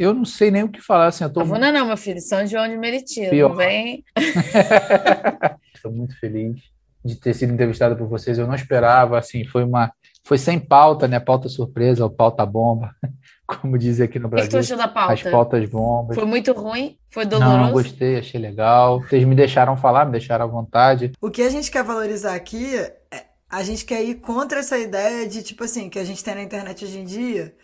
Eu 0.00 0.14
não 0.14 0.24
sei 0.24 0.50
nem 0.50 0.62
o 0.62 0.68
que 0.70 0.80
falar, 0.80 1.08
assim, 1.08 1.24
eu 1.24 1.30
tô 1.30 1.40
Pavuna 1.40 1.70
não, 1.70 1.86
meu 1.86 1.96
filho, 1.98 2.22
São 2.22 2.46
João 2.46 2.66
de 2.66 2.74
Meriti, 2.78 3.30
não 3.36 3.54
vem... 3.54 4.02
Estou 5.76 5.92
muito 5.92 6.18
feliz 6.18 6.58
de 7.04 7.16
ter 7.16 7.34
sido 7.34 7.52
entrevistado 7.52 7.94
por 7.96 8.08
vocês, 8.08 8.38
eu 8.38 8.46
não 8.46 8.54
esperava, 8.54 9.18
assim, 9.18 9.44
foi 9.44 9.62
uma... 9.62 9.92
Foi 10.24 10.38
sem 10.38 10.58
pauta, 10.58 11.06
né? 11.06 11.20
Pauta 11.20 11.50
surpresa, 11.50 12.02
ou 12.02 12.08
pauta 12.08 12.46
bomba 12.46 12.94
como 13.46 13.76
dizem 13.76 14.06
aqui 14.06 14.18
no 14.18 14.28
Brasil. 14.28 14.48
O 14.48 14.50
que, 14.50 14.56
achou 14.56 14.76
da 14.78 14.88
pauta? 14.88 15.12
As 15.12 15.22
pautas 15.22 15.68
bombas. 15.68 16.16
Foi 16.16 16.24
muito 16.24 16.52
ruim? 16.52 16.96
Foi 17.10 17.26
doloroso? 17.26 17.58
Não, 17.58 17.72
gostei, 17.72 18.18
achei 18.18 18.40
legal. 18.40 19.02
Vocês 19.02 19.22
me 19.24 19.34
deixaram 19.34 19.76
falar, 19.76 20.06
me 20.06 20.12
deixaram 20.12 20.46
à 20.46 20.48
vontade. 20.48 21.12
O 21.20 21.30
que 21.30 21.42
a 21.42 21.50
gente 21.50 21.70
quer 21.70 21.84
valorizar 21.84 22.34
aqui, 22.34 22.74
é, 22.74 23.24
a 23.50 23.62
gente 23.62 23.84
quer 23.84 24.02
ir 24.02 24.14
contra 24.16 24.60
essa 24.60 24.78
ideia 24.78 25.28
de, 25.28 25.42
tipo 25.42 25.64
assim, 25.64 25.90
que 25.90 25.98
a 25.98 26.04
gente 26.04 26.24
tem 26.24 26.34
na 26.34 26.42
internet 26.42 26.86
hoje 26.86 26.98
em 26.98 27.04
dia, 27.04 27.54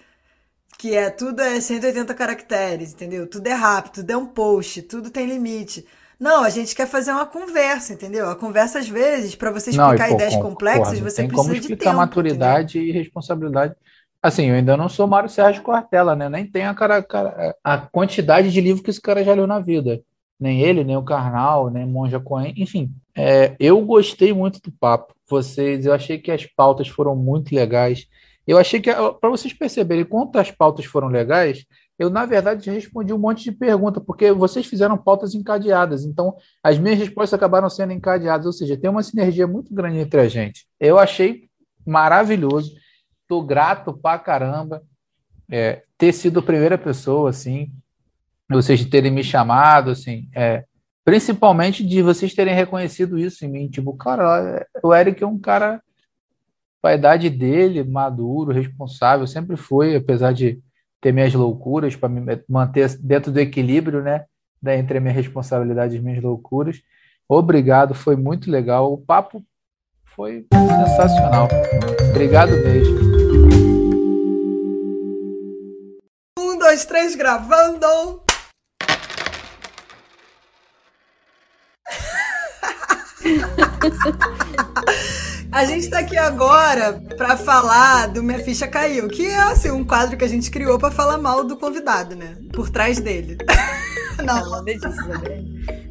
que 0.78 0.94
é 0.94 1.10
tudo 1.10 1.40
é 1.40 1.60
180 1.60 2.14
caracteres, 2.14 2.92
entendeu? 2.92 3.26
Tudo 3.26 3.46
é 3.46 3.54
rápido, 3.54 3.94
tudo 3.94 4.10
é 4.10 4.16
um 4.16 4.26
post, 4.26 4.82
tudo 4.82 5.10
tem 5.10 5.26
limite. 5.26 5.86
Não, 6.18 6.44
a 6.44 6.50
gente 6.50 6.74
quer 6.74 6.86
fazer 6.86 7.12
uma 7.12 7.26
conversa, 7.26 7.92
entendeu? 7.92 8.30
A 8.30 8.36
conversa, 8.36 8.78
às 8.78 8.88
vezes, 8.88 9.34
para 9.34 9.50
você 9.50 9.70
explicar 9.70 10.08
não, 10.08 10.14
ideias 10.14 10.34
com, 10.34 10.42
complexas, 10.42 10.98
você 10.98 11.16
tem 11.16 11.28
precisa 11.28 11.48
como 11.48 11.54
explicar 11.54 11.76
de 11.76 11.84
tempo, 11.84 11.96
maturidade 11.96 12.78
entendeu? 12.78 12.94
e 12.94 12.98
responsabilidade 12.98 13.74
Assim, 14.26 14.46
eu 14.46 14.56
ainda 14.56 14.76
não 14.76 14.88
sou 14.88 15.06
Mário 15.06 15.28
Sérgio 15.28 15.62
Cortella, 15.62 16.16
né? 16.16 16.28
Nem 16.28 16.44
tenho 16.44 16.68
a, 16.68 16.74
cara, 16.74 17.00
cara, 17.00 17.54
a 17.62 17.78
quantidade 17.78 18.50
de 18.50 18.60
livro 18.60 18.82
que 18.82 18.90
esse 18.90 19.00
cara 19.00 19.22
já 19.22 19.32
leu 19.32 19.46
na 19.46 19.60
vida. 19.60 20.02
Nem 20.38 20.62
ele, 20.62 20.82
nem 20.82 20.96
o 20.96 21.04
Karnal, 21.04 21.70
nem 21.70 21.86
Monja 21.86 22.18
Cohen, 22.18 22.52
enfim. 22.56 22.92
É, 23.14 23.54
eu 23.60 23.80
gostei 23.82 24.32
muito 24.32 24.60
do 24.60 24.72
papo. 24.72 25.14
Vocês, 25.28 25.86
eu 25.86 25.92
achei 25.92 26.18
que 26.18 26.32
as 26.32 26.44
pautas 26.44 26.88
foram 26.88 27.14
muito 27.14 27.54
legais. 27.54 28.08
Eu 28.46 28.58
achei 28.58 28.80
que, 28.80 28.92
para 28.92 29.30
vocês 29.30 29.52
perceberem 29.52 30.04
quanto 30.04 30.38
as 30.38 30.50
pautas 30.50 30.84
foram 30.84 31.08
legais, 31.08 31.64
eu, 31.98 32.10
na 32.10 32.26
verdade, 32.26 32.70
respondi 32.70 33.12
um 33.12 33.18
monte 33.18 33.44
de 33.44 33.52
perguntas, 33.52 34.02
porque 34.04 34.30
vocês 34.30 34.66
fizeram 34.66 34.96
pautas 34.96 35.34
encadeadas. 35.34 36.04
Então, 36.04 36.34
as 36.62 36.78
minhas 36.78 36.98
respostas 36.98 37.34
acabaram 37.34 37.70
sendo 37.70 37.92
encadeadas. 37.92 38.46
Ou 38.46 38.52
seja, 38.52 38.76
tem 38.76 38.90
uma 38.90 39.02
sinergia 39.02 39.46
muito 39.46 39.74
grande 39.74 39.98
entre 39.98 40.20
a 40.20 40.28
gente. 40.28 40.66
Eu 40.78 40.98
achei 40.98 41.48
maravilhoso. 41.86 42.74
Tô 43.26 43.42
grato 43.42 43.94
pra 43.94 44.18
caramba 44.18 44.82
é, 45.50 45.82
ter 45.96 46.12
sido 46.12 46.40
a 46.40 46.42
primeira 46.42 46.76
pessoa, 46.76 47.30
assim, 47.30 47.72
vocês 48.48 48.84
terem 48.84 49.10
me 49.10 49.24
chamado, 49.24 49.90
assim, 49.90 50.28
é, 50.34 50.64
principalmente 51.04 51.84
de 51.84 52.02
vocês 52.02 52.34
terem 52.34 52.54
reconhecido 52.54 53.18
isso 53.18 53.44
em 53.44 53.48
mim. 53.48 53.68
Tipo, 53.68 53.96
cara, 53.96 54.66
o 54.82 54.94
Eric 54.94 55.22
é 55.22 55.26
um 55.26 55.38
cara, 55.38 55.80
a 56.82 56.94
idade 56.94 57.30
dele, 57.30 57.82
maduro, 57.82 58.52
responsável, 58.52 59.26
sempre 59.26 59.56
foi, 59.56 59.96
apesar 59.96 60.32
de 60.32 60.60
ter 61.00 61.12
minhas 61.12 61.34
loucuras, 61.34 61.96
para 61.96 62.08
me 62.08 62.22
manter 62.48 62.96
dentro 62.98 63.32
do 63.32 63.40
equilíbrio, 63.40 64.02
né? 64.02 64.24
Da, 64.60 64.76
entre 64.76 64.98
a 64.98 65.00
minha 65.00 65.12
responsabilidade 65.12 65.94
e 65.94 65.98
as 65.98 66.04
minhas 66.04 66.22
loucuras. 66.22 66.80
Obrigado, 67.28 67.94
foi 67.94 68.16
muito 68.16 68.50
legal. 68.50 68.92
O 68.92 68.98
papo 68.98 69.42
foi 70.04 70.46
sensacional. 70.52 71.48
Obrigado 72.10 72.52
mesmo. 72.52 72.98
Um, 76.38 76.58
dois, 76.58 76.84
três, 76.84 77.16
gravando! 77.16 77.86
A 85.50 85.64
gente 85.64 85.84
está 85.84 86.00
aqui 86.00 86.16
agora 86.16 87.00
para 87.16 87.36
falar 87.36 88.08
do 88.08 88.22
Minha 88.22 88.38
Ficha 88.38 88.66
Caiu, 88.66 89.08
que 89.08 89.26
é 89.26 89.36
assim, 89.36 89.70
um 89.70 89.84
quadro 89.84 90.16
que 90.16 90.24
a 90.24 90.28
gente 90.28 90.50
criou 90.50 90.78
para 90.78 90.90
falar 90.90 91.18
mal 91.18 91.44
do 91.44 91.56
convidado, 91.56 92.14
né? 92.14 92.36
Por 92.52 92.68
trás 92.70 93.00
dele. 93.00 93.38
Não, 94.24 94.50
não 94.50 94.64
disso, 94.64 94.86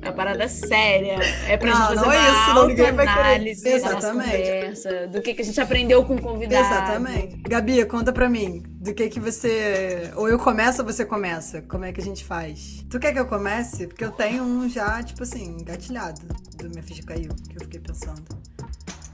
É 0.01 0.07
uma 0.07 0.13
parada 0.13 0.47
séria. 0.49 1.19
É 1.47 1.57
pra 1.57 1.69
não, 1.69 1.77
gente 1.77 1.87
fazer 1.89 2.01
não 2.01 2.11
é 2.11 2.17
uma 2.17 2.29
isso, 2.29 2.53
não, 2.55 2.67
ninguém 2.67 2.91
vai 2.91 3.07
análise 3.07 3.67
Exatamente. 3.67 4.29
conversa, 4.29 5.07
do 5.07 5.21
que, 5.21 5.33
que 5.35 5.41
a 5.43 5.45
gente 5.45 5.61
aprendeu 5.61 6.03
com 6.03 6.15
o 6.15 6.21
convidado. 6.21 6.65
Exatamente. 6.65 7.37
Gabi, 7.47 7.85
conta 7.85 8.11
pra 8.11 8.27
mim, 8.27 8.63
do 8.67 8.95
que 8.95 9.09
que 9.09 9.19
você... 9.19 10.11
Ou 10.15 10.27
eu 10.27 10.39
começo 10.39 10.81
ou 10.81 10.87
você 10.87 11.05
começa? 11.05 11.61
Como 11.61 11.85
é 11.85 11.93
que 11.93 12.01
a 12.01 12.03
gente 12.03 12.25
faz? 12.25 12.83
Tu 12.89 12.99
quer 12.99 13.13
que 13.13 13.19
eu 13.19 13.27
comece? 13.27 13.85
Porque 13.85 14.03
eu 14.03 14.11
tenho 14.11 14.43
um 14.43 14.67
já, 14.67 15.03
tipo 15.03 15.21
assim, 15.21 15.57
engatilhado 15.59 16.21
do 16.57 16.67
Minha 16.69 16.81
Ficha 16.81 17.03
Caiu, 17.03 17.29
que 17.47 17.57
eu 17.57 17.61
fiquei 17.61 17.79
pensando. 17.79 18.23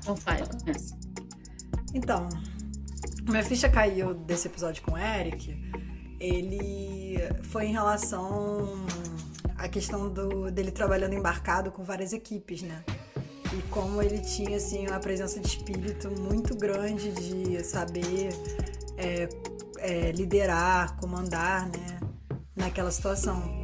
Então 0.01 0.15
faz, 0.15 0.47
começa. 0.47 0.97
Então, 1.93 2.27
minha 3.29 3.43
ficha 3.43 3.69
caiu 3.69 4.13
desse 4.13 4.47
episódio 4.47 4.81
com 4.83 4.93
o 4.93 4.97
Eric. 4.97 5.55
Ele 6.19 7.17
foi 7.43 7.65
em 7.65 7.71
relação 7.71 8.85
à 9.57 9.67
questão 9.67 10.09
do, 10.09 10.51
dele 10.51 10.71
trabalhando 10.71 11.13
embarcado 11.13 11.71
com 11.71 11.83
várias 11.83 12.13
equipes, 12.13 12.61
né? 12.61 12.83
E 13.53 13.61
como 13.69 14.01
ele 14.01 14.19
tinha 14.19 14.57
assim 14.57 14.87
uma 14.87 14.99
presença 14.99 15.39
de 15.39 15.47
espírito 15.47 16.09
muito 16.19 16.55
grande 16.55 17.11
de 17.11 17.63
saber 17.63 18.29
é, 18.97 19.29
é, 19.77 20.11
liderar, 20.11 20.95
comandar, 20.97 21.67
né? 21.67 21.99
Naquela 22.55 22.91
situação. 22.91 23.63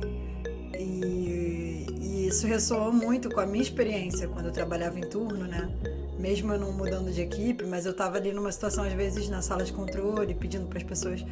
E, 0.77 1.85
e 1.99 2.27
isso 2.27 2.45
ressoou 2.45 2.91
muito 2.91 3.29
com 3.29 3.39
a 3.39 3.45
minha 3.45 3.63
experiência 3.63 4.27
quando 4.27 4.47
eu 4.47 4.51
trabalhava 4.51 4.99
em 4.99 5.09
turno, 5.09 5.47
né? 5.47 5.96
Mesmo 6.20 6.53
eu 6.53 6.59
não 6.59 6.72
mudando 6.72 7.11
de 7.11 7.22
equipe, 7.22 7.65
mas 7.65 7.86
eu 7.86 7.93
tava 7.93 8.18
ali 8.18 8.32
numa 8.32 8.51
situação, 8.51 8.84
às 8.84 8.93
vezes, 8.93 9.30
na 9.30 9.41
sala 9.41 9.63
de 9.63 9.74
controle, 9.74 10.34
pedindo 10.34 10.68
para 10.68 10.78
as 10.78 10.84
pessoas 10.84 11.24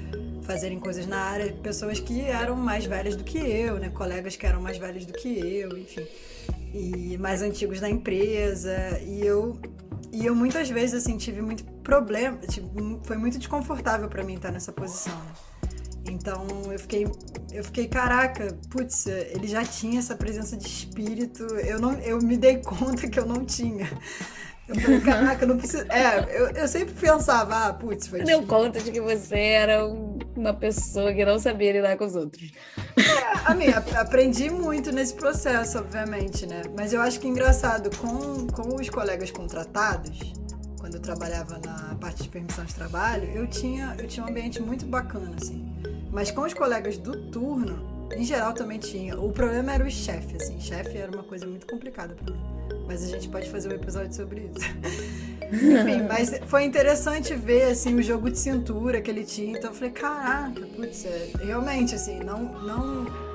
fazerem 0.43 0.79
coisas 0.79 1.07
na 1.07 1.17
área, 1.17 1.51
pessoas 1.53 1.99
que 1.99 2.21
eram 2.21 2.55
mais 2.55 2.85
velhas 2.85 3.15
do 3.15 3.23
que 3.23 3.37
eu, 3.37 3.79
né? 3.79 3.89
Colegas 3.89 4.35
que 4.35 4.45
eram 4.45 4.61
mais 4.61 4.77
velhos 4.77 5.05
do 5.05 5.13
que 5.13 5.27
eu, 5.27 5.77
enfim. 5.77 6.05
E 6.73 7.17
mais 7.17 7.41
antigos 7.41 7.79
da 7.79 7.89
empresa. 7.89 8.99
E 9.01 9.25
eu, 9.25 9.57
e 10.11 10.25
eu 10.25 10.35
muitas 10.35 10.69
vezes, 10.69 11.03
assim, 11.03 11.17
tive 11.17 11.41
muito 11.41 11.63
problema, 11.83 12.37
tipo, 12.37 12.99
foi 13.03 13.17
muito 13.17 13.37
desconfortável 13.37 14.07
para 14.07 14.23
mim 14.23 14.35
estar 14.35 14.51
nessa 14.51 14.71
posição, 14.71 15.13
né? 15.13 15.33
Então 16.07 16.45
eu 16.71 16.77
fiquei, 16.77 17.07
eu 17.51 17.63
fiquei, 17.63 17.87
caraca, 17.87 18.55
putz, 18.69 19.07
ele 19.07 19.47
já 19.47 19.63
tinha 19.65 19.99
essa 19.99 20.15
presença 20.15 20.55
de 20.55 20.67
espírito, 20.67 21.43
eu, 21.43 21.79
não, 21.79 21.93
eu 21.99 22.19
me 22.19 22.37
dei 22.37 22.57
conta 22.63 23.07
que 23.07 23.19
eu 23.19 23.25
não 23.25 23.43
tinha. 23.43 23.89
Eu 24.67 24.75
falei, 24.75 24.99
caraca, 25.01 25.45
não 25.45 25.57
precisa. 25.57 25.85
É, 25.89 26.39
eu, 26.39 26.47
eu 26.49 26.67
sempre 26.67 26.93
pensava, 26.95 27.67
ah, 27.67 27.73
putz, 27.73 28.07
foi 28.07 28.23
Deu 28.23 28.43
conta 28.43 28.79
de 28.79 28.91
que 28.91 28.99
você 28.99 29.37
era 29.37 29.85
uma 30.35 30.53
pessoa 30.53 31.13
que 31.13 31.23
não 31.23 31.37
sabia 31.37 31.71
lidar 31.71 31.95
com 31.97 32.05
os 32.05 32.15
outros. 32.15 32.51
É, 32.97 33.51
a 33.51 33.53
minha, 33.53 33.77
aprendi 33.77 34.49
muito 34.49 34.91
nesse 34.91 35.13
processo, 35.13 35.77
obviamente, 35.77 36.47
né? 36.47 36.63
Mas 36.75 36.93
eu 36.93 37.01
acho 37.01 37.19
que 37.19 37.27
é 37.27 37.29
engraçado, 37.29 37.95
com, 37.97 38.47
com 38.47 38.75
os 38.75 38.89
colegas 38.89 39.29
contratados, 39.29 40.33
quando 40.79 40.95
eu 40.95 41.01
trabalhava 41.01 41.59
na 41.63 41.95
parte 41.95 42.23
de 42.23 42.29
permissão 42.29 42.65
de 42.65 42.73
trabalho, 42.73 43.29
eu 43.35 43.45
tinha, 43.47 43.95
eu 43.99 44.07
tinha 44.07 44.25
um 44.25 44.29
ambiente 44.29 44.61
muito 44.61 44.85
bacana, 44.85 45.35
assim. 45.39 45.63
Mas 46.11 46.31
com 46.31 46.41
os 46.41 46.53
colegas 46.53 46.97
do 46.97 47.29
turno, 47.29 47.94
em 48.13 48.23
geral 48.23 48.53
também 48.53 48.77
tinha. 48.77 49.19
O 49.19 49.31
problema 49.31 49.73
era 49.73 49.83
o 49.83 49.89
chefe, 49.89 50.35
assim. 50.35 50.59
Chefe 50.59 50.97
era 50.97 51.11
uma 51.11 51.23
coisa 51.23 51.45
muito 51.47 51.65
complicada 51.65 52.15
para 52.15 52.33
mim. 52.33 52.39
Mas 52.87 53.03
a 53.03 53.07
gente 53.07 53.27
pode 53.29 53.49
fazer 53.49 53.69
um 53.69 53.75
episódio 53.75 54.13
sobre 54.13 54.51
isso. 54.53 54.65
Enfim, 55.51 56.03
mas 56.07 56.39
foi 56.47 56.63
interessante 56.63 57.33
ver, 57.33 57.71
assim, 57.71 57.95
o 57.95 58.01
jogo 58.01 58.29
de 58.29 58.37
cintura 58.37 59.01
que 59.01 59.09
ele 59.09 59.23
tinha. 59.23 59.57
Então 59.57 59.71
eu 59.71 59.75
falei, 59.75 59.91
caraca, 59.91 60.61
putz, 60.75 61.05
é, 61.05 61.31
realmente, 61.39 61.95
assim, 61.95 62.19
não, 62.19 62.43
não... 62.61 63.25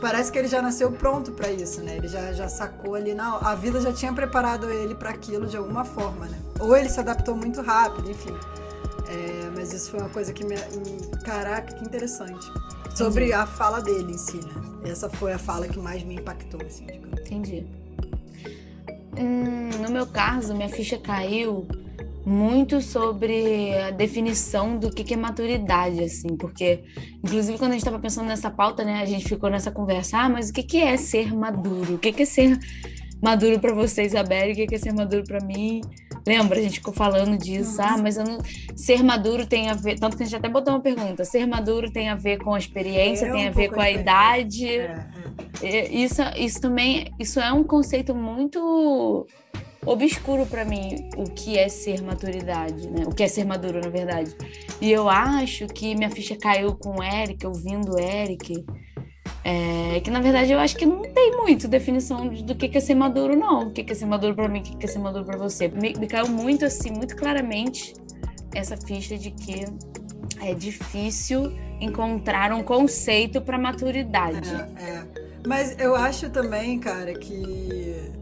Parece 0.00 0.32
que 0.32 0.38
ele 0.38 0.48
já 0.48 0.60
nasceu 0.60 0.90
pronto 0.90 1.30
para 1.32 1.50
isso, 1.50 1.80
né? 1.80 1.96
Ele 1.96 2.08
já, 2.08 2.32
já 2.32 2.48
sacou 2.48 2.96
ali, 2.96 3.14
não, 3.14 3.36
a 3.36 3.54
vida 3.54 3.80
já 3.80 3.92
tinha 3.92 4.12
preparado 4.12 4.68
ele 4.68 4.94
para 4.94 5.10
aquilo 5.10 5.46
de 5.46 5.56
alguma 5.56 5.84
forma, 5.84 6.26
né? 6.26 6.38
Ou 6.58 6.76
ele 6.76 6.88
se 6.88 6.98
adaptou 6.98 7.36
muito 7.36 7.62
rápido, 7.62 8.10
enfim. 8.10 8.34
É, 9.08 9.50
mas 9.54 9.72
isso 9.72 9.90
foi 9.90 10.00
uma 10.00 10.08
coisa 10.08 10.32
que 10.32 10.44
me... 10.44 10.56
Caraca, 11.24 11.72
que 11.74 11.84
interessante 11.84 12.50
sobre 12.94 13.32
a 13.32 13.46
fala 13.46 13.80
dele 13.80 14.12
em 14.12 14.18
si, 14.18 14.36
né? 14.36 14.90
Essa 14.90 15.08
foi 15.08 15.32
a 15.32 15.38
fala 15.38 15.68
que 15.68 15.78
mais 15.78 16.02
me 16.02 16.16
impactou, 16.16 16.60
assim, 16.64 16.86
digamos. 16.86 17.20
Entendi. 17.20 17.66
Hum, 19.16 19.70
no 19.80 19.90
meu 19.90 20.06
caso, 20.06 20.54
minha 20.54 20.68
ficha 20.68 20.98
caiu 20.98 21.66
muito 22.24 22.80
sobre 22.80 23.74
a 23.78 23.90
definição 23.90 24.78
do 24.78 24.90
que, 24.90 25.02
que 25.02 25.14
é 25.14 25.16
maturidade, 25.16 26.02
assim, 26.02 26.36
porque, 26.36 26.84
inclusive, 27.22 27.58
quando 27.58 27.72
a 27.72 27.74
gente 27.74 27.82
estava 27.82 27.98
pensando 27.98 28.26
nessa 28.26 28.50
pauta, 28.50 28.84
né, 28.84 29.02
a 29.02 29.06
gente 29.06 29.28
ficou 29.28 29.50
nessa 29.50 29.70
conversa, 29.70 30.18
ah, 30.18 30.28
mas 30.28 30.50
o 30.50 30.52
que, 30.52 30.62
que 30.62 30.78
é 30.78 30.96
ser 30.96 31.34
maduro? 31.34 31.94
O 31.94 31.98
que, 31.98 32.12
que 32.12 32.22
é 32.22 32.26
ser 32.26 32.58
maduro 33.20 33.58
para 33.58 33.74
você, 33.74 34.04
Isabelle? 34.04 34.52
O 34.52 34.54
que, 34.54 34.66
que 34.66 34.74
é 34.74 34.78
ser 34.78 34.92
maduro 34.92 35.24
para 35.24 35.44
mim? 35.44 35.80
Lembra? 36.26 36.58
A 36.58 36.62
gente 36.62 36.74
ficou 36.74 36.94
falando 36.94 37.36
disso. 37.36 37.80
Ah, 37.80 37.98
mas 37.98 38.16
eu 38.16 38.24
não... 38.24 38.38
ser 38.76 39.02
maduro 39.02 39.46
tem 39.46 39.68
a 39.68 39.74
ver. 39.74 39.98
Tanto 39.98 40.16
que 40.16 40.22
a 40.22 40.26
gente 40.26 40.36
até 40.36 40.48
botou 40.48 40.74
uma 40.74 40.80
pergunta: 40.80 41.24
ser 41.24 41.46
maduro 41.46 41.90
tem 41.90 42.08
a 42.08 42.14
ver 42.14 42.38
com 42.38 42.54
a 42.54 42.58
experiência, 42.58 43.26
é 43.26 43.32
tem 43.32 43.48
a 43.48 43.50
ver 43.50 43.68
com 43.68 43.80
a 43.80 43.90
idade. 43.90 44.68
É, 44.68 45.06
é. 45.62 45.88
Isso, 45.92 46.22
isso 46.36 46.60
também 46.60 47.12
isso 47.18 47.40
é 47.40 47.52
um 47.52 47.64
conceito 47.64 48.14
muito 48.14 49.26
obscuro 49.84 50.46
para 50.46 50.64
mim 50.64 51.08
o 51.16 51.24
que 51.24 51.58
é 51.58 51.68
ser 51.68 52.02
maturidade, 52.02 52.88
né? 52.88 53.04
O 53.06 53.10
que 53.10 53.22
é 53.22 53.28
ser 53.28 53.44
maduro, 53.44 53.80
na 53.80 53.88
verdade. 53.88 54.34
E 54.80 54.90
eu 54.90 55.08
acho 55.08 55.66
que 55.66 55.94
minha 55.94 56.10
ficha 56.10 56.36
caiu 56.36 56.74
com 56.76 57.00
o 57.00 57.02
Eric, 57.02 57.44
ouvindo 57.46 57.94
o 57.94 57.98
Eric. 57.98 58.64
É, 59.44 60.00
que 60.00 60.10
na 60.10 60.20
verdade 60.20 60.52
eu 60.52 60.58
acho 60.58 60.76
que 60.76 60.86
não 60.86 61.02
tem 61.02 61.36
muito 61.36 61.66
definição 61.66 62.28
do 62.28 62.54
que 62.54 62.76
é 62.76 62.80
ser 62.80 62.94
maduro, 62.94 63.36
não. 63.36 63.68
O 63.68 63.70
que 63.72 63.90
é 63.90 63.94
ser 63.94 64.06
maduro 64.06 64.34
para 64.34 64.48
mim, 64.48 64.60
o 64.60 64.62
que 64.62 64.86
é 64.86 64.88
ser 64.88 64.98
maduro 64.98 65.24
para 65.24 65.36
você. 65.36 65.68
Me, 65.68 65.94
me 65.94 66.06
caiu 66.06 66.28
muito 66.28 66.64
assim, 66.64 66.90
muito 66.90 67.16
claramente 67.16 67.94
essa 68.54 68.76
ficha 68.76 69.18
de 69.18 69.30
que 69.30 69.64
é 70.40 70.54
difícil 70.54 71.52
encontrar 71.80 72.52
um 72.52 72.62
conceito 72.62 73.40
para 73.40 73.58
maturidade. 73.58 74.50
É, 74.76 74.82
é. 74.82 75.04
Mas 75.46 75.76
eu 75.78 75.96
acho 75.96 76.30
também, 76.30 76.78
cara, 76.78 77.12
que 77.14 78.12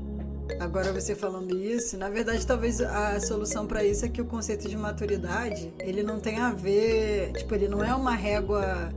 agora 0.59 0.92
você 0.92 1.14
falando 1.14 1.59
isso, 1.59 1.96
na 1.98 2.09
verdade 2.09 2.46
talvez 2.46 2.80
a 2.80 3.20
solução 3.20 3.66
para 3.66 3.84
isso 3.84 4.05
é 4.05 4.09
que 4.09 4.20
o 4.20 4.24
conceito 4.24 4.68
de 4.68 4.76
maturidade, 4.76 5.72
ele 5.78 6.03
não 6.03 6.18
tem 6.18 6.38
a 6.38 6.51
ver, 6.51 7.32
tipo, 7.32 7.55
ele 7.55 7.68
não 7.68 7.84
é 7.84 7.94
uma 7.94 8.14
régua 8.14 8.90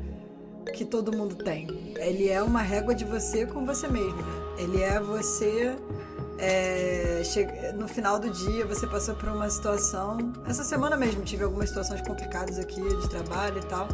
que 0.74 0.86
todo 0.86 1.16
mundo 1.16 1.36
tem. 1.36 1.68
Ele 1.98 2.30
é 2.30 2.42
uma 2.42 2.62
régua 2.62 2.94
de 2.94 3.06
você 3.06 3.46
com 3.46 3.66
você 3.66 3.88
mesmo. 3.88 4.24
Ele 4.58 4.82
é 4.82 5.00
você. 5.00 5.76
É, 6.40 7.22
no 7.78 7.88
final 7.88 8.20
do 8.20 8.30
dia 8.30 8.66
você 8.66 8.86
passou 8.88 9.16
por 9.16 9.30
uma 9.30 9.50
situação. 9.50 10.34
Essa 10.48 10.64
semana 10.64 10.98
mesmo 10.98 11.24
tive 11.24 11.44
algumas 11.44 11.70
situações 11.70 12.02
complicadas 12.02 12.60
aqui 12.60 12.82
de 12.82 13.10
trabalho 13.10 13.60
e 13.60 13.66
tal. 13.66 13.88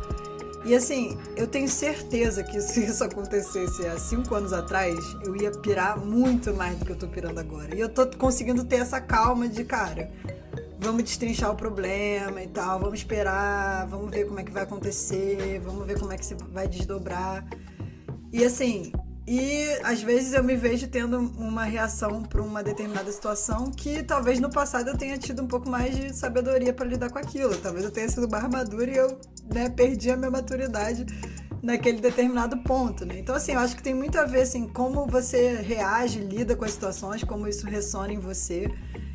E 0.66 0.76
assim, 0.76 1.18
eu 1.38 1.48
tenho 1.48 1.70
certeza 1.70 2.44
que 2.44 2.60
se 2.62 2.84
isso 2.86 3.04
acontecesse 3.04 3.88
há 3.88 3.98
cinco 3.98 4.36
anos 4.36 4.52
atrás, 4.52 4.98
eu 5.24 5.36
ia 5.36 5.52
pirar 5.52 5.98
muito 5.98 6.54
mais 6.54 6.78
do 6.78 6.86
que 6.86 6.92
eu 6.92 6.98
tô 6.98 7.08
pirando 7.08 7.40
agora. 7.40 7.76
E 7.76 7.80
eu 7.80 7.90
tô 7.90 8.06
conseguindo 8.08 8.64
ter 8.66 8.78
essa 8.78 9.00
calma 9.00 9.48
de, 9.48 9.64
cara, 9.64 10.12
vamos 10.80 11.04
destrinchar 11.04 11.52
o 11.52 11.56
problema 11.56 12.42
e 12.42 12.48
tal, 12.48 12.80
vamos 12.80 13.00
esperar, 13.00 13.86
vamos 13.88 14.10
ver 14.10 14.26
como 14.26 14.40
é 14.40 14.44
que 14.44 14.52
vai 14.52 14.64
acontecer, 14.64 15.60
vamos 15.60 15.86
ver 15.86 16.00
como 16.00 16.12
é 16.14 16.18
que 16.18 16.26
você 16.26 16.36
vai 16.36 16.68
desdobrar. 16.68 17.46
E 18.32 18.46
assim, 18.46 18.92
e 19.28 19.68
às 19.84 20.02
vezes 20.02 20.34
eu 20.34 20.44
me 20.44 20.56
vejo 20.56 20.88
tendo 20.88 21.20
uma 21.20 21.64
reação 21.64 22.24
para 22.24 22.42
uma 22.42 22.64
determinada 22.64 23.12
situação 23.12 23.70
que 23.70 24.02
talvez 24.02 24.40
no 24.40 24.50
passado 24.50 24.90
eu 24.90 24.98
tenha 24.98 25.18
tido 25.18 25.44
um 25.44 25.48
pouco 25.48 25.70
mais 25.70 25.96
de 25.96 26.16
sabedoria 26.16 26.74
para 26.74 26.86
lidar 26.86 27.10
com 27.10 27.20
aquilo. 27.20 27.56
Talvez 27.58 27.84
eu 27.84 27.92
tenha 27.92 28.08
sido 28.08 28.28
mais 28.28 28.50
madura 28.50 28.90
e 28.90 28.96
eu 28.96 29.20
né, 29.54 29.70
perdi 29.70 30.10
a 30.10 30.18
minha 30.18 30.32
maturidade 30.32 31.06
naquele 31.62 32.00
determinado 32.00 32.58
ponto, 32.64 33.06
né? 33.06 33.20
Então, 33.20 33.36
assim, 33.36 33.52
eu 33.52 33.60
acho 33.60 33.76
que 33.76 33.84
tem 33.84 33.94
muito 33.94 34.18
a 34.18 34.26
ver, 34.26 34.42
assim, 34.42 34.68
como 34.68 35.06
você 35.06 35.56
reage, 35.56 36.20
lida 36.20 36.56
com 36.56 36.64
as 36.64 36.72
situações, 36.72 37.24
como 37.24 37.48
isso 37.48 37.68
ressona 37.68 38.14
em 38.14 38.20
você 38.20 38.72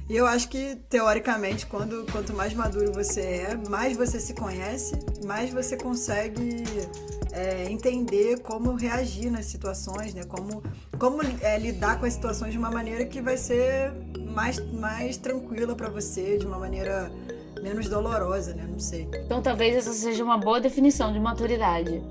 E 0.09 0.17
eu 0.17 0.27
acho 0.27 0.49
que, 0.51 0.77
teoricamente, 0.89 1.65
quando, 1.65 2.05
quanto 2.13 2.35
mais 2.35 2.53
maduro 2.53 2.93
você 2.93 3.21
é, 3.21 3.59
mais 3.69 3.97
você 3.97 4.21
se 4.21 4.35
conhece, 4.35 4.99
mais 5.25 5.51
você 5.51 5.79
consegue 5.79 6.63
é, 7.33 7.71
entender 7.71 8.41
como 8.41 8.75
reagir 8.75 9.31
nas 9.31 9.47
situações, 9.47 10.13
né? 10.13 10.23
Como, 10.25 10.63
como 10.99 11.23
é, 11.41 11.59
lidar 11.59 11.99
com 11.99 12.05
as 12.05 12.13
situações 12.13 12.53
de 12.53 12.59
uma 12.59 12.71
maneira 12.71 13.05
que 13.07 13.21
vai 13.23 13.39
ser 13.39 13.93
mais, 14.35 14.61
mais 14.73 15.17
tranquila 15.17 15.75
para 15.75 15.89
você, 15.89 16.37
de 16.37 16.47
uma 16.47 16.59
maneira 16.59 17.11
menos 17.63 17.89
dolorosa, 17.89 18.55
né? 18.55 18.67
Não 18.71 18.79
sei. 18.79 19.09
Então 19.25 19.41
talvez 19.41 19.75
essa 19.75 19.93
seja 19.95 20.23
uma 20.23 20.37
boa 20.37 20.61
definição 20.61 21.13
de 21.15 21.19
maturidade. 21.19 22.03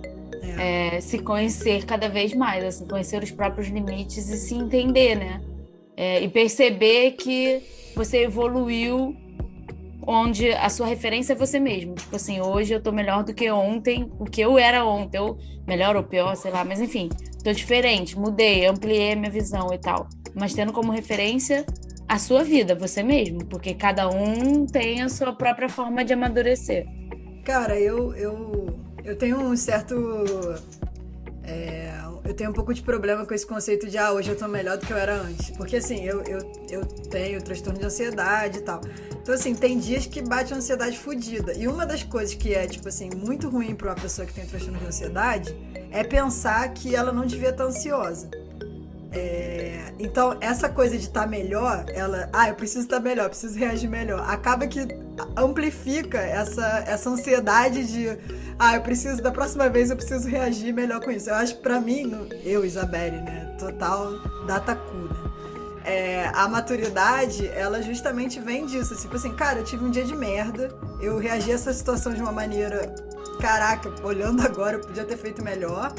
É. 0.58 0.98
É, 0.98 1.02
se 1.02 1.20
conhecer 1.20 1.86
cada 1.86 2.10
vez 2.10 2.34
mais, 2.34 2.64
assim, 2.64 2.86
conhecer 2.86 3.22
os 3.22 3.32
próprios 3.32 3.68
limites 3.68 4.28
e 4.30 4.38
se 4.38 4.56
entender, 4.56 5.16
né? 5.16 5.42
É, 5.96 6.22
e 6.22 6.28
perceber 6.28 7.12
que 7.12 7.62
você 7.96 8.24
evoluiu 8.24 9.16
onde 10.06 10.52
a 10.52 10.70
sua 10.70 10.88
referência 10.88 11.34
é 11.34 11.36
você 11.36 11.60
mesmo. 11.60 11.96
Tipo 11.96 12.16
assim, 12.16 12.42
hoje 12.42 12.74
eu 12.74 12.82
tô 12.82 12.92
melhor 12.92 13.24
do 13.24 13.34
que 13.34 13.50
ontem, 13.50 14.12
o 14.20 14.26
que 14.26 14.42
eu 14.42 14.58
era 14.58 14.86
ontem, 14.86 15.20
ou 15.20 15.38
melhor 15.66 15.96
ou 15.96 16.04
pior, 16.04 16.36
sei 16.36 16.52
lá, 16.52 16.64
mas 16.64 16.82
enfim, 16.82 17.10
tô 17.44 17.52
diferente, 17.52 18.18
mudei, 18.18 18.66
ampliei 18.66 19.14
a 19.14 19.16
minha 19.16 19.32
visão 19.32 19.74
e 19.74 19.78
tal. 19.78 20.08
Mas 20.34 20.54
tendo 20.54 20.74
como 20.74 20.92
referência 20.92 21.66
a 22.08 22.20
sua 22.20 22.44
vida, 22.44 22.76
você 22.76 23.02
mesmo, 23.02 23.46
porque 23.46 23.74
cada 23.74 24.10
um 24.10 24.66
tem 24.66 25.02
a 25.02 25.10
sua 25.10 25.34
própria 25.34 25.70
forma 25.70 26.04
de 26.04 26.14
amadurecer. 26.14 26.86
Cara, 27.44 27.80
eu, 27.80 28.14
eu, 28.16 28.80
eu 29.04 29.18
tenho 29.18 29.40
um 29.40 29.56
certo. 29.56 29.96
É, 31.44 31.92
eu 32.24 32.34
tenho 32.34 32.50
um 32.50 32.54
pouco 32.54 32.74
de 32.74 32.82
problema 32.82 33.26
com 33.26 33.34
esse 33.34 33.46
conceito 33.46 33.90
de, 33.90 33.98
ah, 33.98 34.12
hoje 34.12 34.30
eu 34.30 34.38
tô 34.38 34.48
melhor 34.48 34.78
do 34.78 34.86
que 34.86 34.94
eu 34.94 34.98
era 34.98 35.16
antes. 35.16 35.50
Porque, 35.52 35.78
assim, 35.78 36.04
eu, 36.04 36.22
eu, 36.24 36.40
eu 36.70 36.86
tenho 36.86 37.42
transtorno 37.44 37.80
de 37.80 37.86
ansiedade 37.86 38.60
e 38.60 38.62
tal. 38.62 38.82
Então, 39.22 39.36
assim, 39.36 39.54
tem 39.54 39.78
dias 39.78 40.06
que 40.06 40.22
bate 40.22 40.54
uma 40.54 40.60
ansiedade 40.60 40.98
fodida. 40.98 41.54
E 41.54 41.68
uma 41.68 41.86
das 41.86 42.04
coisas 42.04 42.34
que 42.34 42.54
é, 42.54 42.66
tipo 42.68 42.88
assim, 42.88 43.10
muito 43.16 43.50
ruim 43.50 43.76
para 43.76 43.90
uma 43.90 43.96
pessoa 43.96 44.26
que 44.26 44.34
tem 44.34 44.46
transtorno 44.46 44.80
de 44.80 44.86
ansiedade 44.86 45.56
é 45.92 46.04
pensar 46.04 46.74
que 46.74 46.96
ela 46.96 47.12
não 47.12 47.26
devia 47.26 47.50
estar 47.50 47.66
ansiosa. 47.66 48.30
É, 49.16 49.94
então, 50.00 50.36
essa 50.42 50.68
coisa 50.68 50.98
de 50.98 51.06
estar 51.06 51.22
tá 51.22 51.28
melhor, 51.28 51.86
ela, 51.90 52.30
ah, 52.34 52.50
eu 52.50 52.56
preciso 52.56 52.82
estar 52.82 52.98
tá 52.98 53.04
melhor, 53.04 53.30
preciso 53.30 53.58
reagir 53.58 53.88
melhor, 53.88 54.28
acaba 54.28 54.66
que 54.66 54.88
amplifica 55.38 56.18
essa, 56.18 56.84
essa 56.88 57.10
ansiedade 57.12 57.86
de, 57.86 58.18
ah, 58.58 58.76
eu 58.76 58.82
preciso, 58.82 59.22
da 59.22 59.32
próxima 59.32 59.70
vez 59.70 59.92
eu 59.92 59.96
preciso 59.96 60.28
reagir 60.28 60.74
melhor 60.74 61.00
com 61.00 61.12
isso. 61.12 61.30
Eu 61.30 61.36
acho 61.36 61.56
que 61.56 61.62
pra 61.62 61.80
mim, 61.80 62.28
eu, 62.44 62.66
Isabelle, 62.66 63.18
né, 63.18 63.56
total 63.60 64.14
data 64.48 64.76
cura. 64.76 65.14
É, 65.86 66.32
a 66.34 66.48
maturidade, 66.48 67.48
ela 67.50 67.82
justamente 67.82 68.40
vem 68.40 68.66
disso. 68.66 68.96
Tipo 68.96 69.16
assim, 69.16 69.34
cara, 69.34 69.60
eu 69.60 69.64
tive 69.64 69.86
um 69.86 69.92
dia 69.92 70.06
de 70.06 70.16
merda, 70.16 70.76
eu 71.00 71.20
reagi 71.20 71.52
a 71.52 71.56
essa 71.56 71.72
situação 71.72 72.14
de 72.14 72.22
uma 72.22 72.32
maneira, 72.32 72.96
caraca, 73.40 73.94
olhando 74.04 74.42
agora, 74.48 74.78
eu 74.78 74.82
podia 74.82 75.04
ter 75.04 75.18
feito 75.18 75.44
melhor. 75.44 75.94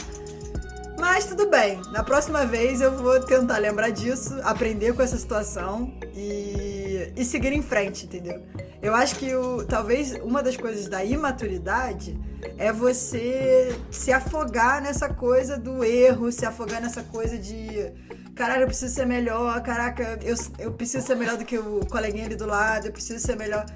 Mas 1.05 1.27
tudo 1.27 1.51
bem. 1.51 1.83
Na 1.93 2.03
próxima 2.03 2.47
vez 2.47 2.81
eu 2.81 2.91
vou 2.97 3.21
tentar 3.21 3.59
lembrar 3.59 3.91
disso, 3.91 4.41
aprender 4.43 4.95
com 4.95 5.03
essa 5.03 5.19
situação 5.19 5.93
e, 6.17 7.13
e 7.15 7.25
seguir 7.27 7.53
em 7.53 7.61
frente, 7.61 8.07
entendeu? 8.07 8.43
Eu 8.81 8.95
acho 8.95 9.17
que 9.17 9.35
o, 9.35 9.67
talvez 9.67 10.13
uma 10.23 10.43
das 10.43 10.57
coisas 10.57 10.89
da 10.89 11.05
imaturidade 11.05 12.19
é 12.57 12.73
você 12.73 13.79
se 13.91 14.13
afogar 14.13 14.81
nessa 14.81 15.07
coisa 15.11 15.59
do 15.59 15.85
erro, 15.85 16.33
se 16.33 16.47
afogar 16.47 16.81
nessa 16.81 17.03
coisa 17.03 17.37
de 17.37 17.93
caralho, 18.35 18.63
eu 18.63 18.69
preciso 18.69 18.95
ser 18.95 19.05
melhor, 19.05 19.63
caraca, 19.63 20.19
eu, 20.23 20.35
eu 20.59 20.73
preciso 20.73 21.07
ser 21.07 21.17
melhor 21.17 21.37
do 21.37 21.45
que 21.45 21.59
o 21.59 21.81
coleguinha 21.85 22.25
ali 22.25 22.35
do 22.35 22.47
lado, 22.47 22.87
eu 22.87 22.93
preciso 22.93 23.25
ser 23.25 23.37
melhor 23.37 23.67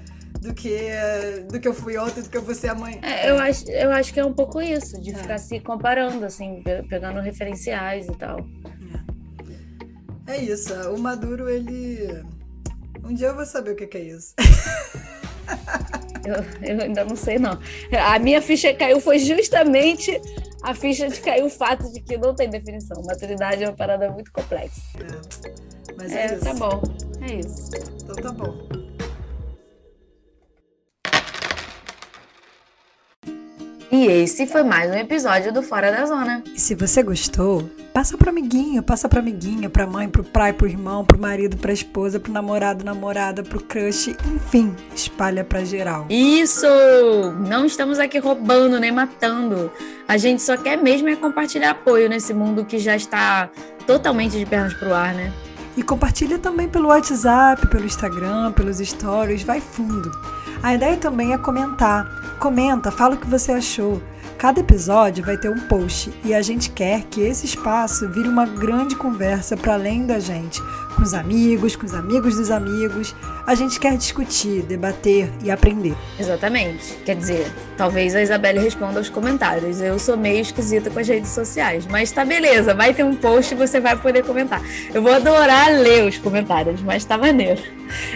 do 0.41 0.53
que, 0.53 0.89
do 1.51 1.59
que 1.59 1.67
eu 1.67 1.73
fui 1.73 1.97
ontem, 1.97 2.21
do 2.21 2.29
que 2.29 2.37
eu 2.37 2.41
vou 2.41 2.55
ser 2.55 2.69
amanhã. 2.69 2.99
É, 3.01 3.29
eu, 3.29 3.37
acho, 3.37 3.69
eu 3.69 3.91
acho 3.91 4.13
que 4.13 4.19
é 4.19 4.25
um 4.25 4.33
pouco 4.33 4.61
isso, 4.61 4.99
de 5.01 5.11
é. 5.11 5.15
ficar 5.15 5.37
se 5.37 5.59
comparando, 5.59 6.25
assim, 6.25 6.63
pegando 6.89 7.19
referenciais 7.19 8.07
e 8.07 8.15
tal. 8.15 8.39
É, 10.27 10.35
é 10.37 10.43
isso, 10.43 10.73
o 10.91 10.99
Maduro, 10.99 11.49
ele. 11.49 12.23
Um 13.03 13.13
dia 13.13 13.27
eu 13.27 13.35
vou 13.35 13.45
saber 13.45 13.71
o 13.71 13.75
que, 13.75 13.87
que 13.87 13.97
é 13.97 14.01
isso. 14.01 14.33
eu, 16.25 16.75
eu 16.75 16.81
ainda 16.83 17.03
não 17.03 17.15
sei, 17.15 17.37
não. 17.37 17.59
A 17.91 18.19
minha 18.19 18.41
ficha 18.41 18.73
caiu 18.73 19.01
foi 19.01 19.19
justamente 19.19 20.19
a 20.63 20.73
ficha 20.73 21.07
de 21.09 21.19
cair 21.19 21.43
o 21.43 21.49
fato 21.49 21.91
de 21.91 22.01
que 22.01 22.17
não 22.17 22.33
tem 22.33 22.49
definição. 22.49 23.01
Maturidade 23.03 23.63
é 23.63 23.67
uma 23.67 23.75
parada 23.75 24.09
muito 24.11 24.31
complexa. 24.31 24.81
É, 24.99 25.53
mas 25.97 26.11
é, 26.13 26.27
é 26.27 26.35
isso. 26.35 26.45
Tá 26.45 26.53
bom, 26.53 26.81
é 27.21 27.35
isso. 27.35 27.71
Então 28.03 28.15
tá 28.15 28.31
bom. 28.31 28.88
E 33.91 34.05
esse 34.05 34.45
foi 34.45 34.61
mais 34.61 34.91
um 34.91 34.93
episódio 34.93 35.51
do 35.51 35.63
Fora 35.63 35.91
da 35.91 36.05
Zona. 36.05 36.43
E 36.53 36.59
se 36.59 36.75
você 36.75 37.01
gostou, 37.01 37.67
passa 37.91 38.15
pro 38.15 38.29
amiguinho, 38.29 38.83
passa 38.83 39.09
pra 39.09 39.19
amiguinha, 39.19 39.67
pra 39.67 39.87
mãe, 39.87 40.07
pro 40.07 40.23
pai, 40.23 40.53
pro 40.53 40.67
irmão, 40.67 41.03
pro 41.03 41.19
marido, 41.19 41.57
pra 41.57 41.73
esposa, 41.73 42.19
pro 42.19 42.31
namorado, 42.31 42.85
namorada, 42.85 43.41
pro 43.41 43.59
crush, 43.59 44.15
enfim, 44.35 44.75
espalha 44.95 45.43
pra 45.43 45.63
geral. 45.63 46.05
Isso! 46.07 46.67
Não 47.47 47.65
estamos 47.65 47.97
aqui 47.97 48.19
roubando 48.19 48.79
nem 48.79 48.91
matando. 48.91 49.71
A 50.07 50.17
gente 50.17 50.43
só 50.43 50.55
quer 50.55 50.77
mesmo 50.77 51.09
é 51.09 51.15
compartilhar 51.15 51.71
apoio 51.71 52.07
nesse 52.07 52.31
mundo 52.31 52.65
que 52.65 52.77
já 52.77 52.95
está 52.95 53.49
totalmente 53.87 54.37
de 54.37 54.45
pernas 54.45 54.75
pro 54.75 54.93
ar, 54.93 55.15
né? 55.15 55.33
E 55.79 55.81
compartilha 55.81 56.37
também 56.37 56.67
pelo 56.67 56.89
WhatsApp, 56.89 57.65
pelo 57.67 57.85
Instagram, 57.85 58.51
pelos 58.51 58.79
stories, 58.79 59.43
vai 59.43 59.61
fundo. 59.61 60.11
A 60.61 60.75
ideia 60.75 60.97
também 60.97 61.31
é 61.31 61.37
comentar. 61.37 62.05
Comenta, 62.37 62.91
fala 62.91 63.15
o 63.15 63.17
que 63.17 63.25
você 63.25 63.53
achou. 63.53 64.03
Cada 64.39 64.61
episódio 64.61 65.21
vai 65.21 65.35
ter 65.37 65.49
um 65.49 65.59
post 65.59 66.13
e 66.23 66.33
a 66.33 66.41
gente 66.41 66.69
quer 66.69 67.03
que 67.11 67.19
esse 67.19 67.45
espaço 67.45 68.07
vire 68.07 68.29
uma 68.29 68.45
grande 68.45 68.95
conversa 68.95 69.57
para 69.57 69.73
além 69.73 70.05
da 70.05 70.17
gente, 70.17 70.61
com 70.95 71.01
os 71.01 71.13
amigos, 71.13 71.75
com 71.75 71.85
os 71.85 71.93
amigos 71.93 72.37
dos 72.37 72.49
amigos. 72.49 73.13
A 73.45 73.53
gente 73.53 73.77
quer 73.77 73.97
discutir, 73.97 74.61
debater 74.61 75.29
e 75.43 75.51
aprender. 75.51 75.93
Exatamente. 76.17 76.95
Quer 77.03 77.17
dizer, 77.17 77.51
talvez 77.75 78.15
a 78.15 78.21
Isabelle 78.21 78.59
responda 78.59 78.99
aos 78.99 79.09
comentários. 79.09 79.81
Eu 79.81 79.99
sou 79.99 80.15
meio 80.15 80.39
esquisita 80.39 80.89
com 80.89 80.99
as 80.99 81.07
redes 81.09 81.31
sociais, 81.31 81.85
mas 81.85 82.09
tá 82.09 82.23
beleza, 82.23 82.73
vai 82.73 82.93
ter 82.93 83.03
um 83.03 83.15
post 83.15 83.53
e 83.53 83.57
você 83.57 83.81
vai 83.81 83.97
poder 83.97 84.23
comentar. 84.23 84.61
Eu 84.93 85.01
vou 85.01 85.11
adorar 85.11 85.69
ler 85.69 86.07
os 86.07 86.17
comentários, 86.17 86.81
mas 86.81 87.03
tá 87.03 87.17
maneiro. 87.17 87.61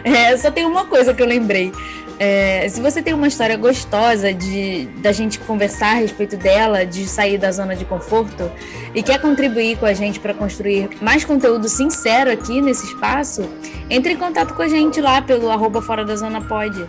É, 0.05 0.37
só 0.37 0.51
tem 0.51 0.65
uma 0.65 0.85
coisa 0.85 1.13
que 1.13 1.21
eu 1.21 1.27
lembrei. 1.27 1.71
É, 2.19 2.67
se 2.69 2.79
você 2.79 3.01
tem 3.01 3.13
uma 3.13 3.27
história 3.27 3.57
gostosa 3.57 4.33
de 4.33 4.85
da 5.01 5.11
gente 5.11 5.39
conversar 5.39 5.91
a 5.91 5.99
respeito 5.99 6.37
dela, 6.37 6.85
de 6.85 7.07
sair 7.07 7.37
da 7.37 7.51
zona 7.51 7.75
de 7.75 7.85
conforto 7.85 8.51
e 8.93 9.01
quer 9.01 9.19
contribuir 9.19 9.77
com 9.77 9.85
a 9.85 9.93
gente 9.93 10.19
para 10.19 10.33
construir 10.33 10.89
mais 11.01 11.25
conteúdo 11.25 11.67
sincero 11.67 12.31
aqui 12.31 12.61
nesse 12.61 12.85
espaço, 12.85 13.49
entre 13.89 14.13
em 14.13 14.17
contato 14.17 14.53
com 14.53 14.61
a 14.61 14.67
gente 14.67 15.01
lá 15.01 15.21
pelo 15.21 15.49
arroba 15.49 15.81
fora 15.81 16.05
da 16.05 16.15
zona 16.15 16.39
pode. 16.41 16.87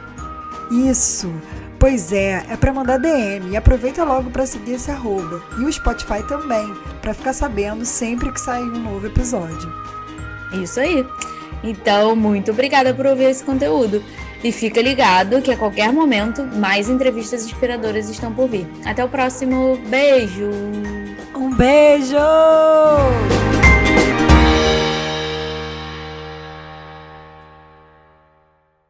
Isso. 0.70 1.32
Pois 1.78 2.12
é, 2.12 2.46
é 2.48 2.56
para 2.56 2.72
mandar 2.72 2.98
DM 2.98 3.50
e 3.50 3.56
aproveita 3.56 4.04
logo 4.04 4.30
para 4.30 4.46
seguir 4.46 4.72
esse 4.72 4.90
arroba. 4.90 5.42
E 5.58 5.64
o 5.64 5.72
Spotify 5.72 6.22
também, 6.26 6.72
para 7.02 7.12
ficar 7.12 7.34
sabendo 7.34 7.84
sempre 7.84 8.32
que 8.32 8.40
sair 8.40 8.62
um 8.62 8.80
novo 8.82 9.06
episódio. 9.06 9.70
Isso 10.62 10.80
aí. 10.80 11.06
Então, 11.62 12.14
muito 12.14 12.50
obrigada 12.52 12.94
por 12.94 13.06
ouvir 13.06 13.24
esse 13.24 13.44
conteúdo. 13.44 14.02
E 14.44 14.52
fica 14.52 14.82
ligado 14.82 15.40
que 15.40 15.50
a 15.50 15.56
qualquer 15.56 15.90
momento 15.90 16.44
mais 16.44 16.90
entrevistas 16.90 17.46
inspiradoras 17.46 18.10
estão 18.10 18.30
por 18.30 18.46
vir. 18.46 18.66
Até 18.84 19.02
o 19.02 19.08
próximo. 19.08 19.78
Beijo! 19.88 20.50
Um 21.34 21.56
beijo! 21.56 22.14